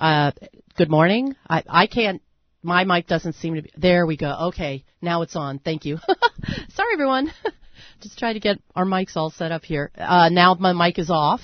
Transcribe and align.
Uh, 0.00 0.32
good 0.76 0.90
morning. 0.90 1.36
I, 1.48 1.62
I 1.68 1.86
can't, 1.86 2.22
my 2.62 2.84
mic 2.84 3.06
doesn't 3.06 3.34
seem 3.34 3.56
to 3.56 3.62
be, 3.62 3.70
there 3.76 4.06
we 4.06 4.16
go. 4.16 4.34
Okay, 4.48 4.86
now 5.02 5.20
it's 5.20 5.36
on. 5.36 5.58
Thank 5.58 5.84
you. 5.84 5.98
Sorry 6.74 6.94
everyone. 6.94 7.30
Just 8.00 8.18
try 8.18 8.32
to 8.32 8.40
get 8.40 8.56
our 8.74 8.86
mics 8.86 9.14
all 9.14 9.30
set 9.30 9.52
up 9.52 9.62
here. 9.62 9.90
Uh, 9.94 10.30
now 10.30 10.54
my 10.54 10.72
mic 10.72 10.98
is 10.98 11.10
off. 11.10 11.42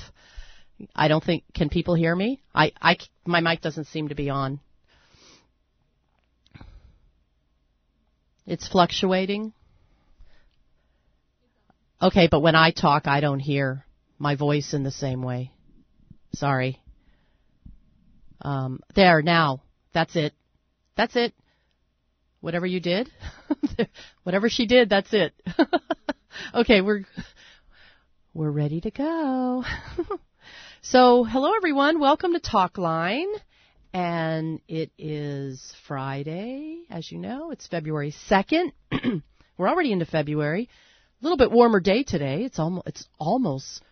I 0.94 1.08
don't 1.08 1.22
think, 1.22 1.44
can 1.52 1.68
people 1.68 1.94
hear 1.94 2.16
me? 2.16 2.40
I, 2.54 2.72
I, 2.80 2.96
my 3.26 3.40
mic 3.40 3.60
doesn't 3.60 3.88
seem 3.88 4.08
to 4.08 4.14
be 4.14 4.30
on. 4.30 4.58
It's 8.46 8.66
fluctuating. 8.66 9.52
Okay, 12.00 12.26
but 12.30 12.40
when 12.40 12.54
I 12.54 12.70
talk, 12.70 13.06
I 13.06 13.20
don't 13.20 13.40
hear 13.40 13.84
my 14.18 14.34
voice 14.34 14.72
in 14.72 14.82
the 14.82 14.90
same 14.90 15.22
way. 15.22 15.50
Sorry. 16.32 16.80
Um, 18.40 18.80
there, 18.94 19.22
now. 19.22 19.62
That's 19.92 20.14
it. 20.16 20.34
That's 20.96 21.16
it. 21.16 21.34
Whatever 22.40 22.66
you 22.66 22.80
did, 22.80 23.10
whatever 24.22 24.48
she 24.48 24.66
did, 24.66 24.88
that's 24.90 25.12
it. 25.12 25.32
okay, 26.54 26.80
we're 26.80 27.04
we're 28.34 28.50
ready 28.50 28.80
to 28.82 28.90
go. 28.90 29.64
so, 30.82 31.24
hello 31.24 31.52
everyone. 31.56 31.98
Welcome 31.98 32.34
to 32.34 32.40
Talkline. 32.40 33.32
And 33.94 34.60
it 34.68 34.90
is 34.98 35.74
Friday, 35.88 36.82
as 36.90 37.10
you 37.10 37.18
know. 37.18 37.50
It's 37.50 37.66
February 37.66 38.14
2nd. 38.30 38.72
we're 39.56 39.68
already 39.68 39.92
into 39.92 40.04
February. 40.04 40.68
A 41.20 41.24
little 41.24 41.38
bit 41.38 41.50
warmer 41.50 41.80
day 41.80 42.02
today. 42.02 42.44
It's 42.44 42.58
almost 42.58 42.86
it's 42.86 43.08
almost 43.18 43.82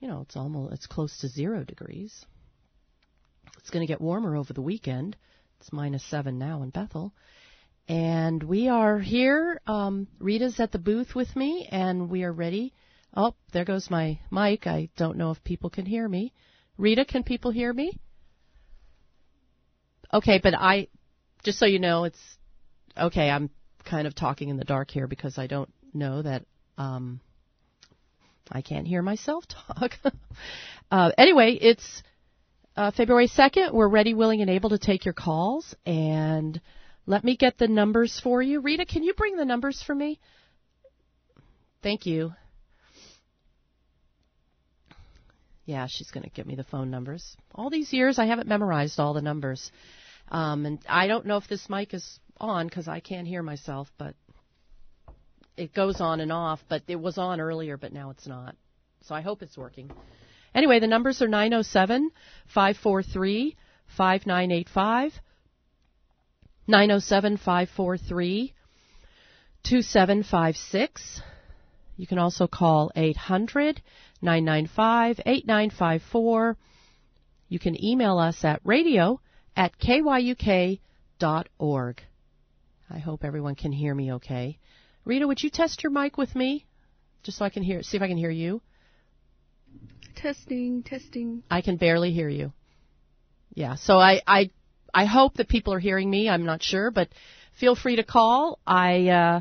you 0.00 0.08
know, 0.08 0.22
it's 0.22 0.36
almost 0.36 0.72
it's 0.72 0.86
close 0.86 1.16
to 1.18 1.28
0 1.28 1.64
degrees. 1.64 2.24
It's 3.64 3.70
going 3.70 3.80
to 3.80 3.90
get 3.90 4.02
warmer 4.02 4.36
over 4.36 4.52
the 4.52 4.60
weekend. 4.60 5.16
It's 5.58 5.72
minus 5.72 6.04
7 6.10 6.38
now 6.38 6.62
in 6.62 6.68
Bethel. 6.68 7.14
And 7.88 8.42
we 8.42 8.68
are 8.68 8.98
here. 8.98 9.58
Um, 9.66 10.06
Rita's 10.18 10.60
at 10.60 10.70
the 10.70 10.78
booth 10.78 11.14
with 11.14 11.34
me, 11.34 11.66
and 11.72 12.10
we 12.10 12.24
are 12.24 12.32
ready. 12.32 12.74
Oh, 13.16 13.34
there 13.54 13.64
goes 13.64 13.88
my 13.88 14.18
mic. 14.30 14.66
I 14.66 14.90
don't 14.98 15.16
know 15.16 15.30
if 15.30 15.42
people 15.44 15.70
can 15.70 15.86
hear 15.86 16.06
me. 16.06 16.34
Rita, 16.76 17.06
can 17.06 17.22
people 17.22 17.52
hear 17.52 17.72
me? 17.72 17.98
Okay, 20.12 20.40
but 20.42 20.52
I, 20.52 20.88
just 21.42 21.58
so 21.58 21.64
you 21.64 21.78
know, 21.78 22.04
it's 22.04 22.20
okay. 22.98 23.30
I'm 23.30 23.48
kind 23.86 24.06
of 24.06 24.14
talking 24.14 24.50
in 24.50 24.58
the 24.58 24.64
dark 24.64 24.90
here 24.90 25.06
because 25.06 25.38
I 25.38 25.46
don't 25.46 25.72
know 25.94 26.20
that 26.20 26.44
um, 26.76 27.18
I 28.52 28.60
can't 28.60 28.86
hear 28.86 29.00
myself 29.00 29.44
talk. 29.78 29.92
uh, 30.90 31.12
anyway, 31.16 31.56
it's 31.58 32.02
uh, 32.76 32.90
February 32.90 33.28
2nd. 33.28 33.72
We're 33.72 33.88
ready, 33.88 34.14
willing, 34.14 34.40
and 34.40 34.50
able 34.50 34.70
to 34.70 34.78
take 34.78 35.04
your 35.04 35.14
calls. 35.14 35.74
And 35.86 36.60
let 37.06 37.24
me 37.24 37.36
get 37.36 37.58
the 37.58 37.68
numbers 37.68 38.20
for 38.22 38.42
you. 38.42 38.60
Rita, 38.60 38.86
can 38.86 39.02
you 39.02 39.14
bring 39.14 39.36
the 39.36 39.44
numbers 39.44 39.82
for 39.82 39.94
me? 39.94 40.18
Thank 41.82 42.06
you. 42.06 42.32
Yeah, 45.66 45.86
she's 45.88 46.10
going 46.10 46.24
to 46.24 46.30
give 46.30 46.46
me 46.46 46.56
the 46.56 46.64
phone 46.64 46.90
numbers. 46.90 47.36
All 47.54 47.70
these 47.70 47.92
years, 47.92 48.18
I 48.18 48.26
haven't 48.26 48.48
memorized 48.48 48.98
all 48.98 49.14
the 49.14 49.22
numbers. 49.22 49.70
Um, 50.28 50.66
and 50.66 50.78
I 50.88 51.06
don't 51.06 51.26
know 51.26 51.36
if 51.36 51.48
this 51.48 51.68
mic 51.68 51.94
is 51.94 52.18
on 52.38 52.66
because 52.66 52.88
I 52.88 53.00
can't 53.00 53.26
hear 53.26 53.42
myself, 53.42 53.88
but 53.98 54.14
it 55.56 55.72
goes 55.72 56.00
on 56.00 56.20
and 56.20 56.32
off, 56.32 56.60
but 56.68 56.82
it 56.88 56.96
was 56.96 57.16
on 57.16 57.40
earlier, 57.40 57.76
but 57.76 57.92
now 57.92 58.10
it's 58.10 58.26
not. 58.26 58.56
So 59.02 59.14
I 59.14 59.20
hope 59.20 59.42
it's 59.42 59.56
working. 59.56 59.90
Anyway, 60.54 60.78
the 60.78 60.86
numbers 60.86 61.20
are 61.20 61.28
907 61.28 62.10
543 62.46 63.56
5985, 63.96 65.12
907 66.66 67.36
543 67.36 68.54
2756. 69.64 71.22
You 71.96 72.06
can 72.06 72.18
also 72.18 72.46
call 72.46 72.90
800 72.94 73.82
995 74.22 75.20
8954. 75.24 76.56
You 77.48 77.58
can 77.58 77.84
email 77.84 78.18
us 78.18 78.44
at 78.44 78.60
radio 78.64 79.20
at 79.56 79.78
kyuk.org. 79.78 80.80
I 82.90 82.98
hope 82.98 83.24
everyone 83.24 83.54
can 83.54 83.72
hear 83.72 83.94
me 83.94 84.12
okay. 84.14 84.58
Rita, 85.04 85.26
would 85.26 85.42
you 85.42 85.50
test 85.50 85.82
your 85.82 85.92
mic 85.92 86.16
with 86.18 86.34
me? 86.34 86.66
Just 87.22 87.38
so 87.38 87.44
I 87.44 87.50
can 87.50 87.62
hear, 87.62 87.82
see 87.82 87.96
if 87.96 88.02
I 88.02 88.08
can 88.08 88.16
hear 88.16 88.30
you. 88.30 88.60
Testing, 90.24 90.82
testing. 90.82 91.42
I 91.50 91.60
can 91.60 91.76
barely 91.76 92.10
hear 92.10 92.30
you. 92.30 92.54
Yeah, 93.52 93.74
so 93.74 93.98
I, 93.98 94.22
I, 94.26 94.48
I 94.94 95.04
hope 95.04 95.34
that 95.34 95.50
people 95.50 95.74
are 95.74 95.78
hearing 95.78 96.08
me. 96.08 96.30
I'm 96.30 96.46
not 96.46 96.62
sure, 96.62 96.90
but 96.90 97.10
feel 97.60 97.74
free 97.74 97.96
to 97.96 98.04
call. 98.04 98.58
I, 98.66 99.08
uh, 99.08 99.40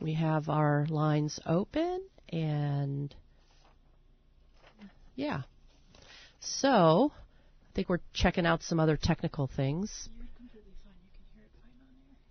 we 0.00 0.14
have 0.14 0.48
our 0.48 0.84
lines 0.90 1.38
open 1.46 2.02
and 2.32 3.14
yeah. 5.14 5.42
So, 6.40 7.12
I 7.14 7.74
think 7.76 7.88
we're 7.88 8.00
checking 8.12 8.46
out 8.46 8.64
some 8.64 8.80
other 8.80 8.96
technical 8.96 9.46
things. 9.46 10.08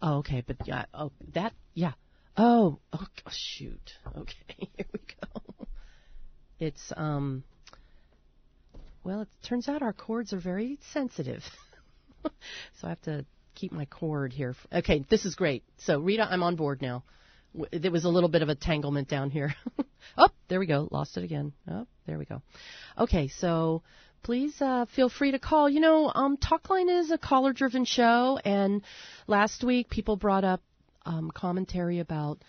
Oh, 0.02 0.18
okay, 0.18 0.44
but 0.46 0.58
yeah, 0.66 0.84
oh, 0.94 1.14
that, 1.34 1.54
yeah. 1.74 1.94
Oh, 2.36 2.80
oh, 2.92 3.08
shoot. 3.32 3.94
Okay, 4.18 4.36
here 4.76 4.86
we 4.92 5.00
go. 5.00 5.68
It's, 6.60 6.92
um, 6.96 7.44
well, 9.04 9.22
it 9.22 9.28
turns 9.44 9.70
out 9.70 9.82
our 9.82 9.94
cords 9.94 10.34
are 10.34 10.40
very 10.40 10.80
sensitive. 10.92 11.44
so 12.24 12.30
I 12.84 12.90
have 12.90 13.02
to 13.04 13.26
keep 13.56 13.72
my 13.72 13.86
cord 13.86 14.34
here. 14.34 14.56
Okay, 14.72 15.06
this 15.10 15.26
is 15.26 15.36
great. 15.36 15.64
So, 15.78 16.00
Rita, 16.00 16.28
I'm 16.30 16.44
on 16.44 16.56
board 16.56 16.82
now. 16.82 17.04
There 17.72 17.92
was 17.92 18.06
a 18.06 18.10
little 18.10 18.30
bit 18.30 18.42
of 18.42 18.50
a 18.50 18.56
tanglement 18.56 19.08
down 19.08 19.30
here. 19.30 19.56
oh, 20.18 20.30
there 20.48 20.60
we 20.60 20.68
go. 20.68 20.88
Lost 20.92 21.18
it 21.18 21.24
again. 21.24 21.54
Oh, 21.70 21.88
there 22.06 22.18
we 22.18 22.26
go. 22.26 22.42
Okay, 22.98 23.30
so 23.30 23.82
please 24.24 24.62
uh, 24.62 24.86
feel 24.96 25.10
free 25.10 25.32
to 25.32 25.40
call. 25.40 25.70
You 25.70 25.80
know, 25.80 26.12
um, 26.14 26.38
Talkline 26.38 27.00
is 27.00 27.10
a 27.10 27.18
caller 27.18 27.54
driven 27.54 27.86
show, 27.86 28.40
and 28.44 28.84
last 29.26 29.64
week 29.64 29.90
people 29.90 30.18
brought 30.18 30.44
up 30.44 30.62
um, 31.06 31.32
commentary 31.32 32.00
about 32.00 32.40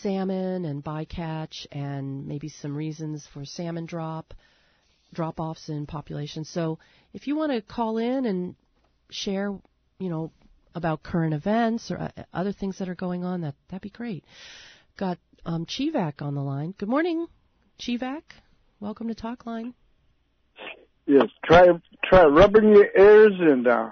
salmon 0.00 0.64
and 0.64 0.82
bycatch 0.84 1.66
and 1.72 2.26
maybe 2.26 2.48
some 2.48 2.76
reasons 2.76 3.26
for 3.32 3.44
salmon 3.44 3.86
drop 3.86 4.34
drop 5.12 5.40
offs 5.40 5.68
in 5.68 5.86
population. 5.86 6.44
So 6.44 6.78
if 7.12 7.26
you 7.26 7.36
want 7.36 7.52
to 7.52 7.62
call 7.62 7.98
in 7.98 8.26
and 8.26 8.56
share, 9.10 9.56
you 9.98 10.10
know, 10.10 10.32
about 10.74 11.02
current 11.02 11.34
events 11.34 11.90
or 11.90 11.98
uh, 11.98 12.10
other 12.32 12.52
things 12.52 12.78
that 12.78 12.88
are 12.88 12.94
going 12.94 13.24
on, 13.24 13.42
that 13.42 13.54
that'd 13.68 13.82
be 13.82 13.90
great. 13.90 14.24
Got 14.96 15.18
um, 15.46 15.66
Chevak 15.66 16.20
on 16.20 16.34
the 16.34 16.42
line. 16.42 16.74
Good 16.76 16.88
morning, 16.88 17.26
Chevak. 17.78 18.22
Welcome 18.80 19.08
to 19.08 19.14
Talkline. 19.14 19.74
Yes, 21.06 21.26
try 21.44 21.68
try 22.04 22.24
rubbing 22.24 22.74
your 22.74 22.88
ears 22.96 23.34
and 23.38 23.66
uh, 23.66 23.90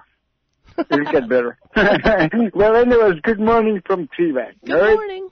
it'll 0.91 1.13
get 1.13 1.29
better. 1.29 1.59
well, 2.55 2.77
anyways, 2.77 3.21
good 3.23 3.41
morning 3.41 3.81
from 3.87 4.09
Chevak. 4.19 4.55
Good 4.65 4.73
right? 4.73 4.95
morning. 4.95 5.29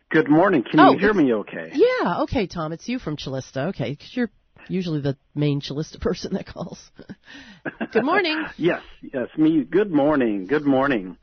Good 0.09 0.29
morning. 0.29 0.63
Can 0.69 0.79
Oh, 0.79 0.93
you 0.93 0.99
hear 0.99 1.13
me 1.13 1.33
okay? 1.33 1.71
Yeah, 1.73 2.21
okay, 2.23 2.47
Tom, 2.47 2.71
it's 2.71 2.87
you 2.87 2.99
from 2.99 3.15
Calista. 3.17 3.67
Okay, 3.67 3.91
because 3.91 4.15
you're 4.15 4.29
usually 4.67 5.01
the 5.01 5.17
main 5.35 5.61
Calista 5.61 5.99
person 6.01 6.33
that 6.33 6.45
calls. 6.47 6.91
Good 7.91 8.03
morning. 8.05 8.43
Yes, 8.57 8.81
yes, 9.01 9.27
me. 9.37 9.63
Good 9.63 9.91
morning. 9.91 10.45
Good 10.47 10.65
morning. 10.65 11.17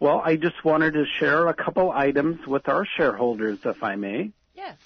Well, 0.00 0.20
I 0.24 0.36
just 0.36 0.64
wanted 0.64 0.94
to 0.94 1.04
share 1.20 1.46
a 1.48 1.54
couple 1.54 1.92
items 1.92 2.38
with 2.46 2.68
our 2.68 2.84
shareholders, 2.96 3.58
if 3.64 3.82
I 3.82 3.96
may. 3.96 4.30
Yes. 4.54 4.76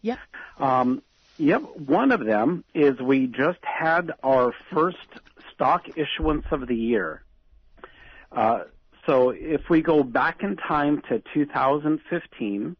Yeah. 0.00 0.16
Yep. 0.58 0.68
Um, 0.68 1.02
yep, 1.38 1.62
one 1.76 2.12
of 2.12 2.24
them 2.24 2.64
is 2.74 3.00
we 3.00 3.26
just 3.26 3.58
had 3.62 4.12
our 4.22 4.52
first 4.72 4.96
stock 5.54 5.82
issuance 5.96 6.44
of 6.52 6.68
the 6.68 6.76
year. 6.76 7.24
Uh, 8.32 8.64
so 9.06 9.30
if 9.30 9.62
we 9.70 9.80
go 9.82 10.02
back 10.02 10.42
in 10.42 10.56
time 10.56 11.02
to 11.08 11.22
2015, 11.34 12.76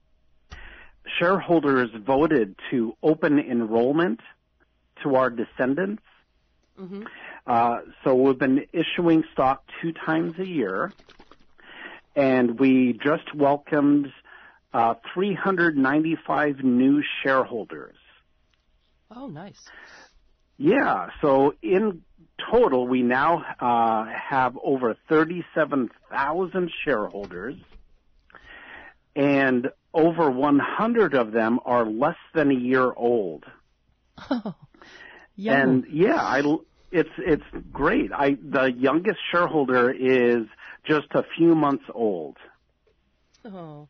shareholders 1.18 1.90
voted 2.06 2.54
to 2.70 2.94
open 3.02 3.38
enrollment 3.38 4.20
to 5.02 5.16
our 5.16 5.30
descendants. 5.30 6.02
hmm 6.76 7.04
Uh, 7.46 7.78
so 8.04 8.14
we've 8.14 8.38
been 8.38 8.66
issuing 8.74 9.24
stock 9.32 9.62
two 9.80 9.92
times 9.92 10.38
a 10.38 10.46
year, 10.46 10.92
and 12.14 12.60
we 12.60 12.92
just 13.02 13.34
welcomed 13.34 14.12
uh, 14.74 14.94
395 15.14 16.62
new 16.62 17.02
shareholders. 17.22 17.96
Oh, 19.14 19.28
nice. 19.28 19.62
Yeah, 20.58 21.08
so 21.22 21.54
in 21.62 22.02
total, 22.50 22.86
we 22.86 23.02
now 23.02 23.44
uh, 23.60 24.06
have 24.06 24.56
over 24.62 24.96
37,000 25.08 26.70
shareholders, 26.84 27.56
and 29.16 29.68
over 29.92 30.30
100 30.30 31.14
of 31.14 31.32
them 31.32 31.60
are 31.64 31.84
less 31.84 32.16
than 32.34 32.50
a 32.50 32.54
year 32.54 32.92
old. 32.92 33.44
Oh, 34.30 34.54
young. 35.36 35.56
And 35.56 35.84
yeah, 35.90 36.20
I, 36.20 36.42
it's 36.90 37.10
it's 37.18 37.44
great. 37.72 38.10
I 38.12 38.36
the 38.42 38.72
youngest 38.72 39.18
shareholder 39.30 39.90
is 39.90 40.46
just 40.84 41.06
a 41.12 41.22
few 41.36 41.54
months 41.54 41.84
old. 41.94 42.36
oh, 43.44 43.88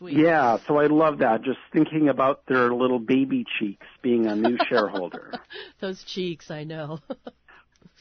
sweet. 0.00 0.16
Yeah, 0.16 0.56
so 0.66 0.78
I 0.78 0.86
love 0.86 1.18
that. 1.18 1.42
Just 1.42 1.58
thinking 1.72 2.08
about 2.08 2.46
their 2.46 2.72
little 2.72 2.98
baby 2.98 3.44
cheeks 3.58 3.86
being 4.02 4.26
a 4.26 4.34
new 4.34 4.56
shareholder. 4.68 5.34
Those 5.80 6.02
cheeks, 6.02 6.50
I 6.50 6.64
know. 6.64 6.98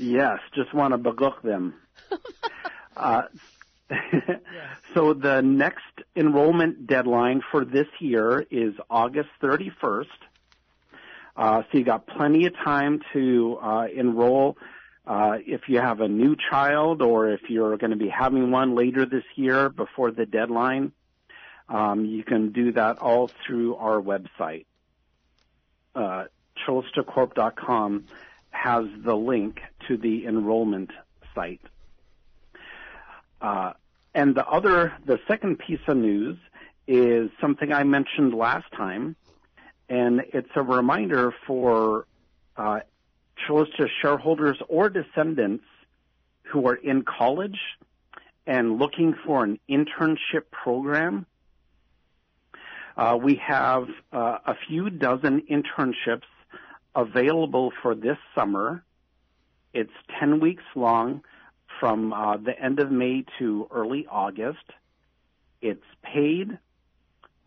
Yes, 0.01 0.39
just 0.55 0.73
want 0.73 0.93
to 0.93 0.97
belook 0.97 1.41
them. 1.41 1.73
uh, 2.95 3.23
so 4.93 5.13
the 5.13 5.41
next 5.41 5.83
enrollment 6.15 6.87
deadline 6.87 7.41
for 7.51 7.65
this 7.65 7.87
year 7.99 8.45
is 8.49 8.75
August 8.89 9.27
31st. 9.43 10.05
Uh, 11.35 11.63
so 11.63 11.77
you 11.77 11.83
got 11.83 12.07
plenty 12.07 12.45
of 12.45 12.53
time 12.63 13.01
to 13.11 13.57
uh, 13.61 13.87
enroll 13.93 14.57
uh, 15.05 15.33
if 15.45 15.61
you 15.67 15.79
have 15.79 15.99
a 15.99 16.07
new 16.07 16.37
child 16.49 17.01
or 17.01 17.31
if 17.31 17.41
you're 17.49 17.75
going 17.75 17.91
to 17.91 17.97
be 17.97 18.09
having 18.09 18.51
one 18.51 18.75
later 18.75 19.05
this 19.05 19.25
year 19.35 19.67
before 19.67 20.11
the 20.11 20.25
deadline. 20.25 20.93
Um, 21.69 22.05
you 22.05 22.23
can 22.23 22.51
do 22.51 22.71
that 22.73 22.97
all 22.97 23.31
through 23.45 23.75
our 23.75 24.01
website. 24.01 24.65
Uh, 25.95 26.25
has 28.51 28.85
the 29.05 29.15
link 29.15 29.59
to 29.87 29.97
the 29.97 30.25
enrollment 30.25 30.91
site. 31.35 31.61
Uh, 33.41 33.73
and 34.13 34.35
the 34.35 34.45
other, 34.45 34.93
the 35.05 35.19
second 35.27 35.59
piece 35.59 35.79
of 35.87 35.97
news 35.97 36.37
is 36.87 37.29
something 37.39 37.71
I 37.71 37.83
mentioned 37.83 38.33
last 38.33 38.65
time, 38.75 39.15
and 39.87 40.21
it's 40.33 40.49
a 40.55 40.61
reminder 40.63 41.33
for 41.47 42.05
uh, 42.57 42.79
shareholders 44.01 44.57
or 44.67 44.89
descendants 44.89 45.63
who 46.43 46.67
are 46.67 46.75
in 46.75 47.03
college 47.03 47.59
and 48.45 48.79
looking 48.79 49.15
for 49.25 49.43
an 49.43 49.59
internship 49.69 50.49
program. 50.51 51.25
Uh, 52.97 53.17
we 53.21 53.35
have 53.35 53.87
uh, 54.11 54.37
a 54.45 54.55
few 54.67 54.89
dozen 54.89 55.41
internships 55.49 56.23
available 56.95 57.71
for 57.81 57.95
this 57.95 58.17
summer. 58.35 58.83
It's 59.73 59.91
10 60.19 60.39
weeks 60.39 60.63
long 60.75 61.21
from 61.79 62.11
uh, 62.13 62.37
the 62.37 62.59
end 62.59 62.79
of 62.79 62.91
May 62.91 63.25
to 63.39 63.67
early 63.71 64.07
August. 64.09 64.65
It's 65.61 65.83
paid. 66.03 66.57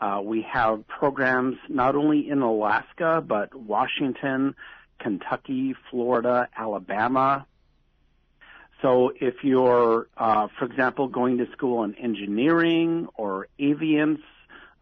Uh, 0.00 0.20
we 0.22 0.42
have 0.42 0.86
programs 0.88 1.56
not 1.68 1.94
only 1.94 2.28
in 2.28 2.42
Alaska, 2.42 3.22
but 3.26 3.54
Washington, 3.54 4.54
Kentucky, 4.98 5.74
Florida, 5.90 6.48
Alabama. 6.56 7.46
So 8.80 9.12
if 9.20 9.44
you're, 9.44 10.08
uh, 10.16 10.48
for 10.58 10.64
example, 10.64 11.06
going 11.06 11.38
to 11.38 11.50
school 11.52 11.84
in 11.84 11.94
engineering 11.94 13.06
or 13.14 13.46
aviance, 13.60 14.22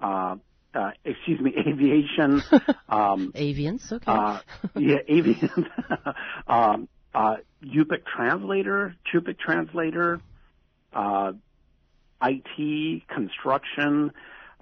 uh, 0.00 0.36
uh, 0.74 0.90
excuse 1.04 1.40
me, 1.40 1.54
aviation, 1.66 2.42
um, 2.88 3.32
Avians, 3.34 3.92
okay. 3.92 4.04
uh, 4.06 4.40
yeah, 4.76 4.98
avian. 5.08 5.68
um, 6.46 6.88
uh, 7.14 7.36
Yupik 7.64 8.04
translator, 8.06 8.94
Chupik 9.12 9.38
translator, 9.38 10.20
uh, 10.92 11.32
IT, 12.22 13.08
construction. 13.08 14.12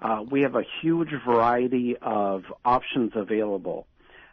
Uh, 0.01 0.23
we 0.29 0.41
have 0.41 0.55
a 0.55 0.63
huge 0.81 1.09
variety 1.25 1.97
of 2.01 2.45
options 2.63 3.11
available. 3.15 3.85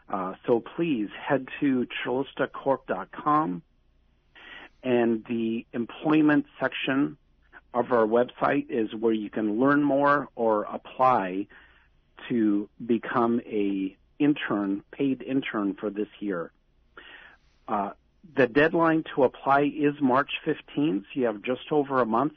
Uh, 0.09 0.35
so 0.47 0.63
please 0.77 1.09
head 1.21 1.49
to 1.61 1.87
calistacorp.com 2.05 3.63
and 4.85 5.25
the 5.29 5.67
employment 5.73 6.47
section 6.61 7.17
of 7.75 7.91
our 7.91 8.07
website 8.07 8.67
is 8.71 8.95
where 8.95 9.13
you 9.13 9.29
can 9.29 9.59
learn 9.59 9.83
more 9.83 10.29
or 10.37 10.63
apply 10.63 11.49
to 12.29 12.69
become 12.85 13.41
a 13.47 13.97
intern, 14.19 14.83
paid 14.91 15.23
intern 15.23 15.75
for 15.75 15.91
this 15.91 16.09
year. 16.21 16.51
Uh, 17.69 17.91
the 18.35 18.47
deadline 18.47 19.05
to 19.15 19.25
apply 19.25 19.63
is 19.63 19.95
March 20.01 20.31
15th. 20.45 21.03
So 21.03 21.07
you 21.15 21.27
have 21.27 21.43
just 21.43 21.71
over 21.71 22.01
a 22.01 22.07
month, 22.07 22.35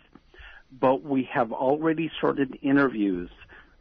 but 0.71 1.03
we 1.03 1.23
have 1.31 1.51
already 1.51 2.11
started 2.17 2.59
interviews. 2.61 3.29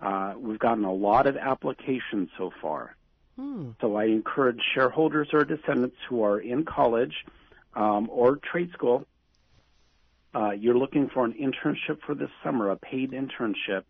Uh, 0.00 0.34
we've 0.38 0.58
gotten 0.58 0.84
a 0.84 0.92
lot 0.92 1.26
of 1.26 1.36
applications 1.36 2.30
so 2.38 2.52
far. 2.62 2.96
Hmm. 3.36 3.70
So 3.80 3.96
I 3.96 4.04
encourage 4.04 4.60
shareholders 4.74 5.28
or 5.32 5.44
descendants 5.44 5.96
who 6.08 6.22
are 6.22 6.38
in 6.38 6.64
college 6.64 7.14
um, 7.74 8.08
or 8.10 8.36
trade 8.36 8.72
school. 8.72 9.06
Uh, 10.34 10.50
you're 10.50 10.76
looking 10.76 11.08
for 11.08 11.24
an 11.24 11.34
internship 11.34 12.00
for 12.04 12.14
this 12.14 12.30
summer, 12.44 12.70
a 12.70 12.76
paid 12.76 13.12
internship. 13.12 13.84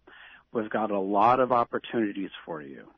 We've 0.53 0.71
got 0.71 0.91
a 0.91 0.99
lot 0.99 1.41
of 1.41 1.53
opportunities 1.53 2.31
for 2.45 2.63
you. 2.63 2.89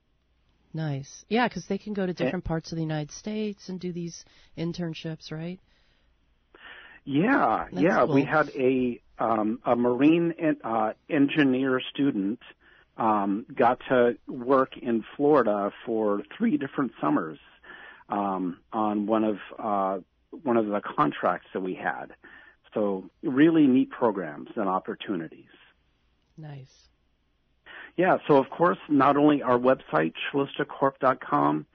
Nice. 0.72 1.24
Yeah, 1.28 1.48
because 1.48 1.66
they 1.66 1.78
can 1.78 1.94
go 1.94 2.06
to 2.06 2.12
different 2.12 2.44
parts 2.44 2.70
of 2.70 2.76
the 2.76 2.82
United 2.82 3.10
States 3.10 3.68
and 3.68 3.80
do 3.80 3.92
these 3.92 4.24
internships, 4.56 5.32
right? 5.32 5.58
Yeah, 7.04 7.66
That's 7.72 7.82
yeah. 7.82 8.04
We 8.04 8.24
had 8.24 8.50
a 8.50 9.00
um, 9.18 9.58
a 9.64 9.74
marine 9.74 10.34
en- 10.38 10.60
uh, 10.62 10.92
engineer 11.08 11.80
student 11.92 12.40
um, 12.96 13.46
got 13.54 13.80
to 13.88 14.16
work 14.28 14.76
in 14.76 15.04
Florida 15.16 15.72
for 15.84 16.22
three 16.36 16.56
different 16.56 16.92
summers 17.00 17.38
um, 18.08 18.58
on 18.72 19.06
one 19.06 19.24
of 19.24 19.38
uh, 19.58 19.98
one 20.42 20.56
of 20.56 20.66
the 20.66 20.80
contracts 20.80 21.48
that 21.52 21.60
we 21.60 21.74
had. 21.74 22.14
So 22.74 23.10
really 23.22 23.66
neat 23.66 23.90
programs 23.90 24.50
and 24.54 24.68
opportunities. 24.68 25.46
Nice. 26.36 26.89
Yeah, 27.96 28.18
so 28.26 28.36
of 28.36 28.48
course, 28.50 28.78
not 28.88 29.16
only 29.16 29.42
our 29.42 29.58
website, 29.58 30.12
calistacorp.com, 30.32 31.66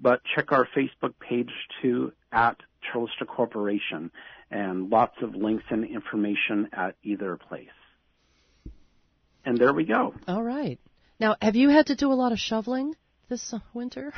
but 0.00 0.20
check 0.34 0.52
our 0.52 0.66
Facebook 0.76 1.14
page 1.20 1.50
too 1.82 2.12
at 2.32 2.56
Calista 2.92 3.24
Corporation 3.24 4.10
and 4.50 4.90
lots 4.90 5.14
of 5.22 5.34
links 5.34 5.64
and 5.70 5.84
information 5.84 6.68
at 6.72 6.96
either 7.02 7.36
place. 7.36 7.68
And 9.44 9.56
there 9.56 9.72
we 9.72 9.84
go. 9.84 10.14
All 10.26 10.42
right. 10.42 10.78
Now, 11.18 11.36
have 11.40 11.56
you 11.56 11.68
had 11.68 11.86
to 11.86 11.96
do 11.96 12.12
a 12.12 12.14
lot 12.14 12.32
of 12.32 12.38
shoveling 12.38 12.94
this 13.28 13.54
winter? 13.74 14.12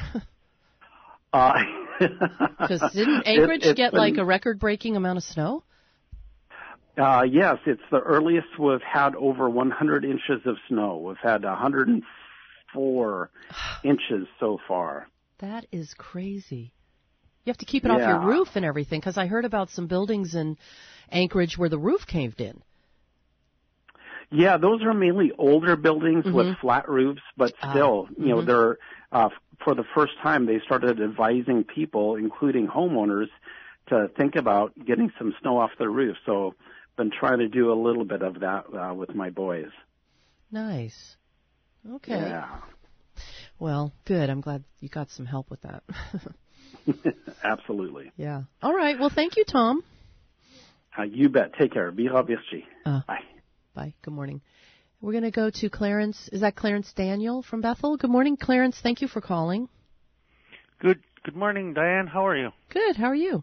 Because 1.32 2.82
uh, 2.82 2.88
didn't 2.94 3.26
Anchorage 3.26 3.64
it, 3.64 3.76
get 3.76 3.92
been, 3.92 4.00
like 4.00 4.16
a 4.16 4.24
record-breaking 4.24 4.96
amount 4.96 5.18
of 5.18 5.24
snow? 5.24 5.64
Uh, 6.96 7.22
yes, 7.28 7.56
it's 7.66 7.82
the 7.90 8.00
earliest 8.00 8.48
we've 8.58 8.82
had 8.82 9.14
over 9.14 9.48
100 9.48 10.04
inches 10.04 10.44
of 10.44 10.56
snow. 10.68 10.98
We've 10.98 11.16
had 11.22 11.42
104 11.42 13.30
inches 13.84 14.26
so 14.38 14.58
far. 14.68 15.08
That 15.38 15.66
is 15.72 15.94
crazy. 15.94 16.72
You 17.44 17.50
have 17.50 17.58
to 17.58 17.64
keep 17.64 17.84
it 17.84 17.88
yeah. 17.88 17.94
off 17.94 18.00
your 18.00 18.20
roof 18.20 18.48
and 18.54 18.64
everything 18.64 19.00
because 19.00 19.18
I 19.18 19.26
heard 19.26 19.44
about 19.44 19.70
some 19.70 19.86
buildings 19.86 20.34
in 20.34 20.56
Anchorage 21.10 21.58
where 21.58 21.68
the 21.68 21.78
roof 21.78 22.06
caved 22.06 22.40
in. 22.40 22.62
Yeah, 24.30 24.56
those 24.56 24.82
are 24.82 24.94
mainly 24.94 25.32
older 25.36 25.76
buildings 25.76 26.24
mm-hmm. 26.24 26.34
with 26.34 26.56
flat 26.58 26.88
roofs, 26.88 27.20
but 27.36 27.52
ah, 27.60 27.70
still, 27.70 28.08
uh, 28.08 28.14
you 28.16 28.28
know, 28.28 28.36
mm-hmm. 28.36 28.46
they're 28.46 28.78
uh, 29.10 29.28
for 29.62 29.74
the 29.74 29.84
first 29.94 30.12
time 30.22 30.46
they 30.46 30.60
started 30.64 31.00
advising 31.00 31.64
people, 31.64 32.16
including 32.16 32.66
homeowners, 32.66 33.26
to 33.88 34.08
think 34.16 34.36
about 34.36 34.72
getting 34.86 35.12
some 35.18 35.34
snow 35.42 35.58
off 35.58 35.70
their 35.78 35.90
roof. 35.90 36.16
So, 36.24 36.54
been 36.96 37.10
trying 37.10 37.38
to 37.38 37.48
do 37.48 37.72
a 37.72 37.74
little 37.80 38.04
bit 38.04 38.22
of 38.22 38.40
that 38.40 38.64
uh, 38.74 38.94
with 38.94 39.14
my 39.14 39.30
boys. 39.30 39.70
Nice. 40.50 41.16
Okay. 41.90 42.12
Yeah. 42.12 42.60
Well, 43.58 43.92
good. 44.04 44.28
I'm 44.30 44.40
glad 44.40 44.64
you 44.80 44.88
got 44.88 45.10
some 45.10 45.26
help 45.26 45.50
with 45.50 45.60
that. 45.62 45.82
Absolutely. 47.44 48.12
Yeah. 48.16 48.42
All 48.62 48.74
right. 48.74 48.98
Well, 48.98 49.10
thank 49.14 49.36
you, 49.36 49.44
Tom. 49.44 49.82
Uh, 50.98 51.04
you 51.04 51.28
bet. 51.28 51.52
Take 51.58 51.72
care. 51.72 51.90
Be 51.90 52.08
Uh, 52.08 53.00
bye. 53.06 53.18
Bye. 53.74 53.94
Good 54.02 54.12
morning. 54.14 54.40
We're 55.00 55.12
going 55.12 55.24
to 55.24 55.30
go 55.30 55.50
to 55.50 55.70
Clarence. 55.70 56.28
Is 56.32 56.42
that 56.42 56.54
Clarence 56.54 56.92
Daniel 56.94 57.42
from 57.42 57.60
Bethel? 57.60 57.96
Good 57.96 58.10
morning, 58.10 58.36
Clarence. 58.36 58.78
Thank 58.82 59.00
you 59.00 59.08
for 59.08 59.20
calling. 59.20 59.68
Good. 60.80 61.00
Good 61.24 61.36
morning, 61.36 61.72
Diane. 61.72 62.06
How 62.06 62.26
are 62.26 62.36
you? 62.36 62.50
Good. 62.70 62.96
How 62.96 63.06
are 63.06 63.14
you? 63.14 63.42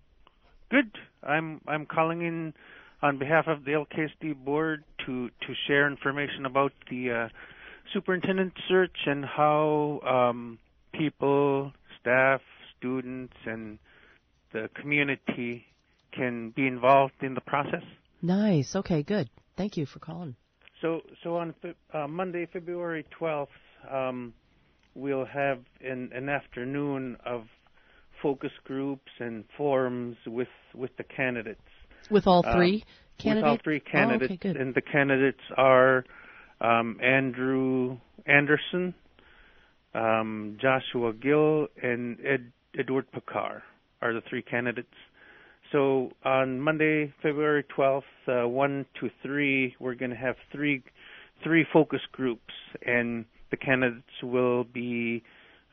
Good. 0.69 0.91
I'm 1.23 1.61
I'm 1.67 1.85
calling 1.85 2.21
in 2.21 2.53
on 3.01 3.17
behalf 3.17 3.47
of 3.47 3.65
the 3.65 3.71
LKSD 3.71 4.43
board 4.43 4.83
to 5.05 5.29
to 5.29 5.53
share 5.67 5.87
information 5.87 6.45
about 6.45 6.73
the 6.89 7.11
uh, 7.11 7.29
superintendent 7.93 8.53
search 8.67 8.95
and 9.05 9.25
how 9.25 9.99
um, 10.05 10.59
people, 10.93 11.71
staff, 11.99 12.41
students, 12.77 13.33
and 13.45 13.79
the 14.53 14.69
community 14.79 15.65
can 16.11 16.51
be 16.55 16.67
involved 16.67 17.13
in 17.21 17.33
the 17.33 17.41
process. 17.41 17.83
Nice. 18.21 18.75
Okay, 18.75 19.03
good. 19.03 19.29
Thank 19.55 19.77
you 19.77 19.85
for 19.85 19.99
calling. 19.99 20.35
So, 20.81 21.01
so 21.23 21.35
on 21.37 21.53
uh, 21.93 22.07
Monday, 22.07 22.47
February 22.51 23.05
12th, 23.19 23.47
um, 23.91 24.33
we'll 24.95 25.25
have 25.25 25.59
an, 25.81 26.09
an 26.13 26.29
afternoon 26.29 27.17
of 27.25 27.43
focus 28.21 28.51
groups 28.63 29.11
and 29.19 29.45
forums 29.57 30.17
with 30.27 30.47
with 30.75 30.91
the 30.97 31.03
candidates. 31.03 31.61
With 32.09 32.27
all 32.27 32.43
uh, 32.45 32.53
three 32.55 32.83
candidates. 33.17 33.43
With 33.43 33.49
all 33.49 33.57
three 33.63 33.79
candidates, 33.79 34.33
oh, 34.43 34.49
okay, 34.49 34.59
and 34.59 34.73
the 34.73 34.81
candidates 34.81 35.41
are 35.57 36.05
um, 36.61 36.99
Andrew 37.03 37.97
Anderson, 38.25 38.93
um, 39.93 40.57
Joshua 40.61 41.13
Gill, 41.13 41.67
and 41.81 42.17
Ed, 42.25 42.51
Edward 42.77 43.11
Picard 43.11 43.61
are 44.01 44.13
the 44.13 44.21
three 44.29 44.41
candidates. 44.41 44.93
So 45.71 46.11
on 46.23 46.59
Monday, 46.59 47.13
February 47.21 47.63
12th, 47.77 48.03
uh, 48.27 48.47
1 48.47 48.85
to 49.01 49.09
3, 49.21 49.75
we're 49.79 49.93
going 49.93 50.11
to 50.11 50.17
have 50.17 50.35
three 50.51 50.83
three 51.43 51.65
focus 51.71 52.01
groups, 52.11 52.53
and 52.85 53.25
the 53.51 53.57
candidates 53.57 54.03
will 54.21 54.63
be 54.63 55.23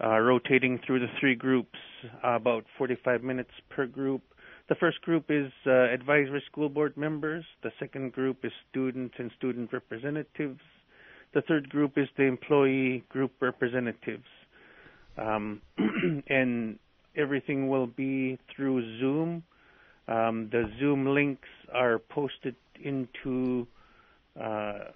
uh, 0.03 0.19
rotating 0.19 0.79
through 0.87 1.01
the 1.01 1.09
three 1.19 1.35
groups, 1.35 1.79
uh, 2.25 2.37
about 2.37 2.65
45 2.79 3.23
minutes 3.23 3.51
per 3.71 3.87
group. 3.87 4.23
The 4.69 4.75
first 4.75 5.01
group 5.03 5.27
is 5.29 5.53
uh, 5.67 5.71
advisory 5.71 6.43
school 6.51 6.69
board 6.69 6.97
members. 6.97 7.45
The 7.63 7.71
second 7.79 8.13
group 8.13 8.39
is 8.45 8.53
students 8.71 9.15
and 9.19 9.31
student 9.39 9.73
representatives. 9.73 10.61
The 11.35 11.43
third 11.43 11.69
group 11.69 11.93
is 11.97 12.09
the 12.17 12.25
employee 12.25 13.05
group 13.09 13.33
representatives. 13.41 14.27
Um, 15.17 15.63
and 16.29 16.79
everything 17.17 17.69
will 17.69 17.87
be 17.87 18.39
through 18.55 18.99
Zoom. 18.99 19.45
Um, 20.09 20.49
the 20.51 20.71
Zoom 20.81 21.07
links 21.07 21.49
are 21.73 21.99
posted 21.99 22.57
into 22.83 23.67
uh, 24.41 24.91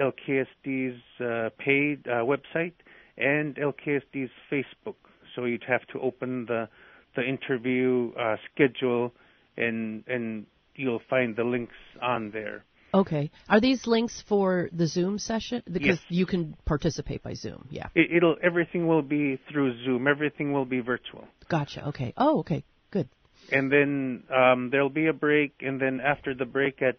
LKSD's 0.00 1.00
uh, 1.20 1.50
paid 1.58 2.06
uh, 2.06 2.24
website 2.24 2.74
and 3.16 3.56
LKSD's 3.56 4.30
Facebook. 4.50 4.96
So 5.34 5.44
you'd 5.44 5.64
have 5.64 5.86
to 5.92 6.00
open 6.00 6.46
the 6.46 6.68
the 7.16 7.22
interview 7.22 8.12
uh, 8.14 8.36
schedule, 8.52 9.12
and 9.56 10.04
and 10.06 10.46
you'll 10.74 11.02
find 11.08 11.36
the 11.36 11.44
links 11.44 11.74
on 12.00 12.30
there. 12.30 12.64
Okay. 12.94 13.30
Are 13.48 13.60
these 13.60 13.86
links 13.86 14.22
for 14.28 14.70
the 14.72 14.86
Zoom 14.86 15.18
session? 15.18 15.62
Because 15.70 15.98
yes. 15.98 16.04
you 16.08 16.24
can 16.24 16.56
participate 16.64 17.22
by 17.22 17.34
Zoom. 17.34 17.66
Yeah. 17.70 17.88
It, 17.94 18.22
will 18.22 18.36
Everything 18.42 18.86
will 18.86 19.02
be 19.02 19.38
through 19.50 19.84
Zoom. 19.84 20.06
Everything 20.08 20.52
will 20.52 20.64
be 20.64 20.80
virtual. 20.80 21.24
Gotcha. 21.50 21.88
Okay. 21.88 22.14
Oh, 22.16 22.40
okay. 22.40 22.64
Good. 22.90 23.08
And 23.52 23.70
then 23.70 24.22
um, 24.34 24.70
there'll 24.70 24.88
be 24.88 25.08
a 25.08 25.12
break, 25.12 25.56
and 25.60 25.80
then 25.80 26.00
after 26.00 26.34
the 26.34 26.46
break 26.46 26.80
at 26.80 26.96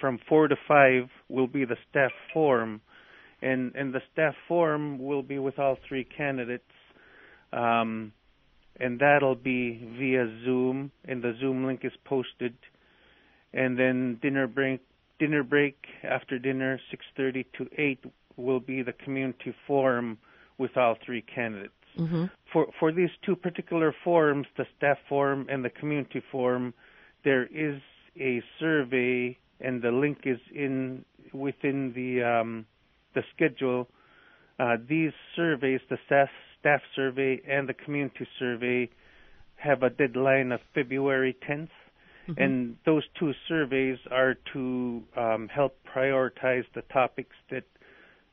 from 0.00 0.18
four 0.28 0.48
to 0.48 0.56
five 0.68 1.08
will 1.28 1.46
be 1.46 1.64
the 1.64 1.76
staff 1.90 2.12
forum, 2.32 2.80
and 3.42 3.74
and 3.74 3.92
the 3.92 4.00
staff 4.12 4.34
forum 4.46 4.98
will 4.98 5.22
be 5.22 5.38
with 5.38 5.58
all 5.58 5.78
three 5.88 6.04
candidates, 6.04 6.70
um, 7.52 8.12
and 8.80 8.98
that'll 8.98 9.34
be 9.34 9.86
via 9.98 10.26
Zoom, 10.44 10.90
and 11.04 11.22
the 11.22 11.34
Zoom 11.40 11.66
link 11.66 11.80
is 11.84 11.92
posted, 12.04 12.54
and 13.52 13.78
then 13.78 14.18
dinner 14.20 14.46
break 14.46 14.80
dinner 15.18 15.42
break 15.42 15.76
after 16.02 16.38
dinner 16.38 16.80
6:30 16.90 17.44
to 17.56 17.68
8 17.78 18.04
will 18.36 18.60
be 18.60 18.82
the 18.82 18.92
community 18.92 19.54
forum 19.66 20.18
with 20.58 20.76
all 20.76 20.96
three 21.04 21.22
candidates. 21.22 21.72
Mm-hmm. 21.98 22.24
For 22.52 22.66
for 22.78 22.92
these 22.92 23.10
two 23.24 23.36
particular 23.36 23.94
forums, 24.04 24.46
the 24.56 24.66
staff 24.76 24.98
forum 25.08 25.46
and 25.48 25.64
the 25.64 25.70
community 25.70 26.22
forum, 26.32 26.74
there 27.22 27.46
is 27.46 27.80
a 28.18 28.42
survey 28.58 29.36
and 29.60 29.82
the 29.82 29.90
link 29.90 30.18
is 30.24 30.40
in 30.52 31.04
within 31.32 31.92
the 31.94 32.22
um, 32.22 32.66
the 33.14 33.22
schedule. 33.34 33.88
Uh, 34.58 34.76
these 34.88 35.12
surveys, 35.34 35.80
the 35.90 35.98
staff 36.06 36.28
staff 36.64 36.80
survey 36.96 37.42
and 37.46 37.68
the 37.68 37.74
community 37.74 38.26
survey, 38.38 38.88
have 39.56 39.82
a 39.82 39.90
deadline 39.90 40.50
of 40.50 40.60
February 40.74 41.36
10th. 41.46 41.68
Mm-hmm. 42.26 42.42
And 42.42 42.76
those 42.86 43.02
two 43.18 43.32
surveys 43.46 43.98
are 44.10 44.34
to 44.54 45.02
um, 45.14 45.48
help 45.54 45.76
prioritize 45.94 46.64
the 46.74 46.80
topics 46.90 47.36
that 47.50 47.64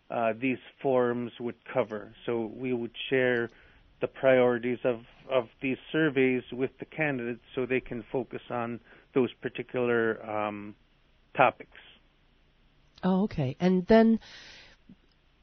uh, 0.09 0.31
these 0.39 0.59
forums 0.81 1.33
would 1.41 1.55
cover. 1.73 2.13
So 2.25 2.51
we 2.55 2.71
would 2.73 2.95
share 3.09 3.49
the 3.99 4.07
priorities 4.07 4.79
of, 4.85 5.01
of 5.29 5.49
these 5.61 5.77
surveys 5.91 6.43
with 6.53 6.71
the 6.79 6.85
candidates 6.85 7.41
so 7.53 7.65
they 7.65 7.81
can 7.81 8.03
focus 8.13 8.41
on 8.49 8.79
those 9.13 9.29
particular 9.41 10.25
um, 10.29 10.73
topics. 11.35 11.77
Oh, 13.03 13.23
okay. 13.23 13.57
And 13.59 13.85
then 13.87 14.19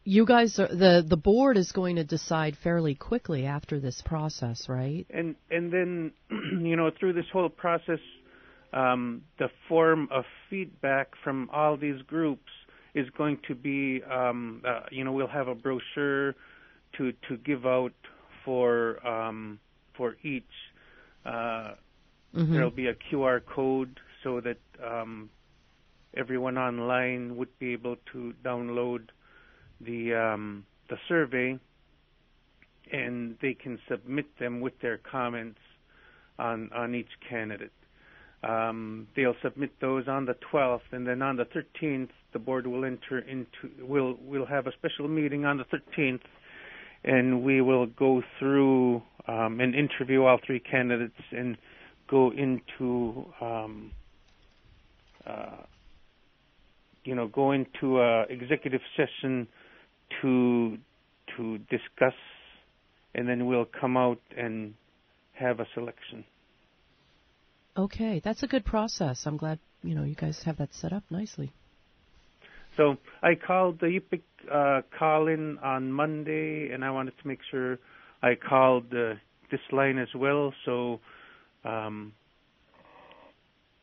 you 0.09 0.25
guys 0.25 0.59
are 0.59 0.69
the 0.69 1.05
the 1.07 1.17
board 1.17 1.59
is 1.59 1.73
going 1.73 1.97
to 1.97 2.05
decide 2.05 2.57
fairly 2.62 2.95
quickly 2.95 3.45
after 3.45 3.79
this 3.79 4.00
process, 4.03 4.69
right? 4.69 5.07
And 5.11 5.37
and 5.50 5.71
then 5.73 6.12
you 6.31 6.77
know 6.77 6.91
through 6.99 7.12
this 7.12 7.27
whole 7.33 7.50
process 7.50 8.00
um, 8.73 9.23
the 9.38 9.49
form 9.69 10.09
of 10.11 10.25
feedback 10.50 11.12
from 11.23 11.50
all 11.53 11.77
these 11.77 12.00
groups 12.03 12.50
is 12.95 13.07
going 13.17 13.38
to 13.49 13.55
be, 13.55 14.03
um, 14.05 14.62
uh, 14.67 14.81
you 14.91 15.05
know, 15.05 15.12
we'll 15.12 15.27
have 15.27 15.49
a 15.49 15.55
brochure 15.55 16.35
to 16.97 17.12
to 17.29 17.37
give 17.45 17.67
out 17.67 17.93
for 18.45 19.07
um, 19.07 19.59
for 19.97 20.17
each. 20.23 20.45
Uh, 21.25 21.75
mm-hmm. 22.35 22.53
There'll 22.53 22.71
be 22.71 22.87
a 22.87 22.95
QR 22.95 23.41
code 23.45 24.00
so 24.25 24.41
that 24.41 24.59
um, 24.85 25.31
everyone 26.17 26.57
online 26.59 27.37
would 27.37 27.59
be 27.59 27.73
able 27.73 27.97
to 28.12 28.35
download 28.45 29.09
the 29.80 30.14
um, 30.14 30.64
the 30.88 30.97
survey, 31.08 31.58
and 32.92 33.37
they 33.40 33.54
can 33.54 33.78
submit 33.88 34.26
them 34.38 34.61
with 34.61 34.75
their 34.80 34.99
comments 34.99 35.58
on 36.38 36.70
on 36.75 36.94
each 36.94 37.11
candidate. 37.28 37.73
Um, 38.42 39.08
they'll 39.16 39.35
submit 39.42 39.73
those 39.80 40.06
on 40.06 40.25
the 40.25 40.37
12th, 40.52 40.92
and 40.92 41.04
then 41.04 41.23
on 41.23 41.37
the 41.37 41.44
13th, 41.44 42.11
the 42.32 42.38
board 42.38 42.68
will 42.68 42.85
enter 42.85 43.18
into. 43.18 43.70
We'll 43.80 44.16
we'll 44.23 44.47
have 44.47 44.66
a 44.66 44.73
special 44.73 45.08
meeting 45.08 45.44
on 45.44 45.58
the 45.58 45.64
13th, 45.64 46.20
and 47.04 47.42
we 47.42 47.61
will 47.61 47.87
go 47.87 48.23
through 48.38 49.02
um, 49.26 49.61
and 49.61 49.75
interview 49.75 50.23
all 50.23 50.38
three 50.47 50.61
candidates 50.61 51.20
and 51.32 51.56
go 52.08 52.30
into. 52.30 53.26
Um, 53.40 53.90
uh, 55.26 55.62
you 57.04 57.14
know, 57.14 57.26
go 57.26 57.52
into 57.52 58.00
a 58.00 58.23
executive 58.25 58.82
session 58.97 59.49
to 60.23 60.79
to 61.37 61.59
discuss, 61.59 62.15
and 63.15 63.29
then 63.29 63.47
we'll 63.47 63.69
come 63.81 63.97
out 63.97 64.21
and 64.37 64.75
have 65.33 65.61
a 65.61 65.67
selection. 65.75 66.25
Okay, 67.77 68.21
that's 68.25 68.43
a 68.43 68.47
good 68.47 68.65
process. 68.65 69.27
I'm 69.27 69.37
glad 69.37 69.59
you 69.83 69.95
know 69.95 70.05
you 70.05 70.15
guys 70.15 70.43
have 70.45 70.57
that 70.59 70.75
set 70.75 70.93
up 70.93 71.05
nicely. 71.11 71.53
So 72.77 72.97
I 73.23 73.35
called 73.35 73.81
the 73.81 73.87
Yupik 73.87 74.23
uh, 74.50 74.83
call 74.97 75.29
in 75.29 75.59
on 75.59 75.93
Monday, 75.93 76.71
and 76.73 76.85
I 76.85 76.91
wanted 76.91 77.15
to 77.21 77.29
make 77.29 77.41
sure 77.50 77.79
I 78.23 78.35
called 78.37 78.87
uh, 78.93 79.15
this 79.50 79.61
line 79.73 79.99
as 79.99 80.09
well. 80.15 80.53
So 80.65 81.00
um, 81.65 82.12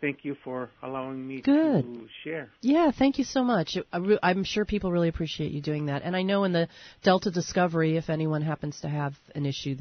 thank 0.01 0.23
you 0.23 0.35
for 0.43 0.69
allowing 0.83 1.27
me 1.27 1.41
Good. 1.41 1.83
to 1.83 2.07
share. 2.23 2.49
Yeah, 2.61 2.91
thank 2.91 3.17
you 3.17 3.23
so 3.23 3.43
much. 3.43 3.77
I'm 3.91 4.43
sure 4.43 4.65
people 4.65 4.91
really 4.91 5.09
appreciate 5.09 5.51
you 5.51 5.61
doing 5.61 5.87
that. 5.87 6.03
And 6.03 6.15
I 6.15 6.21
know 6.21 6.43
in 6.43 6.51
the 6.51 6.67
Delta 7.03 7.31
Discovery, 7.31 7.97
if 7.97 8.09
anyone 8.09 8.41
happens 8.41 8.81
to 8.81 8.89
have 8.89 9.13
an 9.33 9.45
issue, 9.45 9.77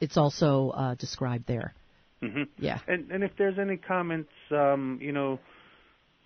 it's 0.00 0.16
also 0.16 0.70
uh, 0.70 0.94
described 0.94 1.46
there. 1.46 1.74
hmm 2.20 2.42
Yeah. 2.58 2.78
And 2.88 3.10
and 3.10 3.22
if 3.22 3.32
there's 3.38 3.58
any 3.58 3.76
comments, 3.76 4.30
um, 4.50 4.98
you 5.00 5.12
know, 5.12 5.38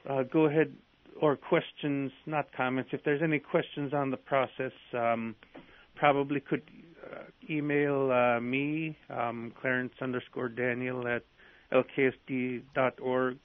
uh, 0.09 0.23
go 0.23 0.47
ahead 0.47 0.75
or 1.21 1.37
questions, 1.37 2.13
not 2.27 2.53
comments. 2.53 2.91
If 2.93 3.03
there's 3.05 3.23
any 3.23 3.39
questions 3.39 3.93
on 3.93 4.11
the 4.11 4.17
process, 4.17 4.73
um, 4.95 5.35
probably 5.97 6.41
could 6.41 6.63
uh, 7.05 7.25
email 7.51 8.11
uh, 8.13 8.41
me, 8.41 8.97
um, 9.11 9.53
Clarence 9.61 9.95
underscore 10.01 10.49
Daniel 10.49 11.07
at 11.09 11.25
lksd.org, 11.73 13.39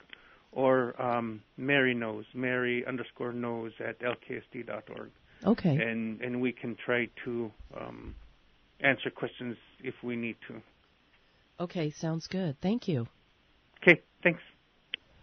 or 0.52 1.02
um, 1.02 1.42
Mary 1.56 1.94
knows, 1.94 2.24
Mary 2.34 2.84
underscore 2.86 3.32
knows 3.32 3.72
at 3.80 3.98
lksd.org, 4.00 5.10
Okay. 5.44 5.76
and 5.76 6.20
and 6.20 6.40
we 6.40 6.52
can 6.52 6.76
try 6.84 7.08
to 7.24 7.50
um, 7.78 8.14
answer 8.80 9.10
questions 9.10 9.56
if 9.82 9.94
we 10.02 10.16
need 10.16 10.36
to. 10.48 10.60
Okay, 11.60 11.90
sounds 11.90 12.26
good. 12.26 12.56
Thank 12.60 12.88
you. 12.88 13.06
Okay, 13.82 14.00
thanks. 14.22 14.40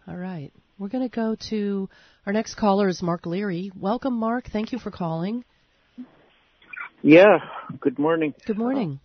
All 0.06 0.16
right. 0.16 0.52
We're 0.78 0.88
going 0.88 1.08
to 1.08 1.14
go 1.14 1.36
to 1.50 1.88
our 2.26 2.32
next 2.32 2.54
caller 2.56 2.88
is 2.88 3.02
Mark 3.02 3.26
Leary. 3.26 3.70
Welcome, 3.78 4.14
Mark. 4.18 4.48
Thank 4.50 4.72
you 4.72 4.78
for 4.78 4.90
calling. 4.90 5.44
Yeah, 7.02 7.38
good 7.80 7.98
morning. 7.98 8.34
Good 8.46 8.58
morning. 8.58 9.00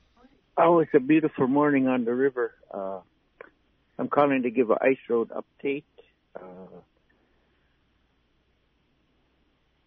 Oh, 0.58 0.80
it's 0.80 0.92
a 0.96 1.00
beautiful 1.00 1.48
morning 1.48 1.88
on 1.88 2.06
the 2.06 2.14
river. 2.14 2.54
Uh, 2.72 3.00
I'm 4.00 4.08
calling 4.08 4.44
to 4.44 4.52
give 4.52 4.70
an 4.70 4.78
ice 4.82 4.98
road 5.10 5.32
update. 5.32 5.84
Uh, 6.36 6.82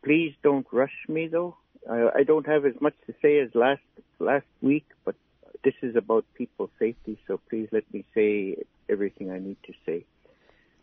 please 0.02 0.34
don't 0.42 0.66
rush 0.72 1.06
me 1.08 1.28
though. 1.28 1.56
I, 1.88 2.08
I 2.16 2.22
don't 2.24 2.46
have 2.46 2.64
as 2.66 2.74
much 2.80 2.94
to 3.06 3.14
say 3.22 3.38
as 3.38 3.54
last 3.54 3.82
last 4.18 4.46
week, 4.60 4.86
but 5.04 5.14
this 5.62 5.74
is 5.82 5.96
about 5.96 6.24
people's 6.34 6.70
safety, 6.78 7.18
so 7.26 7.40
please 7.48 7.68
let 7.70 7.84
me 7.92 8.04
say 8.14 8.56
everything 8.88 9.30
I 9.30 9.38
need 9.38 9.58
to 9.64 9.72
say. 9.86 10.04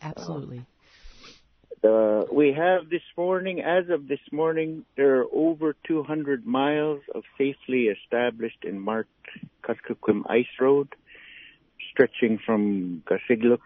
Absolutely. 0.01 0.65
Uh, 1.83 2.23
we 2.31 2.53
have 2.53 2.89
this 2.89 3.03
morning, 3.15 3.61
as 3.61 3.89
of 3.89 4.07
this 4.07 4.19
morning, 4.31 4.83
there 4.95 5.21
are 5.21 5.25
over 5.31 5.75
200 5.87 6.45
miles 6.45 7.01
of 7.13 7.23
safely 7.37 7.85
established 7.85 8.63
and 8.63 8.81
marked 8.81 9.09
Kuskokwim 9.63 10.23
Ice 10.29 10.47
Road, 10.59 10.89
stretching 11.91 12.39
from 12.45 13.03
Kasigluk, 13.05 13.59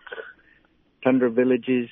Tundra 1.04 1.32
Villages 1.32 1.90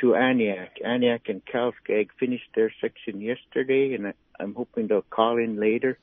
to 0.00 0.08
Aniak. 0.08 0.82
Aniak 0.84 1.28
and 1.28 1.42
Kalskag 1.44 2.08
finished 2.18 2.48
their 2.54 2.72
section 2.80 3.20
yesterday, 3.20 3.94
and 3.94 4.14
I'm 4.38 4.54
hoping 4.54 4.88
they'll 4.88 5.02
call 5.02 5.38
in 5.38 5.60
later. 5.60 5.98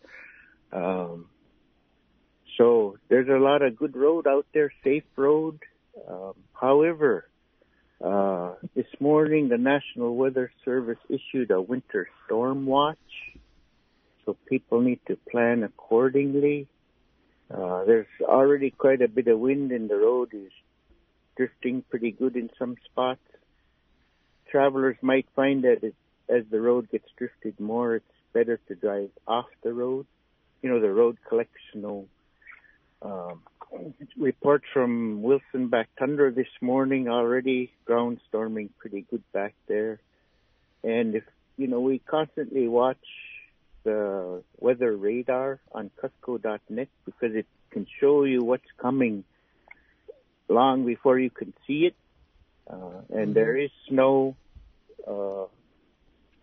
Um, 0.72 1.26
so 2.58 2.98
there's 3.10 3.30
a 3.30 3.44
lot 3.44 3.62
of 3.62 3.76
good 3.76 3.96
road 3.96 4.28
out 4.28 4.46
there, 4.54 4.72
safe 4.84 5.04
road. 5.16 5.60
Um, 6.08 6.34
however, 6.54 7.28
uh, 8.04 8.54
this 8.76 8.88
morning, 9.00 9.50
the 9.50 9.58
National 9.58 10.16
Weather 10.16 10.52
Service 10.64 11.00
issued 11.10 11.52
a 11.52 11.62
winter 11.62 12.08
storm 12.26 12.66
watch, 12.66 12.98
so 14.26 14.38
people 14.48 14.82
need 14.82 15.00
to 15.08 15.18
plan 15.32 15.64
accordingly. 15.64 16.68
Uh, 17.54 17.86
there's 17.86 18.08
already 18.22 18.72
quite 18.72 19.02
a 19.02 19.08
bit 19.08 19.28
of 19.28 19.40
wind, 19.40 19.72
and 19.72 19.90
the 19.90 19.96
road 19.96 20.30
is 20.34 20.52
drifting 21.36 21.84
pretty 21.90 22.12
good 22.12 22.36
in 22.36 22.50
some 22.60 22.76
spots. 22.86 23.22
Travelers 24.52 24.98
might 25.02 25.28
find 25.36 25.64
that 25.64 25.84
it, 25.84 25.96
as 26.30 26.44
the 26.52 26.60
road 26.60 26.90
gets 26.90 27.08
drifted 27.18 27.60
more, 27.60 27.96
it's 27.96 28.06
better 28.34 28.60
to 28.68 28.76
drive 28.76 29.12
off 29.28 29.46
the 29.64 29.74
road. 29.74 30.06
You 30.62 30.70
know, 30.70 30.82
the 30.82 30.92
road 30.92 31.18
collects 31.28 31.60
snow. 31.72 32.08
Um, 33.02 33.42
report 34.18 34.64
from 34.74 35.22
Wilson 35.22 35.68
back 35.70 35.90
Tundra 36.00 36.32
this 36.32 36.48
morning 36.62 37.08
already 37.08 37.72
ground 37.86 38.20
storming 38.28 38.70
pretty 38.80 39.06
good 39.10 39.24
back 39.32 39.54
there. 39.68 40.00
And 40.84 41.16
if, 41.16 41.24
you 41.58 41.68
know, 41.68 41.80
we 41.80 42.00
constantly 42.00 42.68
watch 42.68 42.98
the 43.88 44.44
weather 44.60 44.94
radar 44.98 45.62
on 45.72 45.90
Cusco.net 45.98 46.90
because 47.06 47.34
it 47.34 47.46
can 47.72 47.88
show 48.02 48.26
you 48.26 48.44
what's 48.44 48.72
coming 48.78 49.24
long 50.50 50.86
before 50.86 51.18
you 51.18 51.30
can 51.30 51.54
see 51.66 51.86
it. 51.86 51.96
Uh, 52.70 53.00
and 53.10 53.34
there 53.34 53.56
is 53.56 53.70
snow, 53.88 54.36
uh, 55.08 55.46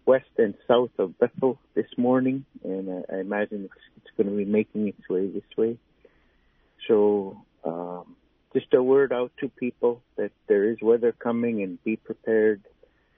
west 0.07 0.33
and 0.39 0.55
south 0.67 0.93
of 0.99 1.19
Bethel 1.19 1.59
this 1.75 1.91
morning, 1.99 2.47
and 2.63 3.05
I, 3.11 3.17
I 3.17 3.21
imagine 3.21 3.65
it's, 3.65 3.85
it's 3.99 4.17
going 4.17 4.31
to 4.31 4.37
be 4.37 4.47
making 4.47 4.89
its 4.89 5.07
way 5.11 5.27
this 5.27 5.51
way. 5.59 5.77
So, 6.89 7.37
um, 7.63 8.17
just 8.55 8.73
a 8.73 8.83
word 8.83 9.13
out 9.13 9.33
to 9.41 9.51
people 9.51 10.01
that 10.17 10.33
there 10.49 10.65
is 10.71 10.79
weather 10.81 11.13
coming 11.13 11.63
and 11.63 11.83
be 11.85 11.97
prepared. 11.97 12.63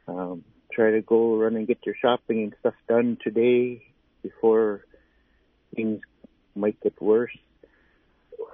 Um, 0.09 0.43
try 0.73 0.91
to 0.91 1.01
go 1.01 1.37
run 1.37 1.55
and 1.55 1.69
get 1.69 1.79
your 1.87 1.95
shopping 2.03 2.43
and 2.43 2.55
stuff 2.59 2.75
done 2.89 3.19
today 3.23 3.83
before 4.29 4.85
things 5.75 6.01
might 6.55 6.79
get 6.81 7.01
worse. 7.01 7.37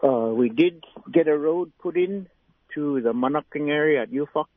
Uh, 0.03 0.31
we 0.41 0.49
did 0.49 0.85
get 1.17 1.29
a 1.29 1.37
road 1.37 1.73
put 1.81 1.97
in 1.97 2.27
to 2.75 3.01
the 3.01 3.13
Monaking 3.13 3.69
area 3.69 4.03
at 4.03 4.11
Ufok, 4.11 4.51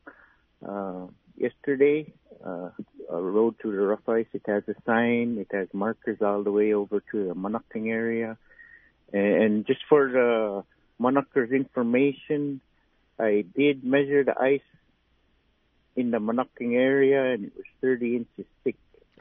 uh, 0.66 1.06
yesterday. 1.36 2.12
Uh, 2.44 2.70
a 3.10 3.20
road 3.20 3.54
to 3.62 3.70
the 3.70 3.78
rough 3.78 4.08
ice. 4.08 4.26
It 4.32 4.42
has 4.46 4.64
a 4.68 4.74
sign. 4.84 5.38
It 5.38 5.50
has 5.56 5.68
markers 5.72 6.18
all 6.20 6.42
the 6.42 6.52
way 6.52 6.72
over 6.74 7.02
to 7.12 7.28
the 7.28 7.34
Monaking 7.34 7.88
area. 7.88 8.36
And 9.12 9.66
just 9.66 9.80
for 9.88 10.08
the 10.10 10.64
Monocker's 11.00 11.52
information, 11.52 12.60
I 13.18 13.44
did 13.56 13.84
measure 13.84 14.24
the 14.24 14.38
ice 14.38 14.68
in 15.94 16.10
the 16.10 16.18
Monaking 16.18 16.74
area 16.74 17.32
and 17.32 17.44
it 17.46 17.52
was 17.56 17.64
30 17.80 18.16
inches 18.16 18.46
thick. 18.64 18.76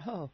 Oh, 0.06 0.30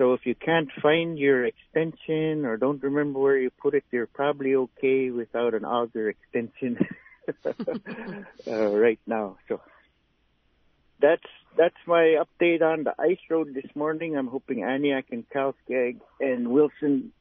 So 0.00 0.14
if 0.14 0.24
you 0.24 0.34
can't 0.34 0.70
find 0.80 1.18
your 1.18 1.44
extension 1.44 2.46
or 2.46 2.56
don't 2.56 2.82
remember 2.82 3.18
where 3.18 3.36
you 3.36 3.50
put 3.60 3.74
it, 3.74 3.84
you're 3.92 4.06
probably 4.06 4.54
okay 4.54 5.10
without 5.10 5.52
an 5.52 5.66
auger 5.66 6.08
extension 6.08 6.78
uh, 7.46 8.52
right 8.54 8.98
now. 9.06 9.36
So 9.46 9.60
that's 11.02 11.30
that's 11.58 11.76
my 11.86 12.16
update 12.24 12.62
on 12.62 12.84
the 12.84 12.94
ice 12.98 13.20
road 13.28 13.48
this 13.52 13.70
morning. 13.74 14.16
I'm 14.16 14.28
hoping 14.28 14.60
Aniak 14.60 15.04
and 15.10 15.26
Kalskag 15.28 15.98
and 16.18 16.48
Wilson 16.48 17.12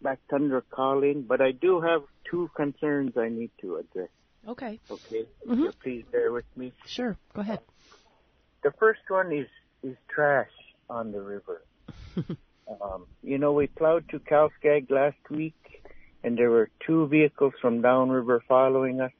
back 0.00 0.20
Tundra 0.30 0.62
call 0.62 1.02
in, 1.02 1.26
but 1.28 1.42
I 1.42 1.52
do 1.52 1.82
have 1.82 2.04
two 2.30 2.48
concerns 2.56 3.18
I 3.18 3.28
need 3.28 3.50
to 3.60 3.76
address. 3.76 4.08
okay. 4.46 4.80
Okay, 4.90 5.26
Mhm. 5.46 5.66
so 5.66 5.72
please 5.82 6.06
bear 6.10 6.32
with 6.32 6.46
me. 6.56 6.72
Sure. 6.86 7.18
Go 7.34 7.42
ahead. 7.42 7.60
The 8.62 8.72
first 8.80 9.02
one 9.08 9.30
is 9.30 9.48
is 9.82 9.96
trash 10.08 10.56
on 10.88 11.12
the 11.12 11.20
river. 11.20 11.60
Um, 12.82 13.06
you 13.22 13.38
know, 13.38 13.52
we 13.52 13.66
plowed 13.66 14.08
to 14.10 14.18
Kalskag 14.18 14.90
last 14.90 15.18
week, 15.30 15.82
and 16.22 16.36
there 16.36 16.50
were 16.50 16.70
two 16.86 17.06
vehicles 17.08 17.54
from 17.60 17.82
downriver 17.82 18.42
following 18.48 19.00
us. 19.00 19.12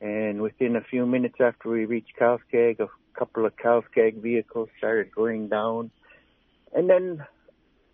And 0.00 0.40
within 0.40 0.76
a 0.76 0.80
few 0.80 1.06
minutes 1.06 1.36
after 1.40 1.68
we 1.68 1.84
reached 1.84 2.12
Kalskag, 2.18 2.80
a 2.80 2.88
couple 3.18 3.46
of 3.46 3.56
Kalskag 3.56 4.22
vehicles 4.22 4.68
started 4.78 5.12
going 5.12 5.48
down. 5.48 5.90
And 6.72 6.88
then 6.88 7.26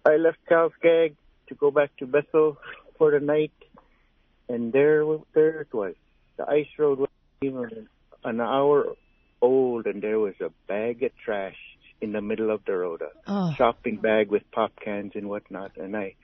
I 0.04 0.16
left 0.16 0.38
Kalskag 0.50 1.16
to 1.48 1.54
go 1.54 1.70
back 1.70 1.96
to 1.98 2.06
Bethel 2.06 2.58
for 2.98 3.10
the 3.10 3.20
night, 3.20 3.52
and 4.48 4.72
there, 4.72 5.04
there 5.34 5.62
it 5.62 5.72
was. 5.72 5.94
The 6.36 6.48
ice 6.48 6.68
road 6.78 6.98
was 6.98 7.08
even 7.42 7.88
an 8.24 8.40
hour 8.40 8.94
old, 9.40 9.86
and 9.86 10.02
there 10.02 10.18
was 10.18 10.34
a 10.40 10.50
bag 10.66 11.02
of 11.02 11.12
trash 11.24 11.56
in 12.04 12.12
the 12.12 12.20
middle 12.20 12.50
of 12.50 12.64
the 12.66 12.76
road, 12.76 13.02
a 13.02 13.08
Oh, 13.26 13.52
shopping 13.56 13.96
bag 13.96 14.30
with 14.30 14.42
pop 14.52 14.72
cans 14.84 15.12
and 15.14 15.28
whatnot. 15.28 15.72
And 15.76 15.96
I, 15.96 16.14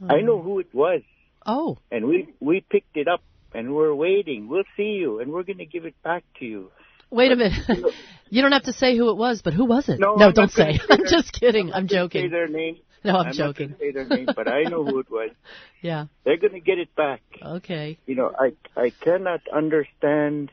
I 0.00 0.14
mm. 0.14 0.24
know 0.24 0.40
who 0.40 0.60
it 0.60 0.72
was, 0.74 1.02
Oh, 1.44 1.78
and 1.90 2.06
we 2.06 2.32
we 2.40 2.60
picked 2.60 2.96
it 2.96 3.08
up, 3.08 3.22
and 3.54 3.74
we're 3.74 3.94
waiting. 3.94 4.48
We'll 4.48 4.70
see 4.76 4.92
you, 5.02 5.20
and 5.20 5.32
we're 5.32 5.42
going 5.42 5.58
to 5.58 5.66
give 5.66 5.84
it 5.84 6.00
back 6.02 6.24
to 6.38 6.44
you. 6.44 6.70
Wait 7.10 7.32
a 7.32 7.36
minute. 7.36 7.66
You 8.32 8.42
don't 8.42 8.52
have 8.52 8.62
to 8.64 8.72
say 8.72 8.96
who 8.96 9.10
it 9.10 9.16
was, 9.16 9.42
but 9.42 9.54
who 9.54 9.64
was 9.64 9.88
it? 9.88 9.98
No, 9.98 10.14
no 10.14 10.26
I'm 10.28 10.32
don't 10.32 10.52
say. 10.52 10.74
say 10.78 10.86
I'm 10.88 11.04
just 11.04 11.32
kidding. 11.32 11.72
I'm 11.72 11.88
Say 11.88 11.96
joking. 11.96 12.30
their 12.30 12.46
name. 12.46 12.76
No, 13.02 13.16
I'm 13.16 13.26
not 13.26 13.34
joking. 13.34 13.74
say 13.80 13.90
their 13.90 14.06
name, 14.06 14.28
but 14.36 14.46
I 14.46 14.62
know 14.62 14.84
who 14.84 15.00
it 15.00 15.10
was. 15.10 15.30
Yeah. 15.82 16.06
They're 16.24 16.36
going 16.36 16.52
to 16.52 16.60
get 16.60 16.78
it 16.78 16.94
back. 16.94 17.22
Okay. 17.42 17.98
You 18.06 18.14
know, 18.14 18.30
I 18.38 18.52
I 18.78 18.90
cannot 18.90 19.40
understand 19.52 20.52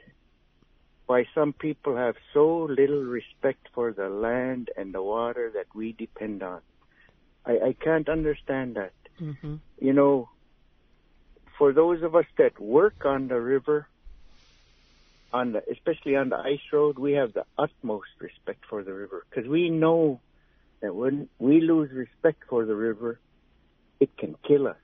why 1.08 1.26
some 1.34 1.54
people 1.54 1.96
have 1.96 2.16
so 2.34 2.66
little 2.70 3.04
respect 3.04 3.68
for 3.74 3.94
the 3.94 4.10
land 4.10 4.70
and 4.78 4.94
the 4.94 5.02
water 5.02 5.52
that 5.56 5.68
we 5.74 5.94
depend 5.94 6.44
on. 6.44 6.62
I, 7.46 7.52
I 7.70 7.76
can't 7.82 8.10
understand 8.10 8.76
that. 8.76 8.94
hmm 9.18 9.56
You 9.80 9.94
know, 9.94 10.30
for 11.58 11.74
those 11.74 12.04
of 12.04 12.16
us 12.16 12.26
that 12.38 12.60
work 12.60 13.06
on 13.06 13.28
the 13.28 13.40
river, 13.40 13.88
on 15.32 15.54
the 15.54 15.62
especially 15.72 16.16
on 16.16 16.30
the 16.30 16.38
ice 16.38 16.68
road, 16.72 17.00
we 17.00 17.14
have 17.14 17.34
the 17.34 17.46
utmost 17.58 18.12
respect 18.20 18.64
for 18.70 18.84
the 18.84 18.94
river 18.94 19.26
because 19.30 19.50
we 19.50 19.70
know 19.70 20.22
that 20.82 20.94
when 20.94 21.30
we 21.40 21.62
lose 21.62 21.90
respect 21.92 22.44
for 22.50 22.66
the 22.66 22.76
river, 22.76 23.20
it 24.00 24.10
can 24.18 24.36
kill 24.48 24.68
us. 24.68 24.84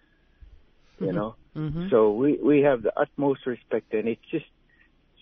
You 0.99 1.07
Mhm. 1.07 1.15
know. 1.15 1.35
hmm 1.53 1.87
So 1.89 2.13
we 2.13 2.29
we 2.49 2.61
have 2.61 2.81
the 2.81 2.93
utmost 2.97 3.45
respect, 3.45 3.93
and 3.93 4.07
it's 4.07 4.29
just 4.31 4.45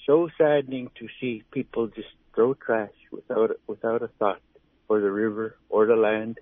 so 0.06 0.30
saddening 0.38 0.90
to 1.00 1.08
see 1.20 1.44
people 1.52 1.88
just 1.88 2.10
throw 2.34 2.54
trash 2.54 2.92
without 3.12 3.52
without 3.68 4.02
a 4.02 4.08
thought 4.20 4.42
for 4.88 5.00
the 5.00 5.12
river 5.12 5.56
or 5.70 5.86
the 5.86 5.96
land. 5.96 6.40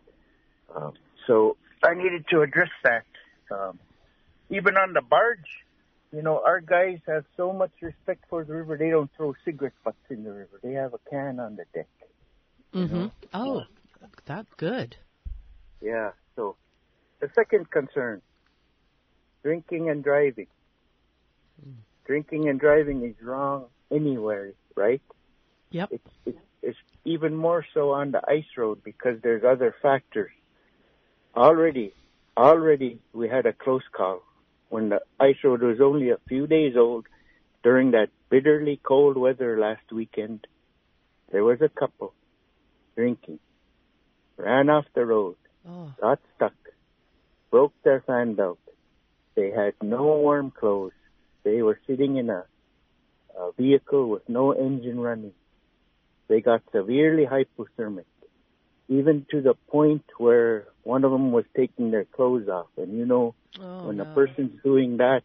Um, 0.76 0.94
so 1.28 1.58
I 1.84 1.94
needed 1.94 2.26
to 2.30 2.42
address 2.42 2.70
that. 2.84 3.06
Um, 3.52 3.80
even 4.50 4.78
on 4.78 4.94
the 4.94 5.02
barge, 5.02 5.66
you 6.12 6.22
know, 6.22 6.42
our 6.44 6.60
guys 6.60 7.00
have 7.08 7.26
so 7.38 7.54
much 7.54 7.72
respect 7.82 8.24
for 8.30 8.44
the 8.44 8.54
river. 8.54 8.78
They 8.78 8.90
don't 8.90 9.10
throw 9.16 9.36
cigarette 9.46 9.74
butts 9.84 9.98
in 10.10 10.24
the 10.24 10.32
river. 10.32 10.60
They 10.64 10.74
have 10.74 10.94
a 10.94 11.00
can 11.10 11.40
on 11.40 11.56
the 11.56 11.66
deck. 11.74 11.88
hmm 12.74 13.08
Oh, 13.34 13.64
that 14.26 14.46
good. 14.58 14.96
Yeah. 15.82 16.12
So 16.36 16.56
the 17.20 17.30
second 17.36 17.70
concern, 17.70 18.22
drinking 19.44 19.90
and 19.90 20.04
driving. 20.04 20.48
Drinking 22.10 22.50
and 22.50 22.60
driving 22.60 23.06
is 23.06 23.24
wrong 23.24 23.66
anywhere, 23.92 24.54
right? 24.76 25.00
Yep. 25.70 25.90
It's, 25.92 26.10
it's, 26.26 26.38
it's 26.64 26.78
even 27.06 27.36
more 27.36 27.64
so 27.72 27.92
on 27.92 28.10
the 28.10 28.22
ice 28.28 28.50
road 28.58 28.84
because 28.84 29.22
there's 29.22 29.44
other 29.44 29.76
factors. 29.80 30.32
Already, 31.36 31.94
already 32.36 32.98
we 33.14 33.30
had 33.30 33.46
a 33.46 33.54
close 33.54 33.84
call 33.92 34.24
when 34.70 34.90
the 34.90 35.02
ice 35.20 35.36
road 35.44 35.62
was 35.62 35.80
only 35.80 36.10
a 36.10 36.18
few 36.28 36.48
days 36.48 36.74
old 36.76 37.06
during 37.62 37.92
that 37.92 38.08
bitterly 38.32 38.80
cold 38.82 39.16
weather 39.16 39.60
last 39.60 39.92
weekend. 39.92 40.48
There 41.32 41.44
was 41.44 41.62
a 41.62 41.70
couple 41.70 42.16
drinking, 42.96 43.38
ran 44.36 44.72
off 44.72 44.86
the 44.96 45.06
road, 45.06 45.36
Oh. 45.64 45.94
got 46.02 46.20
stuck, 46.36 46.56
broke 47.52 47.74
their 47.84 48.02
fan 48.02 48.34
belt. 48.34 48.58
They 49.36 49.52
had 49.52 49.74
no 49.84 50.02
warm 50.06 50.50
clothes. 50.50 50.94
They 51.44 51.62
were 51.62 51.80
sitting 51.88 52.18
in 52.18 52.30
a, 52.30 52.46
a 53.38 53.52
vehicle 53.58 54.10
with 54.10 54.28
no 54.28 54.52
engine 54.52 55.00
running. 55.00 55.34
They 56.28 56.42
got 56.42 56.62
severely 56.72 57.26
hypothermic, 57.26 58.06
even 58.88 59.26
to 59.32 59.42
the 59.42 59.56
point 59.70 60.04
where 60.18 60.68
one 60.84 61.04
of 61.04 61.12
them 61.12 61.32
was 61.32 61.46
taking 61.56 61.92
their 61.92 62.06
clothes 62.06 62.48
off. 62.48 62.68
And 62.78 62.98
you 62.98 63.06
know, 63.06 63.36
Oh, 63.60 63.88
when 63.88 63.98
no. 63.98 64.04
a 64.04 64.06
person's 64.14 64.62
doing 64.64 64.98
that, 64.98 65.24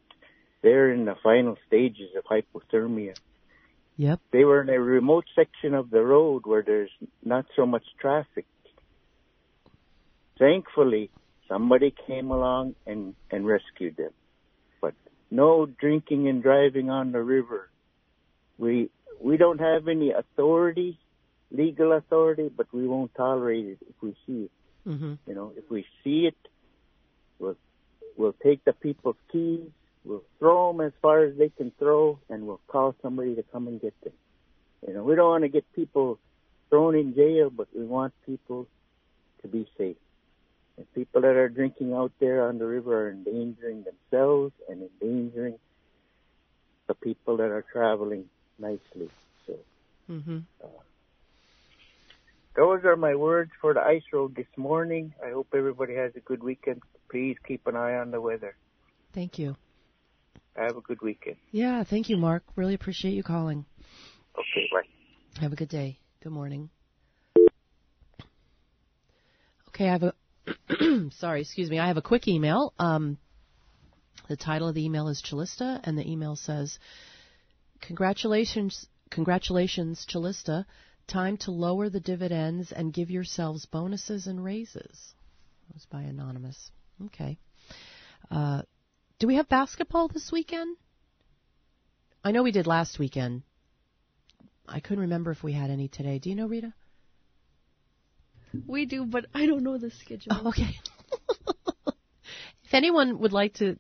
they're 0.62 0.90
in 0.90 1.04
the 1.04 1.14
final 1.22 1.56
stages 1.66 2.10
of 2.16 2.24
hypothermia. 2.24 3.14
Yep. 3.96 4.20
They 4.32 4.44
were 4.44 4.62
in 4.62 4.70
a 4.70 4.80
remote 4.80 5.26
section 5.36 5.74
of 5.74 5.90
the 5.90 6.02
road 6.02 6.46
where 6.46 6.62
there's 6.62 6.90
not 7.22 7.46
so 7.54 7.64
much 7.66 7.84
traffic. 8.00 8.46
Thankfully, 10.38 11.10
somebody 11.48 11.94
came 12.06 12.30
along 12.30 12.74
and, 12.86 13.14
and 13.30 13.46
rescued 13.46 13.96
them. 13.96 14.10
No 15.34 15.66
drinking 15.66 16.28
and 16.28 16.42
driving 16.42 16.90
on 16.90 17.10
the 17.10 17.20
river. 17.20 17.68
We, 18.56 18.90
we 19.20 19.36
don't 19.36 19.60
have 19.60 19.88
any 19.88 20.12
authority, 20.12 20.96
legal 21.50 21.90
authority, 21.92 22.48
but 22.56 22.68
we 22.72 22.86
won't 22.86 23.12
tolerate 23.16 23.66
it 23.66 23.78
if 23.90 23.96
we 24.00 24.14
see 24.26 24.44
it. 24.44 24.52
hmm 24.84 25.14
You 25.26 25.34
know, 25.34 25.52
if 25.56 25.68
we 25.68 25.84
see 26.04 26.26
it, 26.30 26.36
we'll, 27.40 27.56
we'll 28.16 28.36
take 28.44 28.64
the 28.64 28.74
people's 28.74 29.16
keys, 29.32 29.66
we'll 30.04 30.22
throw 30.38 30.70
them 30.70 30.80
as 30.86 30.92
far 31.02 31.24
as 31.24 31.36
they 31.36 31.48
can 31.48 31.72
throw, 31.80 32.20
and 32.30 32.46
we'll 32.46 32.60
call 32.68 32.94
somebody 33.02 33.34
to 33.34 33.42
come 33.50 33.66
and 33.66 33.80
get 33.80 33.94
them. 34.04 34.12
You 34.86 34.94
know, 34.94 35.02
we 35.02 35.16
don't 35.16 35.30
want 35.30 35.42
to 35.42 35.48
get 35.48 35.64
people 35.74 36.20
thrown 36.70 36.94
in 36.94 37.12
jail, 37.16 37.50
but 37.50 37.66
we 37.76 37.84
want 37.84 38.12
people 38.24 38.68
to 39.42 39.48
be 39.48 39.66
safe. 39.76 39.96
And 40.76 40.92
people 40.92 41.20
that 41.22 41.36
are 41.36 41.48
drinking 41.48 41.92
out 41.92 42.12
there 42.18 42.46
on 42.48 42.58
the 42.58 42.66
river 42.66 43.06
are 43.06 43.10
endangering 43.10 43.84
themselves 43.84 44.52
and 44.68 44.82
endangering 44.82 45.58
the 46.88 46.94
people 46.94 47.36
that 47.36 47.50
are 47.50 47.64
traveling 47.72 48.26
nicely. 48.58 49.10
So 49.46 49.54
hmm 50.06 50.38
those 52.56 52.84
are 52.84 52.94
my 52.94 53.16
words 53.16 53.50
for 53.60 53.74
the 53.74 53.80
ice 53.80 54.04
road 54.12 54.36
this 54.36 54.46
morning. 54.56 55.12
I 55.24 55.30
hope 55.30 55.48
everybody 55.56 55.96
has 55.96 56.12
a 56.14 56.20
good 56.20 56.42
weekend. 56.42 56.82
Please 57.10 57.36
keep 57.46 57.66
an 57.66 57.74
eye 57.74 57.96
on 57.96 58.12
the 58.12 58.20
weather. 58.20 58.56
Thank 59.12 59.40
you. 59.40 59.56
Have 60.56 60.76
a 60.76 60.80
good 60.80 61.02
weekend. 61.02 61.36
Yeah, 61.50 61.82
thank 61.82 62.08
you, 62.08 62.16
Mark. 62.16 62.44
Really 62.54 62.74
appreciate 62.74 63.12
you 63.12 63.24
calling. 63.24 63.64
Okay, 64.38 64.68
bye. 64.72 65.40
Have 65.40 65.52
a 65.52 65.56
good 65.56 65.68
day. 65.68 65.98
Good 66.22 66.30
morning. 66.32 66.70
Okay, 69.68 69.88
I 69.88 69.92
have 69.92 70.04
a 70.04 70.14
sorry, 71.12 71.40
excuse 71.40 71.70
me. 71.70 71.78
I 71.78 71.88
have 71.88 71.96
a 71.96 72.02
quick 72.02 72.28
email. 72.28 72.72
Um, 72.78 73.18
the 74.28 74.36
title 74.36 74.68
of 74.68 74.74
the 74.74 74.84
email 74.84 75.08
is 75.08 75.20
Calista, 75.20 75.80
and 75.84 75.98
the 75.98 76.10
email 76.10 76.36
says, 76.36 76.78
"Congratulations, 77.80 78.86
congratulations, 79.10 80.06
Calista. 80.10 80.66
Time 81.06 81.36
to 81.38 81.50
lower 81.50 81.90
the 81.90 82.00
dividends 82.00 82.72
and 82.72 82.92
give 82.92 83.10
yourselves 83.10 83.66
bonuses 83.66 84.26
and 84.26 84.42
raises." 84.42 85.14
It 85.68 85.74
was 85.74 85.86
by 85.86 86.02
anonymous. 86.02 86.70
Okay. 87.06 87.38
Uh, 88.30 88.62
do 89.18 89.26
we 89.26 89.36
have 89.36 89.48
basketball 89.48 90.08
this 90.08 90.30
weekend? 90.32 90.76
I 92.22 92.32
know 92.32 92.42
we 92.42 92.52
did 92.52 92.66
last 92.66 92.98
weekend. 92.98 93.42
I 94.66 94.80
couldn't 94.80 95.02
remember 95.02 95.30
if 95.30 95.42
we 95.42 95.52
had 95.52 95.70
any 95.70 95.88
today. 95.88 96.18
Do 96.18 96.30
you 96.30 96.36
know, 96.36 96.46
Rita? 96.46 96.72
We 98.66 98.86
do, 98.86 99.04
but 99.04 99.26
I 99.34 99.46
don't 99.46 99.62
know 99.62 99.78
the 99.78 99.90
schedule. 99.90 100.32
Oh, 100.32 100.48
okay. 100.48 100.76
if 102.64 102.72
anyone 102.72 103.18
would 103.20 103.32
like 103.32 103.54
to 103.54 103.76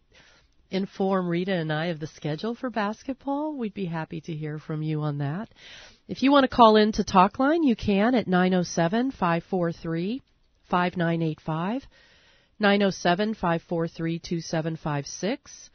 inform 0.70 1.28
Rita 1.28 1.52
and 1.52 1.72
I 1.72 1.86
of 1.86 2.00
the 2.00 2.06
schedule 2.06 2.54
for 2.54 2.70
basketball, 2.70 3.56
we'd 3.56 3.74
be 3.74 3.84
happy 3.84 4.20
to 4.22 4.32
hear 4.32 4.58
from 4.58 4.82
you 4.82 5.02
on 5.02 5.18
that. 5.18 5.48
If 6.08 6.22
you 6.22 6.32
want 6.32 6.44
to 6.44 6.54
call 6.54 6.76
in 6.76 6.92
to 6.92 7.04
Talkline, 7.04 7.64
you 7.64 7.76
can 7.76 8.14
at 8.14 8.26
907 8.26 9.12
543 9.12 10.22
5985. 10.70 11.86
907 12.58 13.34
543 13.34 14.18
2756. 14.18 15.70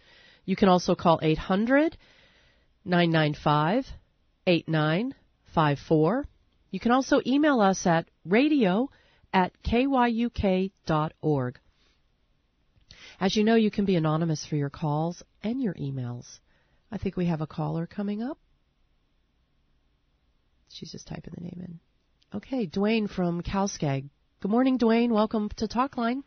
You 0.46 0.56
can 0.56 0.70
also 0.70 0.96
call 0.96 1.20
800 1.22 1.98
995 2.86 3.86
8954. 4.48 6.26
You 6.72 6.80
can 6.80 6.92
also 6.92 7.22
email 7.26 7.62
us 7.62 7.86
at 7.86 8.08
radio 8.26 8.90
at 9.34 9.52
kyuk.org. 9.64 11.60
As 13.20 13.36
you 13.36 13.44
know, 13.44 13.56
you 13.56 13.72
can 13.72 13.86
be 13.86 13.96
anonymous 13.96 14.46
for 14.46 14.56
your 14.56 14.70
calls 14.70 15.24
and 15.44 15.62
your 15.62 15.74
emails. 15.74 16.40
I 16.92 16.98
think 16.98 17.18
we 17.18 17.26
have 17.26 17.42
a 17.42 17.48
caller 17.48 17.86
coming 17.86 18.24
up. 18.24 18.38
She's 20.70 20.92
just 20.92 21.08
typing 21.08 21.34
the 21.36 21.44
name 21.44 21.62
in. 21.66 21.80
Okay, 22.34 22.68
Dwayne 22.68 23.10
from 23.10 23.42
Kalskag. 23.42 24.10
Good 24.40 24.52
morning, 24.52 24.78
Dwayne. 24.78 25.10
Welcome 25.10 25.50
to 25.58 25.68
Talkline. 25.68 26.24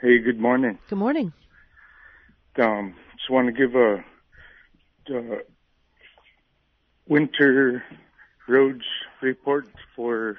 Hey, 0.00 0.18
good 0.18 0.38
morning. 0.38 0.78
Good 0.88 0.98
morning. 0.98 1.32
Um, 2.60 2.94
just 3.16 3.30
want 3.30 3.46
to 3.46 3.52
give 3.52 3.74
a 3.74 4.04
uh, 5.10 5.38
winter 7.08 7.82
roads 8.50 8.84
report 9.22 9.66
for 9.94 10.36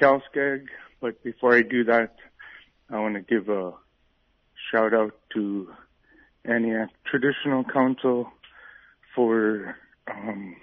Kalskag, 0.00 0.66
but 1.00 1.22
before 1.22 1.54
I 1.54 1.62
do 1.62 1.84
that, 1.84 2.16
I 2.90 2.98
want 2.98 3.16
to 3.16 3.20
give 3.20 3.50
a 3.50 3.72
shout 4.70 4.94
out 4.94 5.14
to 5.34 5.68
Aniak 6.46 6.88
Traditional 7.04 7.64
Council 7.64 8.32
for 9.14 9.76
um, 10.10 10.56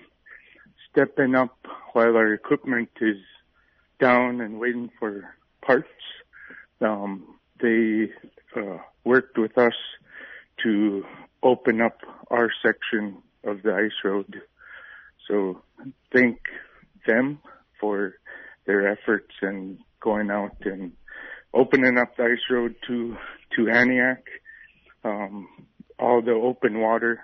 stepping 0.90 1.36
up 1.36 1.56
while 1.94 2.18
our 2.18 2.34
equipment 2.34 2.90
is 3.00 3.18
down 4.00 4.42
and 4.42 4.60
waiting 4.60 4.90
for 5.00 5.36
parts. 5.62 5.88
Um, 6.82 7.36
they 7.62 8.10
uh, 8.56 8.80
worked 9.04 9.38
with 9.38 9.58
us 9.58 9.78
to 10.64 11.06
open 11.44 11.80
up 11.80 12.00
our 12.32 12.50
section 12.66 13.18
of 13.44 13.62
the 13.62 13.74
ice 13.76 14.04
road. 14.04 14.42
So 15.28 15.62
thank 16.14 16.40
them 17.08 17.40
for 17.80 18.16
their 18.66 18.88
efforts 18.88 19.32
and 19.42 19.80
going 20.00 20.30
out 20.30 20.58
and 20.62 20.92
opening 21.54 21.98
up 21.98 22.16
the 22.18 22.24
ice 22.24 22.50
road 22.50 22.76
to 22.88 23.18
to 23.56 23.62
Aniak. 23.64 24.24
Um, 25.04 25.48
all 26.00 26.22
the 26.22 26.32
open 26.32 26.80
water 26.80 27.22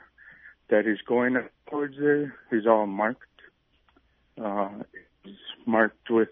that 0.69 0.87
is 0.87 0.99
going 1.07 1.35
up 1.35 1.51
towards 1.69 1.97
there 1.97 2.35
is 2.51 2.65
all 2.67 2.85
marked. 2.85 3.23
Uh, 4.41 4.69
it's 5.25 5.37
marked 5.65 6.09
with 6.09 6.29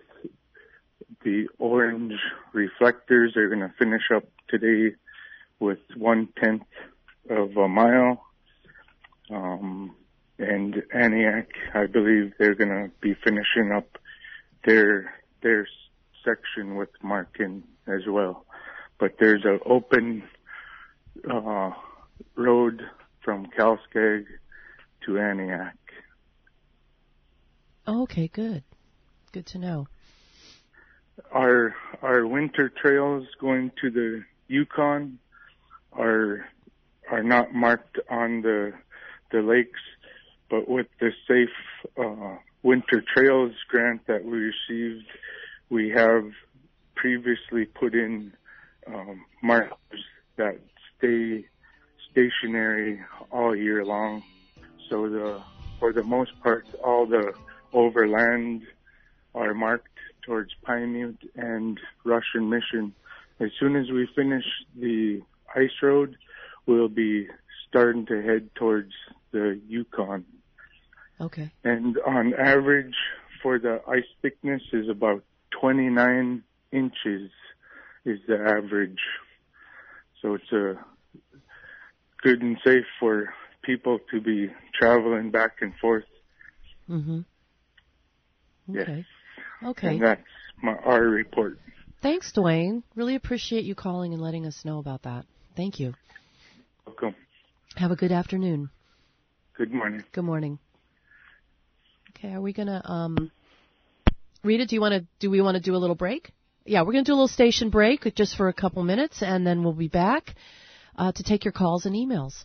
the 1.23 1.47
orange 1.57 2.13
reflectors. 2.53 3.33
They're 3.35 3.49
going 3.49 3.61
to 3.61 3.73
finish 3.77 4.03
up 4.15 4.23
today 4.47 4.95
with 5.59 5.79
one 5.97 6.29
tenth 6.41 6.63
of 7.29 7.57
a 7.57 7.67
mile. 7.67 8.23
Um, 9.29 9.95
and 10.39 10.75
Aniak, 10.95 11.47
I 11.73 11.85
believe 11.85 12.33
they're 12.39 12.55
going 12.55 12.69
to 12.69 12.91
be 13.01 13.13
finishing 13.23 13.71
up 13.75 13.97
their 14.65 15.13
their 15.41 15.67
section 16.23 16.75
with 16.75 16.89
marking 17.01 17.63
as 17.87 18.01
well. 18.07 18.45
But 18.99 19.15
there's 19.19 19.43
an 19.45 19.59
open 19.65 20.23
uh, 21.29 21.71
road 22.35 22.81
from 23.21 23.47
Kalskag 23.47 24.25
to 25.05 25.11
Aniak. 25.11 25.73
Oh, 27.85 28.03
okay, 28.03 28.27
good. 28.27 28.63
Good 29.31 29.45
to 29.47 29.57
know. 29.57 29.87
Our 31.31 31.75
our 32.01 32.25
winter 32.25 32.69
trails 32.69 33.27
going 33.39 33.71
to 33.81 33.89
the 33.89 34.23
Yukon 34.47 35.19
are 35.91 36.45
are 37.11 37.23
not 37.23 37.53
marked 37.53 37.99
on 38.09 38.41
the 38.41 38.73
the 39.31 39.41
lakes, 39.41 39.79
but 40.49 40.67
with 40.67 40.87
the 40.99 41.11
safe 41.27 41.49
uh, 41.97 42.37
winter 42.63 43.03
trails 43.15 43.53
grant 43.67 44.05
that 44.07 44.25
we 44.25 44.51
received, 44.51 45.05
we 45.69 45.89
have 45.89 46.25
previously 46.95 47.65
put 47.65 47.93
in 47.93 48.33
um, 48.87 49.25
markers 49.41 50.03
that 50.37 50.59
stay 50.97 51.45
stationary 52.11 53.01
all 53.31 53.55
year 53.55 53.85
long. 53.85 54.23
So 54.89 55.07
the 55.07 55.41
for 55.79 55.93
the 55.93 56.03
most 56.03 56.31
part, 56.41 56.65
all 56.83 57.05
the 57.05 57.33
overland 57.71 58.63
are 59.33 59.53
marked 59.53 59.87
towards 60.25 60.51
Pymute 60.67 61.29
and 61.35 61.79
Russian 62.03 62.49
Mission. 62.49 62.93
As 63.39 63.49
soon 63.59 63.75
as 63.75 63.89
we 63.89 64.07
finish 64.15 64.43
the 64.75 65.21
ice 65.55 65.71
road, 65.81 66.17
we'll 66.65 66.89
be 66.89 67.27
starting 67.69 68.05
to 68.07 68.21
head 68.21 68.49
towards 68.55 68.91
the 69.31 69.59
Yukon. 69.67 70.25
Okay. 71.21 71.51
And 71.63 71.97
on 72.05 72.33
average, 72.33 72.95
for 73.43 73.59
the 73.59 73.81
ice 73.87 74.03
thickness 74.21 74.61
is 74.73 74.89
about 74.89 75.23
29 75.59 76.43
inches 76.71 77.31
is 78.05 78.19
the 78.27 78.37
average. 78.37 78.99
So 80.21 80.35
it's 80.35 80.51
a 80.51 80.75
good 82.21 82.41
and 82.41 82.57
safe 82.63 82.85
for 82.99 83.33
people 83.63 83.99
to 84.11 84.21
be 84.21 84.47
traveling 84.79 85.31
back 85.31 85.57
and 85.61 85.73
forth. 85.81 86.05
Mhm. 86.89 87.25
Yes. 88.67 88.83
Okay. 88.83 89.05
Okay. 89.63 89.87
And 89.87 90.01
that's 90.01 90.21
my, 90.61 90.73
our 90.75 91.03
report. 91.03 91.59
Thanks, 92.01 92.31
Dwayne. 92.31 92.83
Really 92.95 93.15
appreciate 93.15 93.65
you 93.65 93.75
calling 93.75 94.13
and 94.13 94.21
letting 94.21 94.45
us 94.45 94.63
know 94.63 94.79
about 94.79 95.03
that. 95.03 95.25
Thank 95.55 95.79
you. 95.79 95.93
Welcome. 96.85 97.15
Have 97.75 97.91
a 97.91 97.95
good 97.95 98.11
afternoon. 98.11 98.69
Good 99.57 99.73
morning. 99.73 100.03
Good 100.13 100.23
morning. 100.23 100.59
Okay, 102.19 102.33
are 102.33 102.41
we 102.41 102.51
gonna 102.51 102.81
um 102.83 103.31
Rita, 104.43 104.65
do 104.65 104.75
you 104.75 104.81
wanna 104.81 105.05
do 105.19 105.29
we 105.29 105.41
wanna 105.41 105.61
do 105.61 105.73
a 105.73 105.77
little 105.77 105.95
break? 105.95 106.31
Yeah, 106.65 106.81
we're 106.81 106.91
gonna 106.91 107.05
do 107.05 107.13
a 107.13 107.15
little 107.15 107.29
station 107.29 107.69
break 107.69 108.13
just 108.13 108.35
for 108.35 108.49
a 108.49 108.53
couple 108.53 108.83
minutes 108.83 109.23
and 109.23 109.47
then 109.47 109.63
we'll 109.63 109.73
be 109.73 109.87
back 109.87 110.35
uh, 110.97 111.13
to 111.13 111.23
take 111.23 111.45
your 111.45 111.53
calls 111.53 111.85
and 111.85 111.95
emails. 111.95 112.43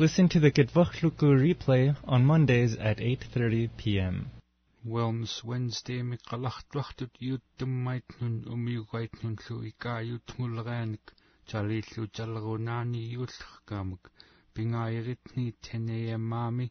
Listen 0.00 0.30
to 0.30 0.40
the 0.40 0.50
Gitvuchluku 0.50 1.28
replay 1.44 1.94
on 2.04 2.24
Mondays 2.24 2.74
at 2.76 2.96
8.30 2.96 3.68
p.m. 3.76 4.30
Wellness 4.88 5.44
Wednesday 5.44 6.00
mi 6.02 6.16
qalaxtluartut 6.16 7.10
yuuttummaitnun 7.20 8.38
umiugaitnun 8.54 9.36
lu 9.48 9.56
ikaayutmulraanik 9.70 11.12
jalillu 11.52 12.06
jalrunaani 12.18 13.02
yuullrkaamuk 13.12 14.10
pingaayiritni 14.54 15.46
10 15.70 15.92
a.m. 15.98 16.24
maami 16.32 16.70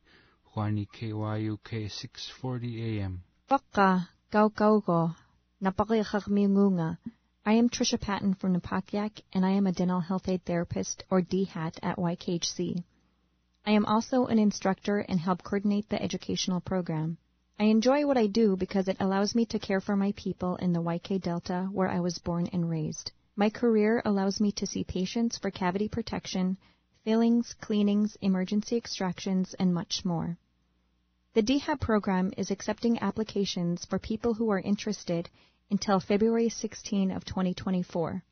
Juani 0.55 0.87
KYUK 0.97 1.69
640 1.99 2.73
a.m. 2.89 3.21
Waka, 3.51 3.89
gau 4.31 4.49
gau 4.49 4.81
go. 4.81 5.11
I 7.45 7.53
am 7.53 7.69
Trisha 7.69 8.01
Patton 8.01 8.33
from 8.33 8.55
Napakiak, 8.55 9.21
and 9.33 9.45
I 9.45 9.51
am 9.51 9.67
a 9.67 9.71
dental 9.71 9.99
health 9.99 10.27
aid 10.27 10.45
therapist, 10.45 11.03
or 11.11 11.21
DHAT, 11.21 11.77
at 11.83 11.97
YKHC. 11.97 12.83
I 13.65 13.71
am 13.71 13.85
also 13.85 14.25
an 14.25 14.39
instructor 14.39 14.99
and 14.99 15.19
help 15.19 15.43
coordinate 15.43 15.89
the 15.89 16.01
educational 16.01 16.61
program. 16.61 17.17
I 17.59 17.65
enjoy 17.65 18.05
what 18.05 18.17
I 18.17 18.27
do 18.27 18.55
because 18.55 18.87
it 18.87 18.97
allows 18.99 19.35
me 19.35 19.45
to 19.47 19.59
care 19.59 19.81
for 19.81 19.95
my 19.95 20.13
people 20.13 20.55
in 20.55 20.71
the 20.71 20.81
YK 20.81 21.21
Delta 21.21 21.69
where 21.71 21.89
I 21.89 21.99
was 21.99 22.17
born 22.19 22.47
and 22.53 22.69
raised. 22.69 23.11
My 23.35 23.49
career 23.49 24.01
allows 24.05 24.39
me 24.39 24.51
to 24.53 24.65
see 24.65 24.83
patients 24.83 25.37
for 25.37 25.51
cavity 25.51 25.87
protection, 25.87 26.57
fillings, 27.03 27.53
cleanings, 27.61 28.17
emergency 28.21 28.77
extractions, 28.77 29.53
and 29.59 29.73
much 29.73 30.03
more. 30.05 30.37
The 31.33 31.41
DHAT 31.41 31.79
program 31.79 32.33
is 32.37 32.51
accepting 32.51 32.99
applications 32.99 33.85
for 33.85 33.99
people 33.99 34.33
who 34.33 34.49
are 34.49 34.59
interested 34.59 35.29
until 35.69 35.99
February 35.99 36.49
16 36.49 37.11
of 37.11 37.23
2024. 37.25 38.23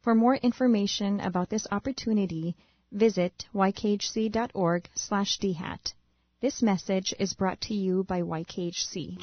For 0.00 0.14
more 0.14 0.36
information 0.36 1.20
about 1.20 1.50
this 1.50 1.66
opportunity, 1.70 2.56
visit 2.92 3.46
ykhc.org 3.54 4.88
slash 4.94 5.38
dhat. 5.38 5.92
This 6.40 6.60
message 6.62 7.14
is 7.18 7.34
brought 7.34 7.60
to 7.62 7.74
you 7.74 8.04
by 8.04 8.20
YKHC. 8.20 9.18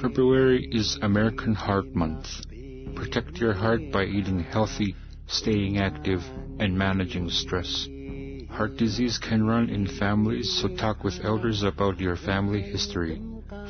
February 0.00 0.68
is 0.72 0.98
American 1.02 1.54
Heart 1.54 1.94
Month. 1.94 2.26
Protect 2.96 3.36
your 3.38 3.52
heart 3.52 3.92
by 3.92 4.04
eating 4.04 4.40
healthy, 4.40 4.96
staying 5.26 5.78
active, 5.78 6.22
and 6.58 6.76
managing 6.76 7.28
stress. 7.30 7.86
Heart 8.50 8.76
disease 8.78 9.18
can 9.18 9.46
run 9.46 9.68
in 9.68 9.86
families, 9.86 10.50
so 10.60 10.68
talk 10.68 11.04
with 11.04 11.24
elders 11.24 11.62
about 11.62 12.00
your 12.00 12.16
family 12.16 12.62
history. 12.62 13.20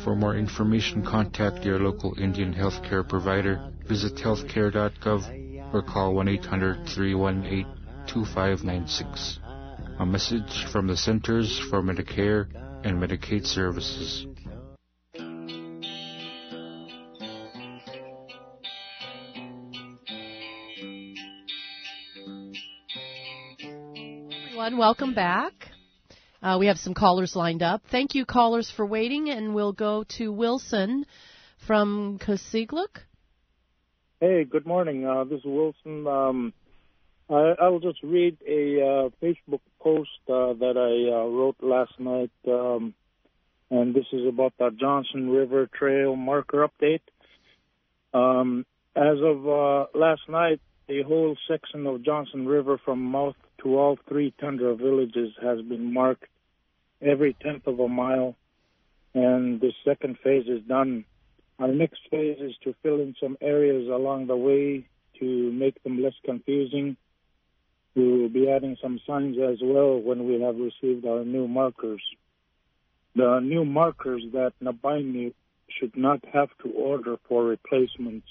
For 0.04 0.14
more 0.14 0.36
information, 0.36 1.04
contact 1.04 1.64
your 1.64 1.80
local 1.80 2.14
Indian 2.18 2.54
healthcare 2.54 3.06
provider, 3.06 3.72
visit 3.88 4.14
healthcare.gov, 4.16 5.74
or 5.74 5.82
call 5.82 6.14
1 6.14 6.28
800 6.28 6.86
318 6.86 7.83
2596. 8.06 9.38
A 9.98 10.06
message 10.06 10.66
from 10.70 10.86
the 10.86 10.96
Centers 10.96 11.58
for 11.70 11.82
Medicare 11.82 12.48
and 12.84 13.02
Medicaid 13.02 13.46
Services. 13.46 14.26
Everyone, 24.46 24.78
welcome 24.78 25.14
back. 25.14 25.52
Uh, 26.42 26.56
we 26.58 26.66
have 26.66 26.78
some 26.78 26.94
callers 26.94 27.34
lined 27.36 27.62
up. 27.62 27.82
Thank 27.90 28.14
you, 28.14 28.24
callers, 28.24 28.70
for 28.70 28.86
waiting, 28.86 29.30
and 29.30 29.54
we'll 29.54 29.72
go 29.72 30.04
to 30.16 30.32
Wilson 30.32 31.06
from 31.66 32.18
Kasigluk. 32.18 33.00
Hey, 34.20 34.44
good 34.44 34.66
morning. 34.66 35.06
Uh, 35.06 35.24
this 35.24 35.40
is 35.40 35.44
Wilson. 35.44 36.06
Um, 36.06 36.52
I, 37.30 37.54
I'll 37.60 37.80
just 37.80 38.02
read 38.02 38.36
a 38.46 38.80
uh, 38.80 39.08
Facebook 39.22 39.60
post 39.80 40.10
uh, 40.28 40.52
that 40.54 40.76
I 40.76 41.14
uh, 41.14 41.26
wrote 41.28 41.56
last 41.60 41.98
night. 41.98 42.30
Um, 42.46 42.94
and 43.70 43.94
this 43.94 44.06
is 44.12 44.26
about 44.26 44.52
the 44.58 44.70
Johnson 44.70 45.30
River 45.30 45.68
Trail 45.72 46.16
marker 46.16 46.68
update. 46.68 47.00
Um, 48.12 48.66
as 48.94 49.18
of 49.22 49.48
uh, 49.48 49.86
last 49.98 50.28
night, 50.28 50.60
the 50.86 51.02
whole 51.02 51.36
section 51.48 51.86
of 51.86 52.02
Johnson 52.04 52.46
River 52.46 52.78
from 52.84 53.00
mouth 53.00 53.36
to 53.62 53.78
all 53.78 53.98
three 54.08 54.34
tundra 54.38 54.76
villages 54.76 55.32
has 55.42 55.60
been 55.62 55.92
marked 55.92 56.26
every 57.00 57.34
tenth 57.42 57.66
of 57.66 57.80
a 57.80 57.88
mile, 57.88 58.36
and 59.14 59.60
the 59.60 59.72
second 59.84 60.18
phase 60.22 60.46
is 60.46 60.62
done. 60.68 61.04
Our 61.58 61.68
next 61.68 62.00
phase 62.10 62.38
is 62.40 62.54
to 62.64 62.74
fill 62.82 63.00
in 63.00 63.14
some 63.20 63.38
areas 63.40 63.88
along 63.88 64.26
the 64.26 64.36
way 64.36 64.86
to 65.20 65.52
make 65.52 65.82
them 65.82 66.02
less 66.02 66.14
confusing. 66.24 66.96
We 67.94 68.22
will 68.22 68.28
be 68.28 68.50
adding 68.50 68.76
some 68.82 69.00
signs 69.06 69.36
as 69.38 69.58
well 69.62 70.00
when 70.00 70.26
we 70.26 70.40
have 70.40 70.56
received 70.56 71.06
our 71.06 71.24
new 71.24 71.46
markers. 71.46 72.02
The 73.14 73.38
new 73.40 73.64
markers 73.64 74.24
that 74.32 74.52
Napaimute 74.60 75.34
should 75.78 75.96
not 75.96 76.24
have 76.32 76.48
to 76.62 76.70
order 76.70 77.16
for 77.28 77.44
replacements 77.44 78.26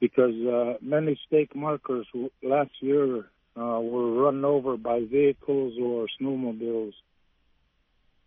because 0.00 0.34
uh, 0.46 0.78
many 0.80 1.18
stake 1.26 1.54
markers 1.54 2.06
last 2.42 2.70
year 2.80 3.26
uh, 3.56 3.78
were 3.80 4.12
run 4.24 4.44
over 4.44 4.76
by 4.76 5.00
vehicles 5.04 5.74
or 5.80 6.08
snowmobiles. 6.20 6.94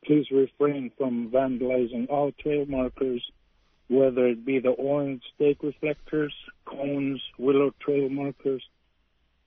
Please 0.05 0.27
refrain 0.31 0.91
from 0.97 1.31
vandalizing 1.34 2.08
all 2.10 2.31
trail 2.39 2.65
markers, 2.67 3.23
whether 3.88 4.27
it 4.27 4.45
be 4.45 4.60
the 4.60 4.69
orange 4.69 5.23
stake 5.36 5.63
reflectors, 5.63 6.34
cones, 6.65 7.21
willow 7.39 7.73
trail 7.84 8.08
markers. 8.10 8.63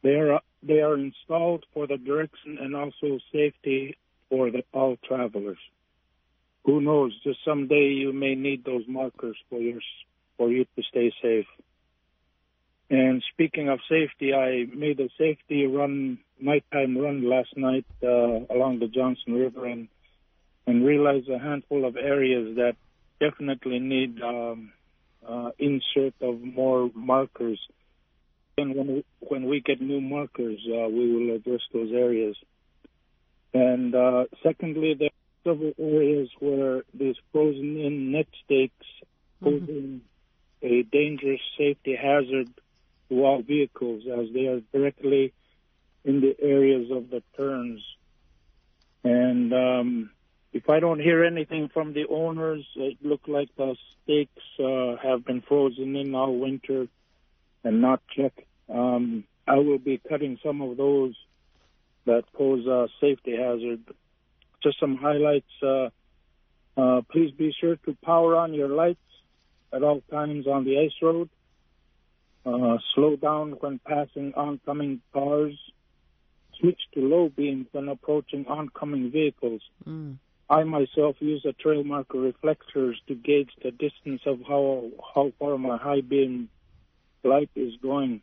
They 0.02 0.14
are 0.16 0.40
they 0.62 0.80
are 0.80 0.96
installed 0.96 1.64
for 1.72 1.86
the 1.86 1.96
direction 1.96 2.58
and 2.60 2.74
also 2.74 3.18
safety 3.32 3.96
for 4.28 4.50
the, 4.50 4.62
all 4.72 4.96
travelers. 5.06 5.58
Who 6.64 6.80
knows? 6.80 7.18
Just 7.22 7.38
someday 7.44 7.92
you 7.92 8.12
may 8.12 8.34
need 8.34 8.64
those 8.64 8.84
markers 8.86 9.36
for 9.48 9.60
your 9.60 9.80
for 10.36 10.50
you 10.50 10.64
to 10.76 10.82
stay 10.82 11.12
safe. 11.22 11.46
And 12.90 13.22
speaking 13.32 13.68
of 13.68 13.80
safety, 13.88 14.32
I 14.32 14.64
made 14.74 14.98
a 15.00 15.08
safety 15.18 15.66
run, 15.66 16.18
nighttime 16.40 16.96
run 16.96 17.28
last 17.28 17.54
night 17.56 17.84
uh, 18.02 18.06
along 18.54 18.78
the 18.80 18.88
Johnson 18.88 19.34
River 19.34 19.66
and 19.66 19.88
and 20.66 20.84
realized 20.84 21.28
a 21.30 21.38
handful 21.38 21.86
of 21.86 21.96
areas 21.96 22.56
that 22.56 22.76
definitely 23.20 23.78
need 23.78 24.20
um, 24.22 24.72
uh, 25.26 25.50
insert 25.58 26.14
of 26.20 26.40
more 26.42 26.90
markers. 26.94 27.58
And 28.58 28.74
when 28.74 28.86
we, 28.88 29.04
when 29.20 29.44
we 29.46 29.60
get 29.60 29.80
new 29.80 30.00
markers, 30.00 30.58
uh, 30.66 30.88
we 30.88 31.12
will 31.12 31.36
address 31.36 31.60
those 31.72 31.92
areas. 31.92 32.36
And 33.54 33.94
uh, 33.94 34.24
secondly, 34.42 34.94
there 34.98 35.08
are 35.08 35.52
several 35.52 35.72
areas 35.78 36.28
where 36.40 36.82
there's 36.92 37.18
frozen-in 37.30 38.10
net 38.10 38.26
stakes 38.44 38.86
posing 39.40 40.02
mm-hmm. 40.62 40.66
a 40.66 40.82
dangerous 40.82 41.40
safety 41.56 41.94
hazard 41.94 42.48
to 43.08 43.24
all 43.24 43.42
vehicles 43.42 44.02
as 44.06 44.26
they 44.34 44.46
are 44.46 44.60
directly 44.72 45.32
in 46.04 46.20
the 46.20 46.34
areas 46.42 46.90
of 46.90 47.10
the 47.10 47.22
turns. 47.36 47.80
And 49.04 49.52
um, 49.54 50.10
if 50.52 50.68
I 50.68 50.80
don't 50.80 51.00
hear 51.00 51.24
anything 51.24 51.68
from 51.72 51.92
the 51.92 52.06
owners, 52.08 52.66
it 52.74 52.98
looks 53.02 53.28
like 53.28 53.54
the 53.56 53.76
stakes 54.02 54.42
uh, 54.58 54.96
have 55.00 55.24
been 55.24 55.42
frozen 55.42 55.94
in 55.94 56.12
all 56.16 56.36
winter 56.36 56.88
and 57.62 57.80
not 57.80 58.00
checked. 58.16 58.40
Um, 58.72 59.24
I 59.46 59.56
will 59.56 59.78
be 59.78 60.00
cutting 60.08 60.38
some 60.44 60.60
of 60.60 60.76
those 60.76 61.14
that 62.06 62.24
pose 62.34 62.66
a 62.66 62.88
safety 63.00 63.36
hazard. 63.36 63.80
Just 64.62 64.80
some 64.80 64.96
highlights. 64.96 65.50
Uh, 65.62 65.88
uh, 66.76 67.02
please 67.10 67.32
be 67.32 67.54
sure 67.58 67.76
to 67.76 67.96
power 68.04 68.36
on 68.36 68.54
your 68.54 68.68
lights 68.68 69.00
at 69.72 69.82
all 69.82 70.02
times 70.10 70.46
on 70.46 70.64
the 70.64 70.78
ice 70.78 70.96
road. 71.02 71.28
Uh, 72.46 72.78
slow 72.94 73.16
down 73.16 73.52
when 73.60 73.78
passing 73.86 74.32
oncoming 74.34 75.00
cars. 75.12 75.58
Switch 76.58 76.80
to 76.94 77.00
low 77.00 77.28
beam 77.28 77.66
when 77.72 77.88
approaching 77.88 78.46
oncoming 78.46 79.10
vehicles. 79.10 79.62
Mm. 79.86 80.16
I 80.50 80.64
myself 80.64 81.16
use 81.20 81.44
a 81.44 81.52
trail 81.52 81.84
marker 81.84 82.18
reflectors 82.18 83.00
to 83.06 83.14
gauge 83.14 83.50
the 83.62 83.70
distance 83.70 84.22
of 84.24 84.40
how 84.48 84.90
how 85.14 85.32
far 85.38 85.58
my 85.58 85.76
high 85.76 86.00
beam 86.00 86.48
light 87.22 87.50
is 87.54 87.74
going. 87.82 88.22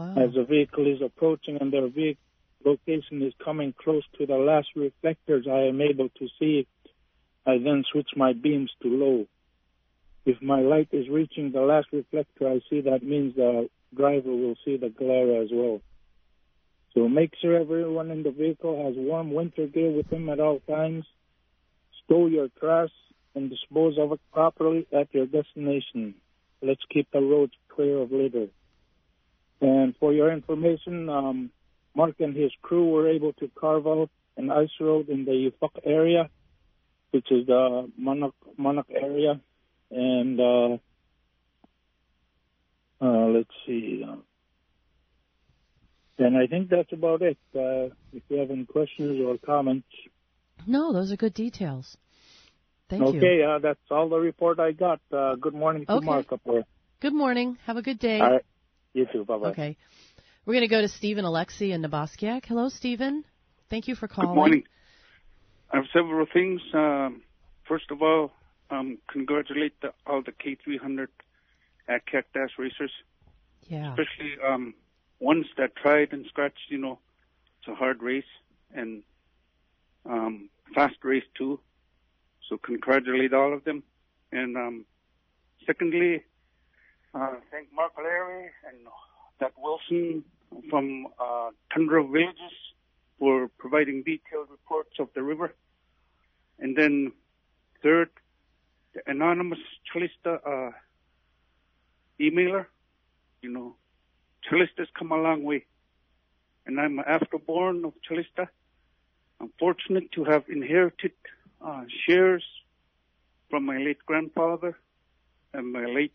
Wow. 0.00 0.14
As 0.16 0.32
the 0.34 0.44
vehicle 0.44 0.86
is 0.86 1.02
approaching 1.02 1.58
and 1.60 1.70
their 1.70 1.86
vehicle 1.88 2.22
location 2.64 3.20
is 3.22 3.34
coming 3.44 3.74
close 3.78 4.02
to 4.18 4.24
the 4.24 4.36
last 4.36 4.68
reflectors 4.74 5.46
I 5.46 5.68
am 5.68 5.80
able 5.82 6.08
to 6.08 6.28
see, 6.38 6.66
I 7.46 7.58
then 7.58 7.84
switch 7.92 8.08
my 8.16 8.32
beams 8.32 8.70
to 8.82 8.88
low. 8.88 9.26
If 10.24 10.40
my 10.40 10.60
light 10.60 10.88
is 10.92 11.08
reaching 11.10 11.52
the 11.52 11.60
last 11.60 11.88
reflector 11.92 12.48
I 12.48 12.60
see, 12.70 12.80
that 12.82 13.02
means 13.02 13.34
the 13.34 13.68
driver 13.94 14.30
will 14.30 14.54
see 14.64 14.78
the 14.78 14.88
glare 14.88 15.42
as 15.42 15.48
well. 15.52 15.82
So 16.94 17.08
make 17.08 17.32
sure 17.40 17.56
everyone 17.60 18.10
in 18.10 18.22
the 18.22 18.30
vehicle 18.30 18.84
has 18.84 18.94
warm 18.96 19.32
winter 19.32 19.66
gear 19.66 19.90
with 19.90 20.08
them 20.08 20.30
at 20.30 20.40
all 20.40 20.60
times. 20.68 21.04
Stow 22.04 22.26
your 22.26 22.48
trash 22.58 22.90
and 23.34 23.50
dispose 23.50 23.98
of 23.98 24.12
it 24.12 24.20
properly 24.32 24.86
at 24.92 25.12
your 25.12 25.26
destination. 25.26 26.14
Let's 26.62 26.84
keep 26.90 27.10
the 27.12 27.20
roads 27.20 27.52
clear 27.68 27.98
of 27.98 28.12
litter. 28.12 28.48
And 29.60 29.94
for 29.98 30.12
your 30.12 30.32
information, 30.32 31.08
um, 31.08 31.50
Mark 31.94 32.14
and 32.20 32.34
his 32.36 32.52
crew 32.62 32.88
were 32.90 33.08
able 33.08 33.32
to 33.34 33.50
carve 33.58 33.86
out 33.86 34.10
an 34.36 34.50
ice 34.50 34.70
road 34.80 35.08
in 35.08 35.24
the 35.24 35.32
Yufuk 35.32 35.80
area, 35.84 36.30
which 37.10 37.30
is 37.30 37.46
the 37.46 37.90
Monok, 38.00 38.32
Monok 38.58 38.86
area 38.90 39.40
and 39.90 40.40
uh, 40.40 40.76
uh, 43.00 43.26
let's 43.28 43.50
see. 43.66 44.04
Uh, 44.06 44.16
and 46.18 46.36
I 46.36 46.46
think 46.46 46.68
that's 46.68 46.92
about 46.92 47.22
it. 47.22 47.38
Uh, 47.54 47.94
if 48.12 48.22
you 48.28 48.38
have 48.38 48.50
any 48.50 48.66
questions 48.66 49.20
or 49.24 49.38
comments. 49.38 49.88
No, 50.66 50.92
those 50.92 51.10
are 51.10 51.16
good 51.16 51.34
details. 51.34 51.96
Thank 52.90 53.02
okay, 53.02 53.16
you. 53.16 53.18
Okay, 53.18 53.42
uh, 53.44 53.58
that's 53.60 53.80
all 53.90 54.08
the 54.08 54.18
report 54.18 54.60
I 54.60 54.72
got. 54.72 55.00
Uh, 55.10 55.36
good 55.36 55.54
morning 55.54 55.86
to 55.86 55.92
okay. 55.92 56.04
Mark 56.04 56.32
up 56.32 56.40
there. 56.44 56.64
Good 57.00 57.14
morning. 57.14 57.56
Have 57.64 57.78
a 57.78 57.82
good 57.82 57.98
day. 57.98 58.20
All 58.94 59.02
right. 59.02 59.12
You 59.12 59.20
too. 59.20 59.24
Bye 59.24 59.38
bye. 59.38 59.48
Okay. 59.50 59.76
We're 60.46 60.54
going 60.54 60.68
to 60.68 60.68
go 60.68 60.80
to 60.80 60.88
Stephen 60.88 61.24
Alexi 61.24 61.70
in 61.70 61.82
Napaskiak. 61.82 62.46
Hello, 62.46 62.68
Stephen. 62.68 63.24
Thank 63.68 63.88
you 63.88 63.94
for 63.94 64.08
calling. 64.08 64.30
Good 64.30 64.36
morning. 64.36 64.62
I 65.72 65.76
have 65.76 65.86
several 65.92 66.26
things. 66.32 66.60
Um, 66.74 67.22
first 67.68 67.90
of 67.90 68.02
all, 68.02 68.32
um, 68.70 68.98
congratulate 69.10 69.80
the, 69.80 69.92
all 70.06 70.22
the 70.22 70.32
K300 70.32 71.06
at 71.88 72.06
Cactus 72.06 72.52
racers. 72.58 72.90
Yeah. 73.68 73.90
Especially 73.90 74.32
um, 74.46 74.74
ones 75.20 75.46
that 75.56 75.76
tried 75.76 76.12
and 76.12 76.26
scratched. 76.26 76.70
You 76.70 76.78
know, 76.78 76.98
it's 77.60 77.68
a 77.68 77.74
hard 77.74 78.02
race 78.02 78.24
and 78.74 79.02
um, 80.06 80.48
fast 80.74 80.96
race 81.04 81.24
too. 81.36 81.60
So 82.48 82.56
congratulate 82.56 83.32
all 83.32 83.52
of 83.52 83.62
them. 83.64 83.84
And 84.32 84.56
um, 84.56 84.84
secondly, 85.66 86.24
uh, 87.14 87.34
thank 87.50 87.72
Mark 87.72 87.92
Leary 87.98 88.50
and 88.66 88.86
Doug 89.40 89.52
Wilson 89.58 90.24
from 90.68 91.06
uh, 91.18 91.50
Tundra 91.72 92.06
Villages 92.06 92.54
for 93.18 93.48
providing 93.58 94.02
detailed 94.02 94.48
reports 94.50 94.96
of 94.98 95.08
the 95.14 95.22
river. 95.22 95.54
And 96.58 96.76
then 96.76 97.12
third, 97.82 98.10
the 98.94 99.02
anonymous 99.06 99.58
Calista 99.92 100.40
uh, 100.46 100.70
emailer. 102.20 102.66
You 103.42 103.50
know, 103.50 103.76
Calista's 104.48 104.88
come 104.98 105.12
a 105.12 105.16
long 105.16 105.44
way. 105.44 105.64
And 106.66 106.80
I'm 106.80 106.98
an 106.98 107.04
afterborn 107.08 107.84
of 107.84 107.94
Calista. 108.06 108.48
I'm 109.40 109.50
fortunate 109.58 110.12
to 110.12 110.24
have 110.24 110.44
inherited 110.48 111.12
uh, 111.64 111.84
shares 112.06 112.44
from 113.48 113.64
my 113.64 113.78
late 113.78 114.04
grandfather 114.06 114.78
and 115.52 115.72
my 115.72 115.86
late 115.86 116.12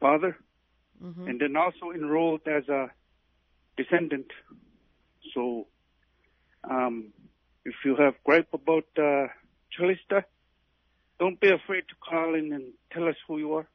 father, 0.00 0.36
mm-hmm. 1.02 1.28
and 1.28 1.40
then 1.40 1.56
also 1.56 1.90
enrolled 1.94 2.46
as 2.46 2.68
a 2.68 2.90
descendant. 3.76 4.26
So, 5.34 5.66
um, 6.64 7.12
if 7.64 7.74
you 7.84 7.96
have 7.96 8.14
gripe 8.24 8.48
about 8.52 8.86
uh, 8.98 9.28
Calista, 9.76 10.24
don't 11.18 11.38
be 11.38 11.50
afraid 11.50 11.84
to 11.88 11.94
call 12.00 12.34
in 12.34 12.52
and 12.52 12.72
tell 12.92 13.06
us 13.06 13.16
who 13.28 13.38
you 13.38 13.54
are. 13.54 13.68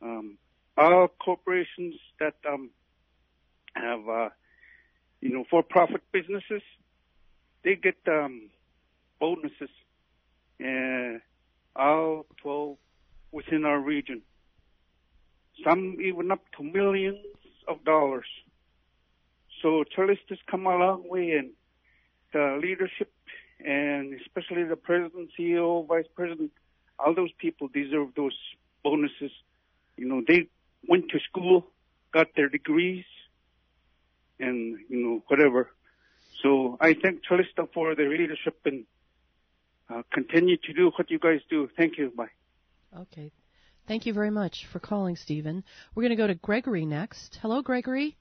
Um, 0.00 0.38
all 0.76 1.08
corporations 1.08 1.94
that 2.18 2.34
um, 2.48 2.70
have, 3.74 4.08
uh, 4.08 4.28
you 5.20 5.30
know, 5.30 5.44
for-profit 5.50 6.02
businesses, 6.12 6.62
they 7.64 7.76
get 7.76 7.96
um, 8.08 8.48
bonuses, 9.20 9.70
uh, 10.64 11.18
all 11.76 12.26
12 12.42 12.76
within 13.30 13.64
our 13.64 13.78
region. 13.78 14.22
Some 15.64 15.98
even 16.00 16.30
up 16.30 16.42
to 16.56 16.62
millions 16.62 17.24
of 17.68 17.84
dollars. 17.84 18.26
So 19.60 19.84
Charlies 19.96 20.18
has 20.28 20.38
come 20.50 20.66
a 20.66 20.76
long 20.76 21.08
way, 21.08 21.32
and 21.32 21.50
the 22.32 22.58
leadership 22.60 23.12
and 23.64 24.14
especially 24.20 24.64
the 24.64 24.76
president, 24.76 25.30
CEO, 25.38 25.86
vice 25.86 26.06
president, 26.14 26.50
all 26.98 27.14
those 27.14 27.32
people 27.38 27.68
deserve 27.68 28.08
those 28.16 28.36
bonuses. 28.82 29.30
You 29.96 30.06
know, 30.06 30.22
they 30.26 30.48
went 30.88 31.10
to 31.10 31.20
school, 31.20 31.66
got 32.12 32.28
their 32.34 32.48
degrees, 32.48 33.04
and 34.40 34.78
you 34.88 35.04
know 35.04 35.22
whatever. 35.28 35.70
So 36.42 36.76
I 36.80 36.94
thank 36.94 37.24
Calista 37.24 37.68
for 37.72 37.94
the 37.94 38.04
leadership 38.04 38.58
and 38.64 38.84
uh, 39.88 40.02
continue 40.12 40.56
to 40.56 40.72
do 40.72 40.90
what 40.96 41.10
you 41.10 41.18
guys 41.18 41.40
do. 41.48 41.68
Thank 41.76 41.98
you. 41.98 42.12
Bye. 42.16 42.30
Okay. 42.96 43.30
Thank 43.88 44.06
you 44.06 44.12
very 44.12 44.30
much 44.30 44.66
for 44.72 44.78
calling, 44.78 45.16
Stephen. 45.16 45.64
We're 45.94 46.02
going 46.02 46.10
to 46.10 46.16
go 46.16 46.26
to 46.26 46.34
Gregory 46.34 46.86
next. 46.86 47.38
Hello, 47.42 47.62
Gregory. 47.62 48.16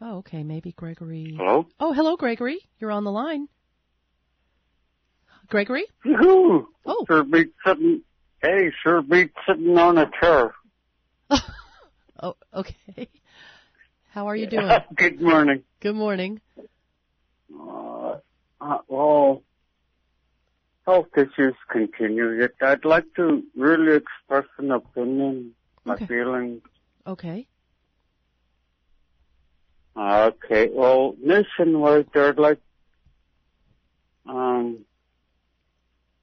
Oh, 0.00 0.18
okay. 0.18 0.42
Maybe 0.42 0.72
Gregory. 0.72 1.34
Hello? 1.38 1.66
Oh, 1.78 1.92
hello, 1.92 2.16
Gregory. 2.16 2.58
You're 2.78 2.90
on 2.90 3.04
the 3.04 3.12
line. 3.12 3.48
Gregory? 5.48 5.86
Oh. 6.06 6.66
Sure 7.06 7.24
beat 7.24 7.52
sitting, 7.66 8.02
hey, 8.40 8.70
sure 8.82 9.02
beat 9.02 9.32
sitting 9.46 9.76
on 9.78 9.98
a 9.98 10.10
chair. 10.20 10.54
Oh, 12.22 12.34
okay. 12.52 13.08
How 14.10 14.26
are 14.26 14.36
you 14.36 14.46
doing? 14.50 14.68
Good 14.94 15.22
morning. 15.22 15.62
Good 15.80 15.94
morning. 15.94 16.42
Uh, 17.58 18.16
uh, 18.60 18.78
well, 18.88 19.42
health 20.86 21.08
issues 21.16 21.54
continue. 21.70 22.40
Yet 22.40 22.52
I'd 22.62 22.84
like 22.84 23.04
to 23.16 23.42
really 23.56 23.96
express 23.96 24.46
an 24.58 24.70
opinion, 24.70 25.54
my 25.84 25.94
Okay. 25.94 26.06
feelings. 26.06 26.62
Okay. 27.06 27.46
Okay, 29.96 30.70
well, 30.72 31.14
nationwide, 31.20 32.06
they're 32.14 32.32
like, 32.32 32.60
um, 34.26 34.84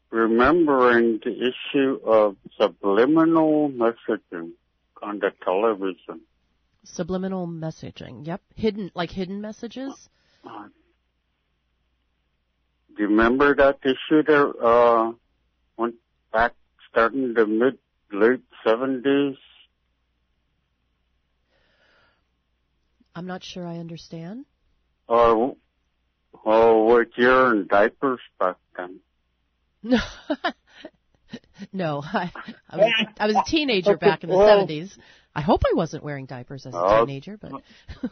remembering 0.09 1.19
the 1.23 1.31
issue 1.51 1.99
of 2.05 2.37
subliminal 2.59 3.69
messaging 3.69 4.51
on 5.03 5.19
the 5.19 5.31
television. 5.43 6.21
Subliminal 6.85 7.45
messaging. 7.45 8.25
Yep. 8.25 8.41
Hidden, 8.55 8.91
like 8.95 9.11
hidden 9.11 9.41
messages? 9.41 10.09
Uh, 10.43 10.69
do 12.97 13.03
you 13.03 13.09
remember 13.09 13.53
that 13.55 13.77
issue 13.83 14.23
there, 14.25 14.47
uh, 14.63 15.11
went 15.77 15.95
back 16.33 16.53
starting 16.89 17.33
the 17.35 17.45
mid, 17.45 17.77
late 18.11 18.41
70s? 18.65 19.37
I'm 23.15 23.27
not 23.27 23.43
sure 23.43 23.65
I 23.65 23.77
understand. 23.77 24.45
Or, 25.07 25.55
oh, 26.45 26.83
what 26.83 27.07
you're 27.17 27.55
in 27.55 27.67
diapers 27.67 28.19
back 28.39 28.57
then? 28.75 28.99
No. 29.83 29.97
no, 31.73 32.01
I, 32.03 32.31
I, 32.69 32.77
was, 32.77 32.93
I 33.19 33.27
was 33.27 33.35
a 33.35 33.43
teenager 33.49 33.97
back 33.97 34.23
in 34.23 34.29
the 34.29 34.35
Well- 34.37 34.67
70s. 34.67 34.97
I 35.35 35.41
hope 35.41 35.61
I 35.71 35.75
wasn't 35.75 36.03
wearing 36.03 36.25
diapers 36.25 36.65
as 36.65 36.73
a 36.73 36.77
Oh. 36.79 37.05
teenager, 37.05 37.37
but 37.37 37.51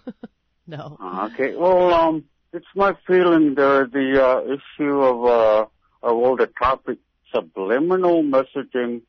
no. 0.68 0.96
Okay, 1.34 1.56
well, 1.56 1.92
um, 1.92 2.26
it's 2.56 2.66
my 2.74 2.96
feeling 3.06 3.54
there, 3.56 3.86
the, 3.86 4.24
uh, 4.26 4.42
issue 4.46 5.02
of, 5.02 5.26
uh, 5.26 5.66
of 6.02 6.16
all 6.18 6.38
the 6.38 6.48
topic 6.48 7.00
subliminal 7.34 8.24
messaging 8.24 9.02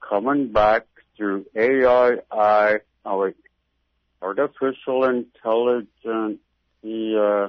coming 0.00 0.52
back 0.52 0.86
through 1.16 1.44
AI, 1.56 2.18
oh 3.04 3.32
artificial 4.22 5.04
intelligence, 5.04 6.38
the, 6.82 7.20
uh, 7.20 7.48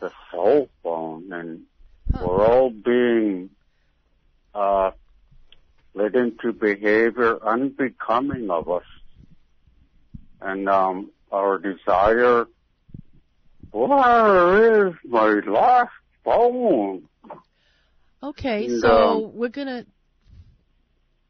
the 0.00 0.10
cell 0.30 0.68
phone, 0.82 1.30
and 1.32 1.62
we're 2.18 2.44
all 2.46 2.70
being, 2.70 3.50
uh, 4.54 4.90
led 5.94 6.14
into 6.16 6.52
behavior 6.52 7.38
unbecoming 7.44 8.50
of 8.50 8.70
us. 8.70 8.84
And, 10.40 10.68
um, 10.68 11.10
our 11.30 11.58
desire, 11.58 12.46
where 13.76 14.88
is 14.88 14.94
my 15.04 15.40
last 15.46 15.92
phone? 16.24 17.08
Okay, 18.22 18.66
And, 18.66 18.80
so 18.80 19.26
um, 19.26 19.36
we're 19.36 19.50
gonna 19.50 19.84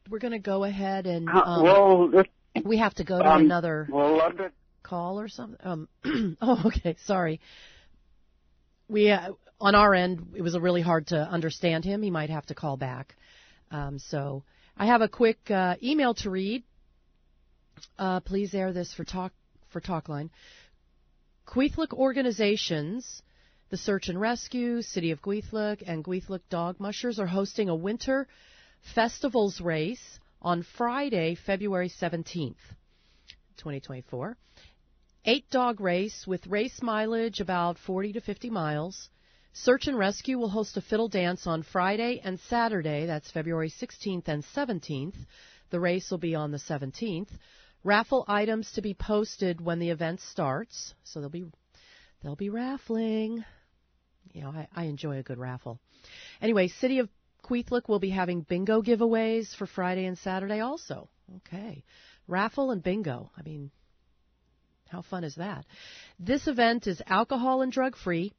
we're 0.08 0.20
gonna 0.20 0.38
go 0.38 0.62
ahead 0.62 1.06
and 1.06 1.28
Uh, 1.28 1.42
um, 1.44 1.62
well, 1.62 2.10
we 2.64 2.78
have 2.78 2.94
to 2.94 3.04
go 3.04 3.18
to 3.18 3.28
um, 3.28 3.44
another 3.44 3.88
well, 3.90 4.32
call 4.82 5.18
or 5.18 5.28
something. 5.28 5.58
Um, 5.64 5.88
oh, 6.40 6.62
okay, 6.66 6.96
sorry. 7.04 7.40
We 8.88 9.10
uh, 9.10 9.32
on 9.60 9.74
our 9.74 9.92
end, 9.94 10.34
it 10.36 10.42
was 10.42 10.56
really 10.56 10.82
hard 10.82 11.08
to 11.08 11.16
understand 11.16 11.84
him. 11.84 12.00
He 12.02 12.10
might 12.10 12.30
have 12.30 12.46
to 12.46 12.54
call 12.54 12.76
back. 12.76 13.16
Um, 13.72 13.98
so 13.98 14.44
I 14.76 14.86
have 14.86 15.02
a 15.02 15.08
quick 15.08 15.50
uh, 15.50 15.74
email 15.82 16.14
to 16.14 16.30
read. 16.30 16.62
Uh, 17.98 18.20
please 18.20 18.54
air 18.54 18.72
this 18.72 18.94
for 18.94 19.04
talk 19.04 19.32
for 19.70 19.80
Talkline. 19.80 20.30
Kwethluk 21.46 21.92
organizations, 21.92 23.22
the 23.70 23.76
Search 23.76 24.08
and 24.08 24.20
Rescue, 24.20 24.82
City 24.82 25.12
of 25.12 25.22
Kwethluk, 25.22 25.82
and 25.86 26.04
Kwethluk 26.04 26.42
Dog 26.50 26.80
Mushers 26.80 27.18
are 27.18 27.26
hosting 27.26 27.68
a 27.68 27.74
winter 27.74 28.26
festivals 28.94 29.60
race 29.60 30.18
on 30.42 30.62
Friday, 30.62 31.34
February 31.34 31.88
17th, 31.88 32.56
2024. 33.56 34.36
Eight 35.24 35.50
dog 35.50 35.80
race 35.80 36.26
with 36.26 36.46
race 36.46 36.82
mileage 36.82 37.40
about 37.40 37.78
40 37.78 38.12
to 38.14 38.20
50 38.20 38.50
miles. 38.50 39.08
Search 39.52 39.86
and 39.86 39.98
Rescue 39.98 40.38
will 40.38 40.50
host 40.50 40.76
a 40.76 40.82
fiddle 40.82 41.08
dance 41.08 41.46
on 41.46 41.62
Friday 41.62 42.20
and 42.22 42.38
Saturday. 42.38 43.06
That's 43.06 43.30
February 43.30 43.70
16th 43.70 44.28
and 44.28 44.44
17th. 44.54 45.16
The 45.70 45.80
race 45.80 46.10
will 46.10 46.18
be 46.18 46.34
on 46.34 46.50
the 46.50 46.58
17th. 46.58 47.30
Raffle 47.86 48.24
items 48.26 48.72
to 48.72 48.82
be 48.82 48.94
posted 48.94 49.60
when 49.60 49.78
the 49.78 49.90
event 49.90 50.20
starts. 50.20 50.92
So 51.04 51.20
they'll 51.20 51.28
be 51.28 51.46
they'll 52.20 52.34
be 52.34 52.50
raffling. 52.50 53.44
You 54.32 54.42
know, 54.42 54.50
I, 54.50 54.66
I 54.74 54.84
enjoy 54.86 55.18
a 55.18 55.22
good 55.22 55.38
raffle. 55.38 55.78
Anyway, 56.42 56.66
City 56.66 56.98
of 56.98 57.08
Kwethluk 57.44 57.88
will 57.88 58.00
be 58.00 58.10
having 58.10 58.40
bingo 58.40 58.82
giveaways 58.82 59.54
for 59.54 59.66
Friday 59.66 60.04
and 60.06 60.18
Saturday 60.18 60.58
also. 60.58 61.08
Okay. 61.36 61.84
Raffle 62.26 62.72
and 62.72 62.82
bingo. 62.82 63.30
I 63.38 63.42
mean, 63.42 63.70
how 64.88 65.02
fun 65.02 65.22
is 65.22 65.36
that? 65.36 65.64
This 66.18 66.48
event 66.48 66.88
is 66.88 67.00
alcohol 67.06 67.62
and 67.62 67.70
drug 67.70 67.96
free. 67.96 68.32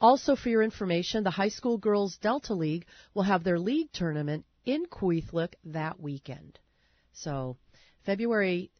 Also, 0.00 0.34
for 0.34 0.48
your 0.48 0.64
information, 0.64 1.22
the 1.22 1.30
High 1.30 1.50
School 1.50 1.78
Girls 1.78 2.16
Delta 2.16 2.54
League 2.54 2.86
will 3.14 3.22
have 3.22 3.44
their 3.44 3.60
league 3.60 3.92
tournament 3.92 4.44
in 4.64 4.86
Kwethluk 4.86 5.54
that 5.66 6.00
weekend. 6.00 6.58
So, 7.12 7.56
February 8.04 8.70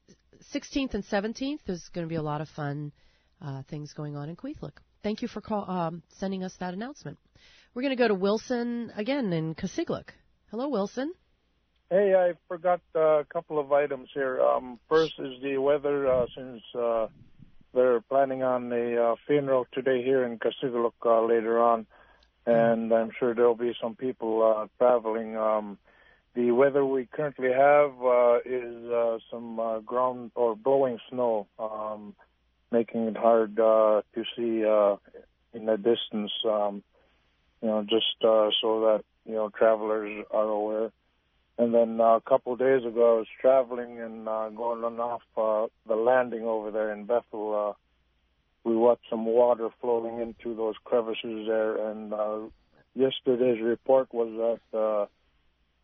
16th 0.54 0.94
and 0.94 1.04
17th, 1.04 1.60
there's 1.66 1.88
going 1.94 2.06
to 2.06 2.08
be 2.08 2.16
a 2.16 2.22
lot 2.22 2.40
of 2.40 2.48
fun 2.48 2.92
uh, 3.40 3.62
things 3.68 3.92
going 3.92 4.16
on 4.16 4.28
in 4.28 4.36
Kwethluk. 4.36 4.72
Thank 5.02 5.22
you 5.22 5.28
for 5.28 5.40
call, 5.40 5.68
um, 5.70 6.02
sending 6.18 6.44
us 6.44 6.54
that 6.60 6.74
announcement. 6.74 7.18
We're 7.74 7.82
going 7.82 7.96
to 7.96 8.02
go 8.02 8.08
to 8.08 8.14
Wilson 8.14 8.92
again 8.96 9.32
in 9.32 9.54
Kasigluk. 9.54 10.10
Hello, 10.50 10.68
Wilson. 10.68 11.12
Hey, 11.90 12.14
I 12.14 12.32
forgot 12.48 12.80
uh, 12.94 13.20
a 13.20 13.24
couple 13.24 13.58
of 13.58 13.72
items 13.72 14.08
here. 14.14 14.40
Um, 14.40 14.78
first 14.88 15.14
is 15.18 15.42
the 15.42 15.58
weather, 15.58 16.10
uh, 16.10 16.26
since 16.36 16.62
uh, 16.78 17.08
they're 17.74 18.00
planning 18.00 18.42
on 18.42 18.72
a 18.72 18.96
uh, 18.96 19.14
funeral 19.26 19.66
today 19.72 20.02
here 20.02 20.24
in 20.24 20.38
Kasigluk 20.38 20.92
uh, 21.04 21.22
later 21.26 21.58
on, 21.58 21.86
and 22.46 22.92
I'm 22.92 23.10
sure 23.18 23.34
there'll 23.34 23.54
be 23.54 23.74
some 23.80 23.94
people 23.94 24.42
uh, 24.42 24.66
traveling. 24.78 25.36
Um, 25.36 25.78
the 26.34 26.50
weather 26.50 26.84
we 26.84 27.06
currently 27.06 27.50
have 27.52 27.92
uh, 28.02 28.38
is 28.44 28.90
uh, 28.90 29.18
some 29.30 29.60
uh, 29.60 29.80
ground 29.80 30.32
or 30.34 30.56
blowing 30.56 30.98
snow, 31.10 31.46
um, 31.58 32.14
making 32.70 33.02
it 33.02 33.16
hard 33.16 33.58
uh, 33.60 34.00
to 34.14 34.24
see 34.36 34.64
uh, 34.64 34.96
in 35.52 35.66
the 35.66 35.76
distance. 35.76 36.32
Um, 36.44 36.82
you 37.60 37.68
know, 37.68 37.82
just 37.82 38.24
uh, 38.24 38.48
so 38.60 38.80
that 38.80 39.04
you 39.26 39.34
know 39.34 39.50
travelers 39.50 40.24
are 40.30 40.48
aware. 40.48 40.90
And 41.58 41.74
then 41.74 42.00
a 42.00 42.20
couple 42.26 42.54
of 42.54 42.58
days 42.58 42.84
ago, 42.84 43.16
I 43.16 43.18
was 43.18 43.26
traveling 43.40 44.00
and 44.00 44.24
going 44.24 44.82
on 44.84 44.98
off 44.98 45.68
the 45.86 45.94
landing 45.94 46.44
over 46.44 46.70
there 46.70 46.92
in 46.92 47.04
Bethel. 47.04 47.74
Uh, 47.74 47.78
we 48.64 48.74
watched 48.74 49.04
some 49.10 49.26
water 49.26 49.68
flowing 49.80 50.20
into 50.20 50.56
those 50.56 50.76
crevices 50.82 51.46
there, 51.46 51.90
and 51.90 52.14
uh, 52.14 52.38
yesterday's 52.94 53.62
report 53.62 54.08
was 54.14 54.58
that 54.72 55.08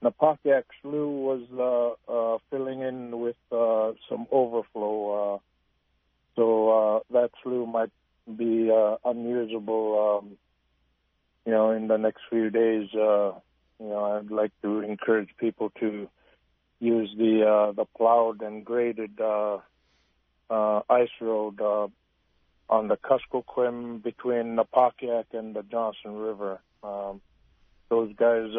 Napakiak 0.02 0.64
Slough 0.80 0.92
was 0.94 1.96
uh, 2.08 2.12
uh, 2.12 2.38
filling 2.50 2.82
in 2.82 3.18
with 3.18 3.36
uh, 3.50 3.92
some 4.08 4.26
overflow. 4.30 5.34
Uh, 5.34 5.38
so 6.36 6.70
uh, 6.70 7.00
that 7.10 7.30
slough 7.42 7.68
might 7.68 7.90
be 8.36 8.70
uh, 8.70 8.96
unusable, 9.04 10.20
um, 10.22 10.36
you 11.44 11.52
know, 11.52 11.72
in 11.72 11.88
the 11.88 11.96
next 11.96 12.20
few 12.30 12.48
days. 12.50 12.88
You 12.92 13.40
know, 13.86 14.04
I'd 14.04 14.30
like 14.30 14.52
to 14.62 14.80
encourage 14.80 15.30
people 15.38 15.70
to 15.80 16.08
use 16.80 17.12
the 17.16 17.72
the 17.76 17.84
plowed 17.96 18.42
and 18.42 18.64
graded 18.64 19.20
ice 19.20 21.08
road 21.20 21.60
on 22.70 22.88
the 22.88 22.96
Kuskokwim 22.96 24.02
between 24.02 24.56
Napakiak 24.56 25.24
and 25.32 25.56
the 25.56 25.62
Johnson 25.62 26.14
River. 26.16 26.60
Um, 26.84 27.20
those 27.88 28.14
guys 28.14 28.50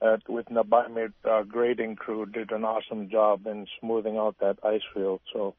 at, 0.00 0.28
with 0.28 0.46
Napaimute 0.46 1.12
uh, 1.28 1.42
grading 1.42 1.96
crew 1.96 2.26
did 2.26 2.50
an 2.52 2.64
awesome 2.64 3.10
job 3.10 3.46
in 3.46 3.66
smoothing 3.80 4.16
out 4.16 4.36
that 4.40 4.58
ice 4.64 4.82
field. 4.94 5.20
So 5.32 5.54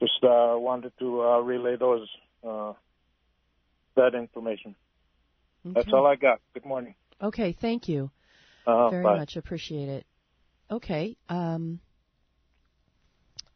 just 0.00 0.22
uh, 0.22 0.54
wanted 0.58 0.92
to 0.98 1.22
uh, 1.22 1.38
relay 1.40 1.76
those 1.76 2.08
uh, 2.46 2.72
that 3.96 4.14
information. 4.14 4.74
Okay. 5.66 5.74
That's 5.74 5.92
all 5.92 6.06
I 6.06 6.16
got. 6.16 6.40
Good 6.54 6.64
morning. 6.64 6.94
Okay, 7.20 7.56
thank 7.60 7.88
you 7.88 8.10
Uh, 8.66 8.90
very 8.90 9.02
bye. 9.04 9.18
much. 9.18 9.36
Appreciate 9.36 9.88
it. 9.88 10.06
Okay. 10.70 11.16
Um, 11.28 11.80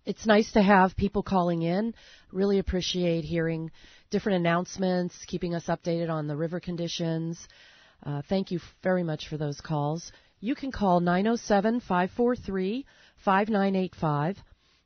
it's 0.05 0.27
nice 0.27 0.51
to 0.53 0.63
have 0.63 0.97
people 0.97 1.23
calling 1.23 1.63
in. 1.63 1.95
Really 2.33 2.59
appreciate 2.59 3.25
hearing 3.25 3.71
different 4.11 4.37
announcements, 4.41 5.15
keeping 5.27 5.55
us 5.55 5.67
updated 5.67 6.11
on 6.11 6.27
the 6.27 6.37
river 6.37 6.59
conditions. 6.59 7.47
Uh, 8.05 8.23
thank 8.29 8.51
you 8.51 8.61
very 8.83 9.03
much 9.03 9.29
for 9.29 9.37
those 9.37 9.61
calls. 9.61 10.11
You 10.41 10.55
can 10.55 10.73
call 10.73 11.01
907 11.01 11.81
543 11.81 12.85
5985, 13.25 14.37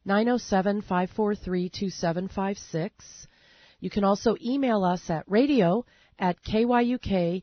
907 0.04 0.82
543 0.82 1.68
2756. 1.70 3.26
You 3.80 3.90
can 3.90 4.04
also 4.04 4.36
email 4.44 4.84
us 4.84 5.08
at 5.08 5.24
radio 5.26 5.84
at 6.18 6.36
kyuk.org. 6.42 7.42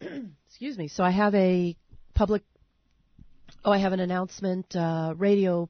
Excuse 0.00 0.78
me. 0.78 0.88
So 0.88 1.04
I 1.04 1.10
have 1.10 1.34
a 1.34 1.76
public, 2.14 2.42
oh, 3.64 3.70
I 3.70 3.78
have 3.78 3.92
an 3.92 4.00
announcement, 4.00 4.74
uh, 4.74 5.14
radio, 5.16 5.68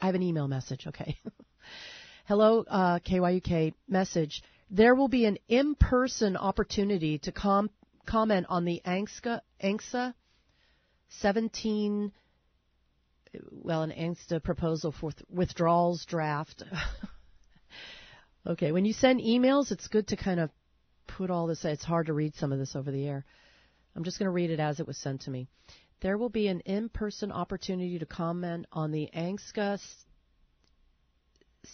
I 0.00 0.06
have 0.06 0.14
an 0.14 0.22
email 0.22 0.48
message, 0.48 0.86
okay. 0.86 1.18
Hello, 2.26 2.64
uh, 2.66 2.98
KYUK 3.00 3.74
message. 3.88 4.42
There 4.74 4.96
will 4.96 5.06
be 5.06 5.24
an 5.24 5.38
in-person 5.46 6.36
opportunity 6.36 7.18
to 7.20 7.30
com- 7.30 7.70
comment 8.06 8.46
on 8.48 8.64
the 8.64 8.82
ANCSA, 8.84 9.40
ANCSA 9.62 10.14
17, 11.20 12.10
well, 13.52 13.82
an 13.82 13.92
ANCSA 13.92 14.42
proposal 14.42 14.90
for 14.90 15.12
th- 15.12 15.22
withdrawals 15.30 16.04
draft. 16.06 16.64
okay, 18.48 18.72
when 18.72 18.84
you 18.84 18.92
send 18.92 19.20
emails, 19.20 19.70
it's 19.70 19.86
good 19.86 20.08
to 20.08 20.16
kind 20.16 20.40
of 20.40 20.50
put 21.06 21.30
all 21.30 21.46
this, 21.46 21.64
it's 21.64 21.84
hard 21.84 22.06
to 22.06 22.12
read 22.12 22.34
some 22.34 22.50
of 22.50 22.58
this 22.58 22.74
over 22.74 22.90
the 22.90 23.06
air. 23.06 23.24
I'm 23.94 24.02
just 24.02 24.18
going 24.18 24.26
to 24.26 24.32
read 24.32 24.50
it 24.50 24.58
as 24.58 24.80
it 24.80 24.88
was 24.88 24.98
sent 24.98 25.20
to 25.22 25.30
me. 25.30 25.46
There 26.00 26.18
will 26.18 26.30
be 26.30 26.48
an 26.48 26.58
in-person 26.60 27.30
opportunity 27.30 28.00
to 28.00 28.06
comment 28.06 28.66
on 28.72 28.90
the 28.90 29.08
ANCSA 29.14 29.80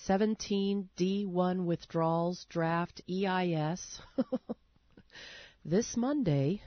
17D1 0.09 1.65
withdrawals 1.65 2.47
draft 2.49 3.01
EIS 3.09 4.01
this 5.65 5.97
Monday, 5.97 6.63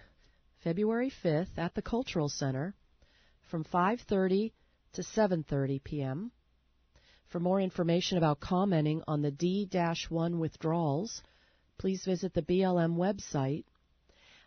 February 0.64 1.12
5th 1.24 1.58
at 1.58 1.74
the 1.74 1.82
Cultural 1.82 2.30
Center 2.30 2.76
from 3.50 3.64
5:30 3.64 4.52
to 4.94 5.02
7:30 5.02 5.84
p.m. 5.84 6.32
For 7.28 7.40
more 7.40 7.60
information 7.60 8.18
about 8.18 8.40
commenting 8.40 9.02
on 9.08 9.22
the 9.22 9.32
D-1 9.32 10.38
withdrawals, 10.38 11.24
please 11.78 12.06
visit 12.06 12.34
the 12.34 12.44
BLM 12.44 12.96
website. 12.96 13.66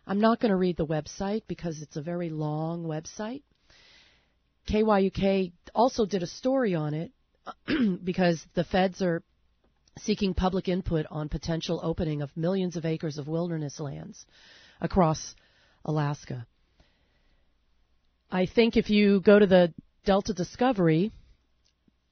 I'm 0.05 0.21
not 0.21 0.39
going 0.39 0.51
to 0.51 0.57
read 0.57 0.77
the 0.77 0.85
website 0.85 1.43
because 1.47 1.81
it's 1.81 1.97
a 1.97 2.01
very 2.01 2.29
long 2.29 2.83
website. 2.85 3.43
KYUK 4.67 5.51
also 5.75 6.05
did 6.05 6.23
a 6.23 6.27
story 6.27 6.75
on 6.75 6.93
it 6.93 7.11
because 8.03 8.45
the 8.53 8.63
feds 8.63 9.01
are 9.01 9.23
seeking 9.99 10.33
public 10.33 10.67
input 10.67 11.05
on 11.09 11.29
potential 11.29 11.79
opening 11.83 12.21
of 12.21 12.35
millions 12.35 12.75
of 12.75 12.85
acres 12.85 13.17
of 13.17 13.27
wilderness 13.27 13.79
lands 13.79 14.25
across 14.79 15.35
Alaska. 15.85 16.45
I 18.31 18.45
think 18.45 18.77
if 18.77 18.89
you 18.89 19.21
go 19.21 19.39
to 19.39 19.47
the 19.47 19.73
Delta 20.05 20.33
Discovery, 20.33 21.11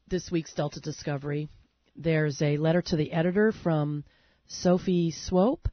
this 0.07 0.31
week's 0.31 0.53
Delta 0.53 0.79
Discovery, 0.79 1.49
there's 1.95 2.41
a 2.41 2.57
letter 2.57 2.81
to 2.83 2.95
the 2.95 3.11
editor 3.11 3.51
from 3.51 4.03
Sophie 4.47 5.11
Swope, 5.11 5.67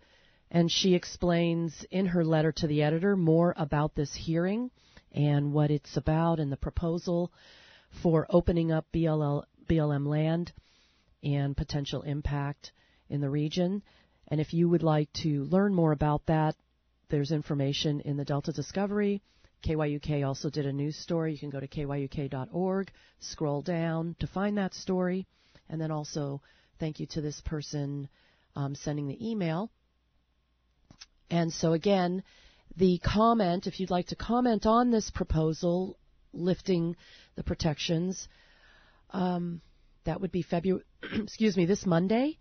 and 0.50 0.70
she 0.70 0.94
explains 0.94 1.84
in 1.90 2.06
her 2.06 2.24
letter 2.24 2.52
to 2.52 2.66
the 2.66 2.82
editor 2.82 3.16
more 3.16 3.54
about 3.56 3.94
this 3.94 4.14
hearing 4.14 4.70
and 5.12 5.52
what 5.52 5.70
it's 5.70 5.96
about 5.96 6.40
and 6.40 6.50
the 6.50 6.56
proposal 6.56 7.32
for 8.02 8.26
opening 8.30 8.72
up 8.72 8.86
BLL, 8.92 9.44
BLM 9.72 10.06
land 10.06 10.52
and 11.22 11.56
potential 11.56 12.02
impact 12.02 12.72
in 13.08 13.20
the 13.20 13.30
region. 13.30 13.82
And 14.28 14.40
if 14.40 14.52
you 14.52 14.68
would 14.68 14.82
like 14.82 15.12
to 15.22 15.44
learn 15.44 15.74
more 15.74 15.92
about 15.92 16.26
that, 16.26 16.56
there's 17.08 17.32
information 17.32 18.00
in 18.00 18.16
the 18.16 18.24
Delta 18.24 18.52
Discovery. 18.52 19.22
KYUK 19.64 20.26
also 20.26 20.50
did 20.50 20.66
a 20.66 20.72
news 20.72 20.96
story. 20.96 21.32
You 21.32 21.38
can 21.38 21.50
go 21.50 21.60
to 21.60 21.68
kyuk.org, 21.68 22.90
scroll 23.20 23.62
down 23.62 24.16
to 24.18 24.26
find 24.26 24.58
that 24.58 24.74
story, 24.74 25.26
and 25.68 25.80
then 25.80 25.90
also 25.90 26.42
thank 26.78 27.00
you 27.00 27.06
to 27.06 27.20
this 27.20 27.40
person 27.42 28.08
um, 28.56 28.74
sending 28.74 29.08
the 29.08 29.30
email. 29.30 29.70
And 31.30 31.52
so 31.52 31.72
again, 31.72 32.24
the 32.76 32.98
comment, 32.98 33.66
if 33.66 33.78
you'd 33.80 33.90
like 33.90 34.08
to 34.08 34.16
comment 34.16 34.66
on 34.66 34.90
this 34.90 35.10
proposal 35.10 35.98
lifting 36.32 36.96
the 37.36 37.44
protections, 37.44 38.28
um, 39.12 39.60
that 40.04 40.20
would 40.20 40.32
be 40.32 40.42
February, 40.42 40.84
excuse 41.14 41.56
me, 41.56 41.66
this 41.66 41.86
Monday 41.86 42.38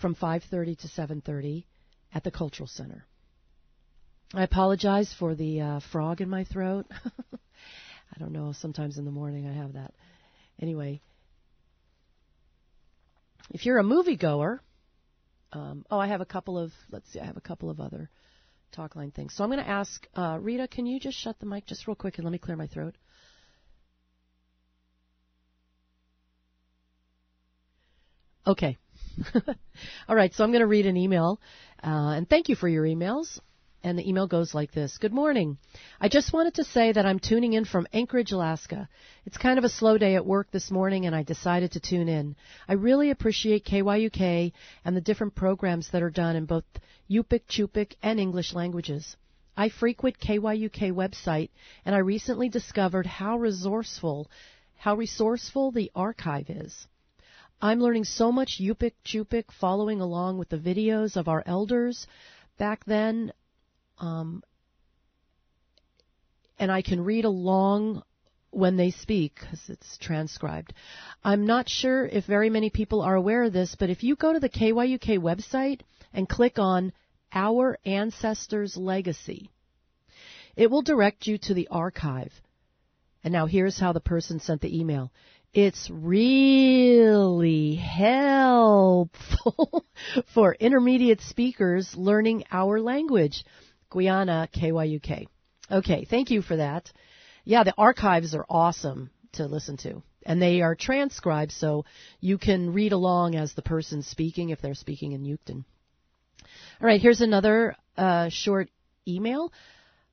from 0.00 0.14
5:30 0.14 0.78
to 0.80 0.88
7:30 0.88 1.64
at 2.12 2.24
the 2.24 2.30
Cultural 2.30 2.66
Center. 2.66 3.06
I 4.32 4.42
apologize 4.42 5.12
for 5.18 5.34
the 5.34 5.60
uh, 5.60 5.80
frog 5.92 6.20
in 6.20 6.28
my 6.28 6.44
throat. 6.44 6.86
I 6.94 8.18
don't 8.18 8.32
know. 8.32 8.52
Sometimes 8.52 8.98
in 8.98 9.04
the 9.04 9.10
morning 9.10 9.46
I 9.46 9.52
have 9.52 9.74
that. 9.74 9.94
Anyway, 10.60 11.00
if 13.50 13.66
you're 13.66 13.78
a 13.78 13.84
moviegoer, 13.84 14.60
um, 15.52 15.84
oh, 15.90 15.98
I 15.98 16.08
have 16.08 16.20
a 16.20 16.26
couple 16.26 16.58
of. 16.58 16.72
Let's 16.90 17.12
see, 17.12 17.20
I 17.20 17.26
have 17.26 17.36
a 17.36 17.42
couple 17.42 17.70
of 17.70 17.80
other 17.80 18.10
talk 18.72 18.96
line 18.96 19.12
things. 19.12 19.34
So 19.34 19.44
I'm 19.44 19.50
going 19.50 19.62
to 19.62 19.70
ask 19.70 20.06
uh, 20.16 20.38
Rita. 20.40 20.66
Can 20.66 20.86
you 20.86 20.98
just 20.98 21.16
shut 21.16 21.38
the 21.38 21.46
mic 21.46 21.66
just 21.66 21.86
real 21.86 21.94
quick 21.94 22.16
and 22.18 22.24
let 22.24 22.32
me 22.32 22.38
clear 22.38 22.56
my 22.56 22.66
throat? 22.66 22.96
Okay. 28.46 28.76
All 30.08 30.16
right, 30.16 30.34
so 30.34 30.44
I'm 30.44 30.50
going 30.50 30.60
to 30.60 30.66
read 30.66 30.86
an 30.86 30.96
email, 30.96 31.40
uh, 31.82 32.14
and 32.16 32.28
thank 32.28 32.48
you 32.48 32.56
for 32.56 32.68
your 32.68 32.84
emails. 32.84 33.38
And 33.82 33.98
the 33.98 34.08
email 34.08 34.26
goes 34.26 34.54
like 34.54 34.72
this 34.72 34.96
Good 34.96 35.12
morning. 35.12 35.58
I 36.00 36.08
just 36.08 36.32
wanted 36.32 36.54
to 36.54 36.64
say 36.64 36.92
that 36.92 37.04
I'm 37.04 37.18
tuning 37.18 37.52
in 37.52 37.66
from 37.66 37.86
Anchorage, 37.92 38.32
Alaska. 38.32 38.88
It's 39.26 39.36
kind 39.36 39.58
of 39.58 39.64
a 39.64 39.68
slow 39.68 39.98
day 39.98 40.14
at 40.14 40.24
work 40.24 40.50
this 40.50 40.70
morning, 40.70 41.04
and 41.04 41.14
I 41.14 41.22
decided 41.22 41.72
to 41.72 41.80
tune 41.80 42.08
in. 42.08 42.34
I 42.66 42.74
really 42.74 43.10
appreciate 43.10 43.66
KYUK 43.66 44.52
and 44.86 44.96
the 44.96 45.02
different 45.02 45.34
programs 45.34 45.90
that 45.90 46.02
are 46.02 46.10
done 46.10 46.34
in 46.34 46.46
both 46.46 46.64
Yupik, 47.10 47.42
Cup'ik, 47.46 47.94
and 48.02 48.18
English 48.18 48.54
languages. 48.54 49.16
I 49.56 49.68
frequent 49.68 50.18
KYUK 50.18 50.92
website, 50.92 51.50
and 51.84 51.94
I 51.94 51.98
recently 51.98 52.48
discovered 52.48 53.06
how 53.06 53.36
resourceful, 53.38 54.30
how 54.78 54.96
resourceful 54.96 55.72
the 55.72 55.90
archive 55.94 56.48
is. 56.48 56.86
I'm 57.60 57.80
learning 57.80 58.04
so 58.04 58.30
much 58.30 58.60
Yupik 58.60 58.92
Cup'ik 59.04 59.50
following 59.58 60.00
along 60.00 60.38
with 60.38 60.48
the 60.48 60.58
videos 60.58 61.16
of 61.16 61.28
our 61.28 61.42
elders 61.46 62.06
back 62.58 62.84
then. 62.84 63.32
Um, 63.98 64.42
and 66.58 66.70
I 66.70 66.82
can 66.82 67.02
read 67.02 67.24
along 67.24 68.02
when 68.50 68.76
they 68.76 68.90
speak 68.90 69.38
because 69.40 69.68
it's 69.68 69.98
transcribed. 69.98 70.72
I'm 71.24 71.46
not 71.46 71.68
sure 71.68 72.06
if 72.06 72.24
very 72.24 72.50
many 72.50 72.70
people 72.70 73.02
are 73.02 73.14
aware 73.14 73.44
of 73.44 73.52
this, 73.52 73.74
but 73.78 73.90
if 73.90 74.02
you 74.02 74.16
go 74.16 74.32
to 74.32 74.40
the 74.40 74.48
KYUK 74.48 75.18
website 75.18 75.80
and 76.12 76.28
click 76.28 76.58
on 76.58 76.92
Our 77.32 77.78
Ancestors 77.84 78.76
Legacy, 78.76 79.50
it 80.56 80.70
will 80.70 80.82
direct 80.82 81.26
you 81.26 81.38
to 81.38 81.54
the 81.54 81.68
archive. 81.68 82.32
And 83.24 83.32
now 83.32 83.46
here's 83.46 83.78
how 83.78 83.92
the 83.92 84.00
person 84.00 84.38
sent 84.38 84.60
the 84.60 84.78
email. 84.78 85.10
It's 85.54 85.88
really 85.88 87.76
helpful 87.76 89.84
for 90.34 90.52
intermediate 90.52 91.20
speakers 91.20 91.94
learning 91.96 92.42
our 92.50 92.80
language. 92.80 93.44
Quyana, 93.88 94.48
KYUK. 94.52 95.28
Okay, 95.70 96.06
thank 96.10 96.32
you 96.32 96.42
for 96.42 96.56
that. 96.56 96.90
Yeah, 97.44 97.62
the 97.62 97.74
archives 97.78 98.34
are 98.34 98.44
awesome 98.50 99.10
to 99.34 99.46
listen 99.46 99.76
to. 99.78 100.02
And 100.26 100.42
they 100.42 100.60
are 100.60 100.74
transcribed 100.74 101.52
so 101.52 101.84
you 102.18 102.36
can 102.36 102.72
read 102.72 102.90
along 102.90 103.36
as 103.36 103.54
the 103.54 103.62
person 103.62 104.02
speaking 104.02 104.48
if 104.48 104.60
they're 104.60 104.74
speaking 104.74 105.12
in 105.12 105.22
Yugtun. 105.22 105.64
All 106.80 106.88
right, 106.88 107.00
here's 107.00 107.20
another 107.20 107.76
uh, 107.96 108.28
short 108.28 108.70
email. 109.06 109.52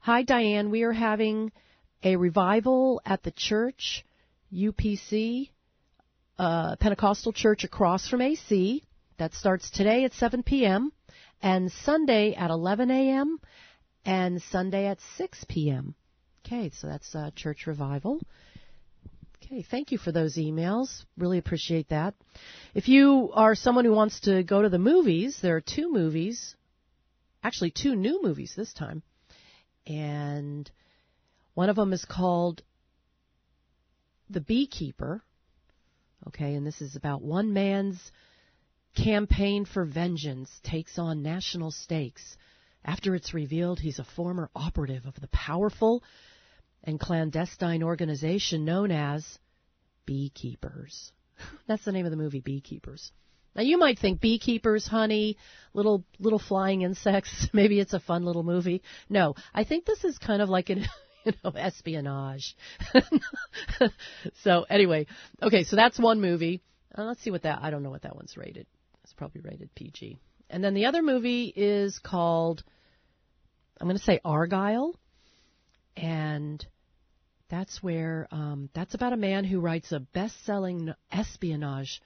Hi, 0.01 0.21
Diane. 0.21 0.69
We 0.69 0.83
are 0.83 0.93
having 0.93 1.51
a 2.03 2.15
revival 2.15 3.01
at 3.07 3.23
the 3.23 3.31
church 3.31 4.05
UPC 4.53 5.49
uh, 6.37 6.75
Pentecostal 6.77 7.33
church 7.33 7.63
across 7.63 8.07
from 8.07 8.21
AC. 8.21 8.83
That 9.17 9.33
starts 9.33 9.69
today 9.69 10.03
at 10.05 10.13
7 10.13 10.43
p.m. 10.43 10.91
and 11.41 11.71
Sunday 11.71 12.33
at 12.33 12.49
11 12.49 12.89
a.m. 12.89 13.39
and 14.03 14.41
Sunday 14.41 14.87
at 14.87 14.97
6 15.17 15.45
p.m. 15.47 15.95
Okay, 16.45 16.71
so 16.73 16.87
that's 16.87 17.13
uh, 17.13 17.29
church 17.35 17.67
revival. 17.67 18.19
Okay, 19.43 19.63
thank 19.69 19.91
you 19.91 19.97
for 19.97 20.11
those 20.11 20.37
emails. 20.37 21.03
Really 21.17 21.37
appreciate 21.37 21.89
that. 21.89 22.15
If 22.73 22.87
you 22.87 23.31
are 23.33 23.53
someone 23.53 23.85
who 23.85 23.91
wants 23.91 24.21
to 24.21 24.43
go 24.43 24.61
to 24.61 24.69
the 24.69 24.79
movies, 24.79 25.37
there 25.41 25.55
are 25.55 25.61
two 25.61 25.91
movies, 25.91 26.55
actually 27.43 27.71
two 27.71 27.95
new 27.95 28.23
movies 28.23 28.53
this 28.55 28.73
time, 28.73 29.03
and 29.85 30.69
one 31.53 31.69
of 31.69 31.75
them 31.75 31.93
is 31.93 32.05
called 32.05 32.63
The 34.31 34.41
Beekeeper. 34.41 35.21
Okay, 36.27 36.55
and 36.55 36.65
this 36.65 36.81
is 36.81 36.95
about 36.95 37.21
one 37.21 37.51
man's 37.51 37.99
campaign 38.95 39.65
for 39.65 39.83
vengeance 39.83 40.49
takes 40.63 40.97
on 40.97 41.21
national 41.21 41.71
stakes 41.71 42.37
after 42.85 43.13
it's 43.13 43.33
revealed 43.33 43.79
he's 43.79 43.99
a 43.99 44.03
former 44.03 44.49
operative 44.55 45.05
of 45.05 45.15
the 45.19 45.27
powerful 45.27 46.01
and 46.83 46.99
clandestine 46.99 47.83
organization 47.83 48.63
known 48.63 48.89
as 48.89 49.37
Beekeepers. 50.05 51.11
That's 51.67 51.83
the 51.83 51.91
name 51.91 52.05
of 52.05 52.11
the 52.11 52.17
movie, 52.17 52.39
Beekeepers. 52.41 53.11
Now 53.53 53.63
you 53.63 53.77
might 53.77 53.99
think 53.99 54.21
beekeepers, 54.21 54.87
honey, 54.87 55.35
little 55.73 56.05
little 56.19 56.39
flying 56.39 56.83
insects. 56.83 57.49
Maybe 57.53 57.81
it's 57.81 57.93
a 57.93 57.99
fun 57.99 58.23
little 58.23 58.43
movie. 58.43 58.81
No, 59.09 59.35
I 59.53 59.65
think 59.65 59.83
this 59.83 60.05
is 60.05 60.17
kind 60.17 60.41
of 60.41 60.47
like 60.47 60.69
an 60.69 60.85
you 61.25 61.33
know 61.43 61.51
espionage. 61.51 62.55
so 64.43 64.65
anyway, 64.69 65.07
okay, 65.41 65.63
so 65.63 65.75
that's 65.75 65.99
one 65.99 66.21
movie. 66.21 66.61
Uh, 66.97 67.03
let's 67.03 67.21
see 67.21 67.31
what 67.31 67.43
that. 67.43 67.59
I 67.61 67.69
don't 67.69 67.83
know 67.83 67.89
what 67.89 68.03
that 68.03 68.15
one's 68.15 68.35
rated. 68.37 68.67
It's 69.03 69.13
probably 69.13 69.41
rated 69.41 69.73
PG. 69.75 70.19
And 70.49 70.63
then 70.63 70.73
the 70.73 70.85
other 70.85 71.01
movie 71.01 71.51
is 71.55 71.99
called. 71.99 72.63
I'm 73.79 73.87
going 73.87 73.97
to 73.97 74.03
say 74.03 74.19
Argyle, 74.23 74.95
and 75.97 76.63
that's 77.49 77.81
where 77.81 78.27
um, 78.31 78.69
that's 78.73 78.93
about 78.93 79.13
a 79.13 79.17
man 79.17 79.43
who 79.43 79.59
writes 79.59 79.91
a 79.91 79.99
best-selling 79.99 80.93
espionage 81.11 82.01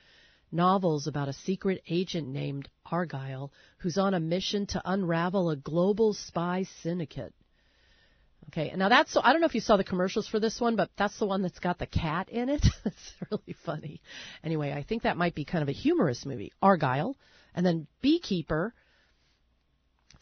novels 0.51 1.07
about 1.07 1.27
a 1.27 1.33
secret 1.33 1.81
agent 1.89 2.27
named 2.27 2.69
Argyle 2.89 3.51
who's 3.79 3.97
on 3.97 4.13
a 4.13 4.19
mission 4.19 4.65
to 4.67 4.81
unravel 4.85 5.49
a 5.49 5.55
global 5.55 6.13
spy 6.13 6.65
syndicate. 6.81 7.33
Okay, 8.49 8.73
now 8.75 8.89
that's 8.89 9.11
so 9.11 9.21
I 9.23 9.31
don't 9.31 9.41
know 9.41 9.47
if 9.47 9.55
you 9.55 9.61
saw 9.61 9.75
the 9.77 9.83
commercials 9.83 10.27
for 10.27 10.39
this 10.39 10.61
one, 10.61 10.75
but 10.75 10.89
that's 10.97 11.17
the 11.17 11.25
one 11.25 11.41
that's 11.41 11.59
got 11.59 11.79
the 11.79 11.87
cat 11.87 12.29
in 12.29 12.49
it. 12.49 12.65
it's 12.85 13.13
really 13.29 13.55
funny. 13.65 14.01
Anyway, 14.43 14.71
I 14.71 14.83
think 14.83 15.03
that 15.03 15.17
might 15.17 15.35
be 15.35 15.45
kind 15.45 15.63
of 15.63 15.69
a 15.69 15.73
humorous 15.73 16.25
movie. 16.25 16.51
Argyle, 16.61 17.17
and 17.53 17.65
then 17.65 17.87
Beekeeper 18.01 18.73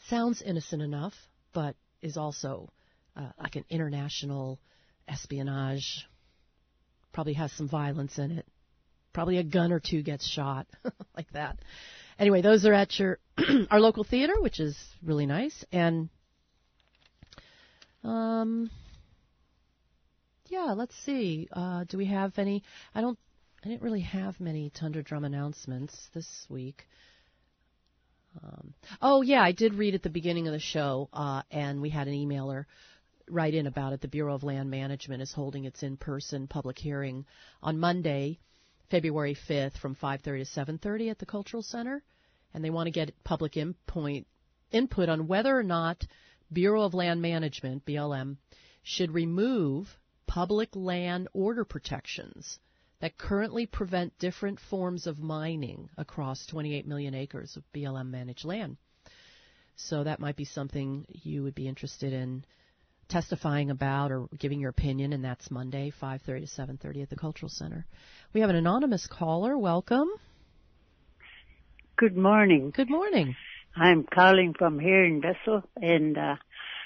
sounds 0.08 0.42
innocent 0.42 0.82
enough, 0.82 1.14
but 1.52 1.76
is 2.02 2.16
also 2.16 2.70
uh, 3.16 3.30
like 3.38 3.56
an 3.56 3.64
international 3.68 4.58
espionage. 5.08 6.06
Probably 7.12 7.34
has 7.34 7.52
some 7.52 7.68
violence 7.68 8.18
in 8.18 8.32
it. 8.32 8.46
Probably 9.12 9.38
a 9.38 9.44
gun 9.44 9.70
or 9.70 9.80
two 9.80 10.02
gets 10.02 10.28
shot, 10.28 10.66
like 11.16 11.30
that. 11.32 11.58
Anyway, 12.18 12.42
those 12.42 12.64
are 12.64 12.72
at 12.72 12.98
your 12.98 13.18
our 13.70 13.80
local 13.80 14.04
theater, 14.04 14.40
which 14.40 14.60
is 14.60 14.76
really 15.02 15.26
nice, 15.26 15.64
and 15.72 16.08
um, 18.04 18.70
yeah, 20.48 20.74
let's 20.76 20.94
see. 21.04 21.48
Uh, 21.52 21.84
do 21.84 21.96
we 21.98 22.06
have 22.06 22.38
any? 22.38 22.62
I 22.94 23.00
don't. 23.00 23.18
I 23.64 23.68
didn't 23.68 23.82
really 23.82 24.00
have 24.00 24.38
many 24.40 24.70
Tundra 24.70 25.02
Drum 25.02 25.24
announcements 25.24 26.10
this 26.12 26.28
week. 26.50 26.86
Um, 28.42 28.74
oh 29.00 29.22
yeah, 29.22 29.42
I 29.42 29.52
did 29.52 29.74
read 29.74 29.94
at 29.94 30.02
the 30.02 30.10
beginning 30.10 30.46
of 30.46 30.52
the 30.52 30.60
show, 30.60 31.08
uh, 31.12 31.42
and 31.50 31.80
we 31.80 31.88
had 31.88 32.08
an 32.08 32.14
emailer 32.14 32.66
write 33.28 33.54
in 33.54 33.66
about 33.66 33.94
it. 33.94 34.00
The 34.00 34.08
Bureau 34.08 34.34
of 34.34 34.42
Land 34.42 34.70
Management 34.70 35.22
is 35.22 35.32
holding 35.32 35.64
its 35.64 35.82
in-person 35.82 36.46
public 36.46 36.78
hearing 36.78 37.24
on 37.62 37.78
Monday, 37.78 38.38
February 38.90 39.36
5th, 39.48 39.78
from 39.78 39.94
5:30 39.94 40.22
to 40.22 40.44
7:30 40.44 41.10
at 41.10 41.18
the 41.18 41.26
Cultural 41.26 41.62
Center, 41.62 42.02
and 42.52 42.62
they 42.62 42.70
want 42.70 42.86
to 42.86 42.90
get 42.90 43.24
public 43.24 43.56
input 43.56 44.24
input 44.72 45.08
on 45.08 45.26
whether 45.26 45.56
or 45.56 45.62
not 45.62 46.04
Bureau 46.52 46.82
of 46.82 46.94
Land 46.94 47.22
Management, 47.22 47.84
BLM, 47.84 48.36
should 48.82 49.12
remove 49.12 49.88
public 50.26 50.70
land 50.74 51.28
order 51.32 51.64
protections 51.64 52.58
that 53.00 53.18
currently 53.18 53.66
prevent 53.66 54.18
different 54.18 54.58
forms 54.70 55.06
of 55.06 55.18
mining 55.18 55.88
across 55.98 56.46
28 56.46 56.86
million 56.86 57.14
acres 57.14 57.56
of 57.56 57.62
BLM 57.74 58.10
managed 58.10 58.44
land. 58.44 58.76
So 59.76 60.04
that 60.04 60.20
might 60.20 60.36
be 60.36 60.44
something 60.44 61.04
you 61.08 61.42
would 61.42 61.54
be 61.54 61.68
interested 61.68 62.12
in 62.12 62.44
testifying 63.08 63.70
about 63.70 64.12
or 64.12 64.28
giving 64.38 64.60
your 64.60 64.70
opinion, 64.70 65.12
and 65.12 65.24
that's 65.24 65.50
Monday, 65.50 65.92
5:30 66.00 66.40
to 66.40 66.46
7:30 66.46 67.02
at 67.02 67.10
the 67.10 67.16
Cultural 67.16 67.50
Center. 67.50 67.86
We 68.32 68.40
have 68.40 68.50
an 68.50 68.56
anonymous 68.56 69.06
caller. 69.06 69.58
Welcome. 69.58 70.08
Good 71.96 72.16
morning. 72.16 72.70
Good 72.74 72.90
morning. 72.90 73.36
I'm 73.76 74.04
calling 74.04 74.54
from 74.56 74.78
here 74.78 75.04
in 75.04 75.20
Bessel, 75.20 75.64
and 75.76 76.16
uh, 76.16 76.36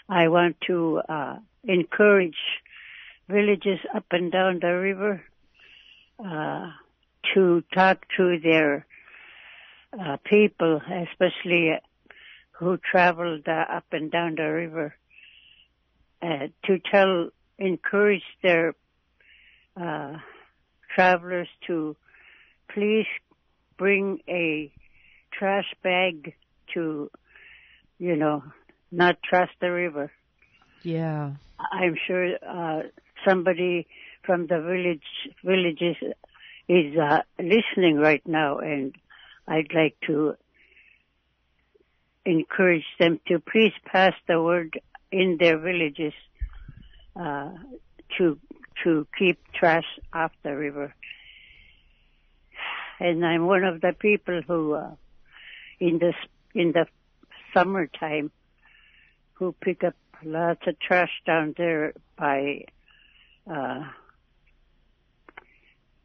I 0.08 0.28
want 0.28 0.56
to 0.68 1.02
uh, 1.06 1.36
encourage 1.64 2.38
villages 3.28 3.78
up 3.94 4.06
and 4.10 4.32
down 4.32 4.60
the 4.62 4.72
river 4.72 5.22
uh, 6.24 6.70
to 7.34 7.62
talk 7.74 8.06
to 8.16 8.38
their 8.42 8.86
uh, 9.92 10.16
people, 10.24 10.80
especially 11.10 11.72
who 12.52 12.78
traveled 12.78 13.46
uh, 13.46 13.64
up 13.70 13.84
and 13.92 14.10
down 14.10 14.36
the 14.36 14.50
river, 14.50 14.94
uh, 16.22 16.46
to 16.64 16.78
tell, 16.90 17.28
encourage 17.58 18.24
their 18.42 18.74
travelers 20.94 21.48
to 21.66 21.94
please 22.72 23.06
bring 23.76 24.20
a 24.26 24.72
trash 25.30 25.72
bag 25.82 26.34
to, 26.74 27.10
you 27.98 28.16
know, 28.16 28.42
not 28.90 29.22
trust 29.22 29.52
the 29.60 29.70
river. 29.70 30.10
Yeah. 30.82 31.32
I'm 31.58 31.96
sure 32.06 32.36
uh, 32.46 32.82
somebody 33.26 33.86
from 34.24 34.46
the 34.46 34.60
village 34.60 35.02
villages 35.44 35.96
is 36.68 36.96
uh, 36.98 37.22
listening 37.38 37.96
right 37.96 38.22
now, 38.26 38.58
and 38.58 38.94
I'd 39.46 39.72
like 39.74 39.96
to 40.06 40.34
encourage 42.24 42.84
them 43.00 43.20
to 43.26 43.40
please 43.40 43.72
pass 43.86 44.12
the 44.26 44.40
word 44.42 44.78
in 45.10 45.38
their 45.40 45.58
villages 45.58 46.12
uh, 47.16 47.50
to 48.18 48.38
to 48.84 49.06
keep 49.18 49.38
trash 49.52 49.86
off 50.12 50.32
the 50.42 50.54
river. 50.54 50.94
And 53.00 53.24
I'm 53.24 53.46
one 53.46 53.64
of 53.64 53.80
the 53.80 53.92
people 53.98 54.42
who, 54.46 54.74
uh, 54.74 54.90
in 55.80 55.98
the 55.98 56.12
in 56.58 56.72
the 56.72 56.86
summertime 57.54 58.30
who 59.34 59.54
pick 59.62 59.84
up 59.84 59.94
lots 60.24 60.60
of 60.66 60.78
trash 60.80 61.12
down 61.24 61.54
there 61.56 61.92
by 62.18 62.64
uh 63.50 63.84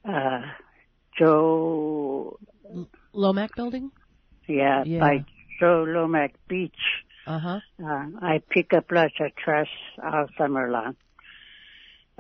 uh 0.08 0.42
Joe 1.18 2.38
Lomack 3.14 3.56
building? 3.56 3.92
Yeah, 4.48 4.84
Yeah. 4.86 5.00
by 5.00 5.26
Joe 5.60 5.86
Lomack 5.88 6.34
Beach. 6.48 6.84
Uh-huh. 7.26 7.60
Uh 7.84 8.06
I 8.22 8.42
pick 8.50 8.74
up 8.74 8.86
lots 8.92 9.14
of 9.20 9.36
trash 9.36 9.70
all 10.04 10.28
summer 10.38 10.70
long. 10.70 10.96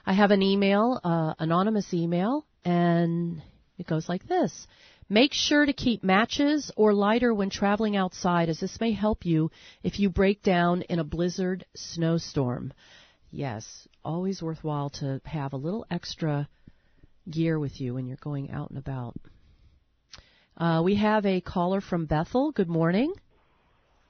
I 0.09 0.13
have 0.13 0.31
an 0.31 0.43
email, 0.43 1.01
uh, 1.03 1.35
anonymous 1.39 1.93
email, 1.93 2.47
and 2.65 3.43
it 3.79 3.87
goes 3.87 4.09
like 4.09 4.27
this. 4.29 4.67
Make 5.09 5.33
sure 5.33 5.65
to 5.65 5.73
keep 5.73 6.03
matches 6.03 6.71
or 6.77 6.93
lighter 6.93 7.33
when 7.33 7.51
traveling 7.51 7.97
outside 7.97 8.49
as 8.49 8.61
this 8.61 8.81
may 8.81 8.93
help 8.93 9.25
you 9.25 9.51
if 9.83 10.01
you 10.01 10.11
break 10.11 10.43
down 10.43 10.83
in 10.83 10.99
a 10.99 11.05
blizzard 11.05 11.65
snowstorm. 11.75 12.73
Yes, 13.31 13.87
always 14.05 14.43
worthwhile 14.43 14.91
to 14.91 15.21
have 15.25 15.53
a 15.53 15.59
little 15.59 15.87
extra 15.91 16.49
gear 17.31 17.59
with 17.59 17.81
you 17.81 17.95
when 17.95 18.07
you're 18.07 18.17
going 18.21 18.51
out 18.51 18.71
and 18.71 18.79
about. 18.79 19.15
Uh, 20.57 20.81
we 20.85 20.95
have 20.97 21.27
a 21.27 21.41
caller 21.41 21.81
from 21.81 22.07
Bethel. 22.07 22.53
Good 22.53 22.69
morning. 22.69 23.13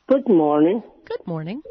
Good 0.08 0.28
morning. 0.28 0.82
Good 1.06 1.26
morning. 1.26 1.62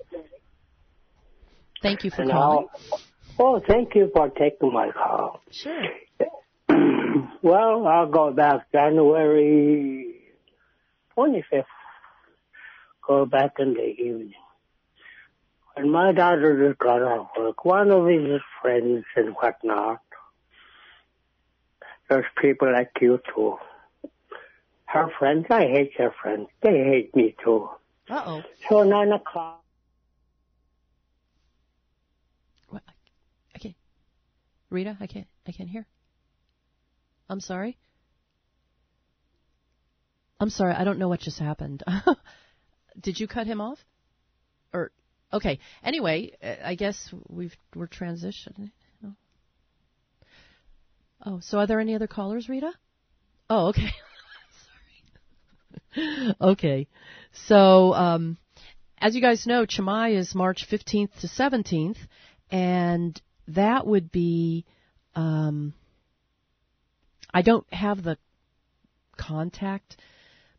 Thank 1.81 2.03
you 2.03 2.11
for 2.11 2.23
And 2.23 2.31
calling. 2.31 2.67
I'll- 2.91 2.99
Oh, 3.37 3.59
thank 3.67 3.95
you 3.95 4.09
for 4.15 4.29
taking 4.29 4.71
my 4.71 4.91
call. 4.91 5.41
Sure. 5.51 5.83
well, 7.41 7.85
I'll 7.85 8.07
go 8.09 8.31
back 8.31 8.71
January 8.71 10.21
25th. 11.17 11.65
Go 13.05 13.25
back 13.25 13.55
in 13.59 13.73
the 13.73 13.83
evening. 13.83 14.33
When 15.75 15.91
my 15.91 16.13
daughter 16.13 16.65
just 16.69 16.79
got 16.79 17.01
off 17.01 17.31
work, 17.37 17.65
one 17.65 17.91
of 17.91 18.07
his 18.07 18.39
friends 18.61 19.03
and 19.17 19.33
whatnot, 19.35 19.99
there's 22.09 22.25
people 22.41 22.71
like 22.71 22.91
you 23.01 23.19
too. 23.33 23.57
Her 24.85 25.09
friends, 25.17 25.47
I 25.49 25.61
hate 25.61 25.93
her 25.97 26.13
friends. 26.21 26.47
They 26.61 26.83
hate 26.83 27.15
me 27.15 27.35
too. 27.43 27.69
Uh 28.09 28.23
oh. 28.25 28.43
So 28.69 28.83
nine 28.83 29.11
o'clock. 29.11 29.63
Okay, 33.55 33.75
Rita, 34.69 34.97
I 34.99 35.07
can't 35.07 35.27
I 35.47 35.51
can't 35.51 35.69
hear. 35.69 35.85
I'm 37.29 37.39
sorry. 37.39 37.77
I'm 40.39 40.49
sorry, 40.49 40.73
I 40.73 40.83
don't 40.83 40.99
know 40.99 41.07
what 41.07 41.21
just 41.21 41.39
happened. 41.39 41.83
Did 42.99 43.19
you 43.19 43.27
cut 43.27 43.47
him 43.47 43.61
off? 43.61 43.79
Or 44.73 44.91
okay. 45.31 45.59
Anyway, 45.83 46.33
I 46.63 46.75
guess 46.75 47.13
we've 47.27 47.55
we're 47.73 47.87
transitioning. 47.87 48.71
Oh. 51.26 51.39
so 51.41 51.57
are 51.59 51.67
there 51.67 51.80
any 51.80 51.95
other 51.95 52.07
callers, 52.07 52.47
Rita? 52.47 52.71
Oh, 53.49 53.67
okay. 53.69 53.89
sorry. 55.95 56.36
okay. 56.41 56.88
So, 57.47 57.93
um 57.93 58.38
as 58.97 59.13
you 59.13 59.21
guys 59.21 59.45
know, 59.45 59.65
Cama-i 59.67 60.09
is 60.13 60.34
March 60.34 60.65
15th 60.71 61.19
to 61.19 61.28
17th, 61.28 61.97
and 62.49 63.21
that 63.49 63.86
would 63.86 64.11
be 64.11 64.65
um, 65.15 65.73
I 67.34 67.41
don't 67.41 67.71
have 67.73 68.03
the 68.03 68.17
contact 69.17 69.97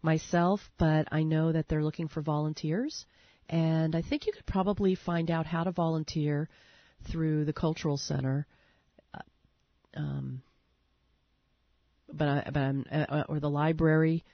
myself, 0.02 0.60
but 0.78 1.08
I 1.10 1.22
know 1.22 1.52
that 1.52 1.68
they're 1.68 1.82
looking 1.82 2.08
for 2.08 2.20
volunteers, 2.20 3.06
and 3.48 3.96
I 3.96 4.02
think 4.02 4.26
you 4.26 4.32
could 4.32 4.46
probably 4.46 4.94
find 4.94 5.30
out 5.30 5.46
how 5.46 5.64
to 5.64 5.72
volunteer 5.72 6.48
through 7.10 7.46
the 7.46 7.52
cultural 7.52 7.96
center. 7.96 8.46
Uh, 9.14 9.20
Um, 9.96 10.42
but 12.12 12.28
I, 12.28 12.42
but 12.46 12.60
I'm, 12.60 12.84
uh, 12.90 13.24
or 13.28 13.40
the 13.40 13.50
library. 13.50 14.24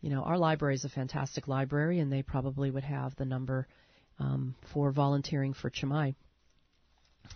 You 0.00 0.10
know, 0.10 0.22
our 0.22 0.38
library 0.38 0.74
is 0.74 0.84
a 0.84 0.88
fantastic 0.88 1.48
library, 1.48 1.98
and 1.98 2.12
they 2.12 2.22
probably 2.22 2.70
would 2.70 2.84
have 2.84 3.16
the 3.16 3.24
number 3.24 3.66
um, 4.20 4.54
for 4.72 4.92
volunteering 4.92 5.54
for 5.54 5.70
Cama-i 5.70 6.14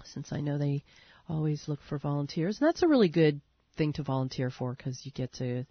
since 0.04 0.32
I 0.32 0.40
know 0.40 0.58
they 0.58 0.84
always 1.28 1.68
look 1.68 1.80
for 1.88 1.98
volunteers, 1.98 2.60
and 2.60 2.68
that's 2.68 2.82
a 2.82 2.88
really 2.88 3.08
good 3.08 3.40
thing 3.76 3.92
to 3.94 4.02
volunteer 4.02 4.50
for 4.50 4.74
because 4.74 5.04
you 5.04 5.12
get 5.12 5.32
to 5.34 5.64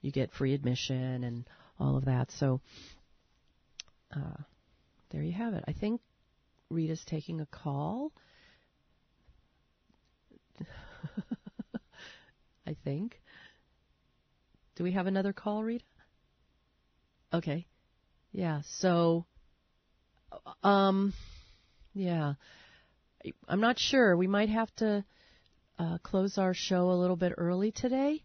you 0.00 0.12
get 0.12 0.32
free 0.32 0.54
admission 0.54 1.24
and 1.24 1.44
all 1.80 1.96
of 1.96 2.04
that. 2.06 2.30
So 2.32 2.60
uh, 4.14 4.42
there 5.10 5.22
you 5.22 5.32
have 5.32 5.54
it. 5.54 5.64
I 5.66 5.72
think 5.72 6.00
Rita's 6.70 7.02
taking 7.06 7.40
a 7.40 7.46
call. 7.46 8.12
I 12.66 12.76
think. 12.84 13.20
Do 14.78 14.84
we 14.84 14.92
have 14.92 15.08
another 15.08 15.32
call, 15.32 15.64
Rita? 15.64 15.84
Okay. 17.34 17.66
Yeah. 18.30 18.60
So, 18.78 19.26
um, 20.62 21.12
yeah. 21.94 22.34
I'm 23.48 23.60
not 23.60 23.80
sure. 23.80 24.16
We 24.16 24.28
might 24.28 24.50
have 24.50 24.72
to 24.76 25.04
uh, 25.80 25.98
close 26.04 26.38
our 26.38 26.54
show 26.54 26.92
a 26.92 26.94
little 26.94 27.16
bit 27.16 27.32
early 27.36 27.72
today, 27.72 28.22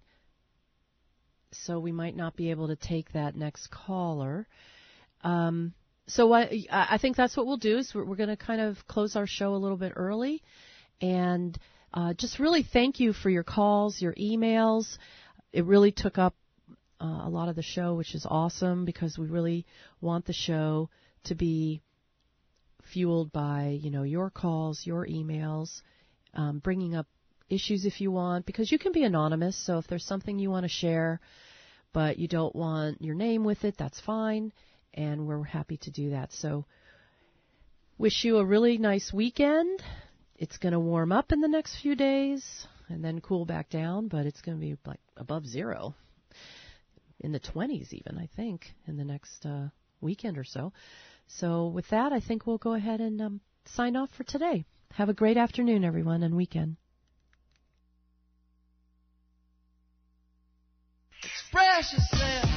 so 1.51 1.79
we 1.79 1.91
might 1.91 2.15
not 2.15 2.35
be 2.35 2.51
able 2.51 2.67
to 2.67 2.75
take 2.75 3.11
that 3.13 3.35
next 3.35 3.71
caller. 3.71 4.47
Um, 5.23 5.73
so 6.05 6.27
what, 6.27 6.51
I 6.71 6.99
think 7.01 7.17
that's 7.17 7.35
what 7.35 7.47
we'll 7.47 7.57
do 7.57 7.79
is 7.79 7.95
we're, 7.95 8.05
we're 8.05 8.15
going 8.15 8.29
to 8.29 8.37
kind 8.37 8.61
of 8.61 8.77
close 8.87 9.15
our 9.15 9.25
show 9.25 9.55
a 9.55 9.57
little 9.57 9.77
bit 9.77 9.93
early, 9.95 10.43
and 11.01 11.57
uh, 11.95 12.13
just 12.13 12.37
really 12.37 12.61
thank 12.61 12.99
you 12.99 13.11
for 13.11 13.31
your 13.31 13.43
calls, 13.43 13.99
your 13.99 14.13
emails. 14.13 14.99
It 15.51 15.65
really 15.65 15.91
took 15.91 16.19
up 16.19 16.35
uh, 17.03 17.27
a 17.27 17.29
lot 17.29 17.49
of 17.49 17.55
the 17.55 17.61
show, 17.61 17.95
which 17.95 18.15
is 18.15 18.25
awesome 18.29 18.85
because 18.85 19.17
we 19.17 19.27
really 19.27 19.65
want 19.99 20.25
the 20.25 20.33
show 20.33 20.89
to 21.25 21.35
be 21.35 21.81
fueled 22.93 23.31
by 23.31 23.77
you 23.81 23.91
know 23.91 24.03
your 24.03 24.29
calls, 24.29 24.85
your 24.85 25.05
emails, 25.05 25.81
um, 26.33 26.59
bringing 26.59 26.95
up 26.95 27.07
issues 27.49 27.85
if 27.85 27.99
you 27.99 28.09
want, 28.09 28.45
because 28.45 28.71
you 28.71 28.79
can 28.79 28.93
be 28.93 29.03
anonymous. 29.03 29.57
So 29.65 29.79
if 29.79 29.87
there's 29.87 30.05
something 30.05 30.39
you 30.39 30.49
want 30.49 30.63
to 30.63 30.69
share, 30.69 31.19
but 31.91 32.17
you 32.17 32.29
don't 32.29 32.55
want 32.55 33.01
your 33.01 33.15
name 33.15 33.43
with 33.43 33.65
it, 33.65 33.75
that's 33.77 33.99
fine, 33.99 34.53
and 34.93 35.27
we're 35.27 35.43
happy 35.43 35.77
to 35.77 35.91
do 35.91 36.11
that. 36.11 36.31
So 36.31 36.65
wish 37.97 38.23
you 38.23 38.37
a 38.37 38.45
really 38.45 38.77
nice 38.77 39.11
weekend. 39.11 39.83
It's 40.37 40.57
going 40.57 40.73
to 40.73 40.79
warm 40.79 41.11
up 41.11 41.33
in 41.33 41.41
the 41.41 41.47
next 41.49 41.81
few 41.81 41.95
days 41.95 42.65
and 42.87 43.03
then 43.03 43.19
cool 43.19 43.45
back 43.45 43.69
down, 43.69 44.07
but 44.07 44.25
it's 44.25 44.41
going 44.41 44.57
to 44.57 44.61
be 44.61 44.77
like 44.85 44.99
above 45.17 45.45
zero 45.45 45.95
in 47.23 47.31
the 47.31 47.39
20s 47.39 47.93
even, 47.93 48.17
I 48.17 48.27
think, 48.35 48.73
in 48.85 48.97
the 48.97 49.05
next 49.05 49.45
uh, 49.45 49.69
weekend 50.01 50.37
or 50.37 50.43
so. 50.43 50.73
So 51.27 51.67
with 51.67 51.87
that, 51.89 52.11
I 52.11 52.19
think 52.19 52.45
we'll 52.45 52.57
go 52.57 52.73
ahead 52.73 52.99
and 52.99 53.21
um, 53.21 53.41
sign 53.65 53.95
off 53.95 54.11
for 54.11 54.23
today. 54.23 54.65
Have 54.91 55.09
a 55.09 55.13
great 55.13 55.37
afternoon, 55.37 55.83
everyone, 55.83 56.21
and 56.21 56.35
weekend. 56.35 56.75
Express 61.23 61.93
yourself. 61.93 62.52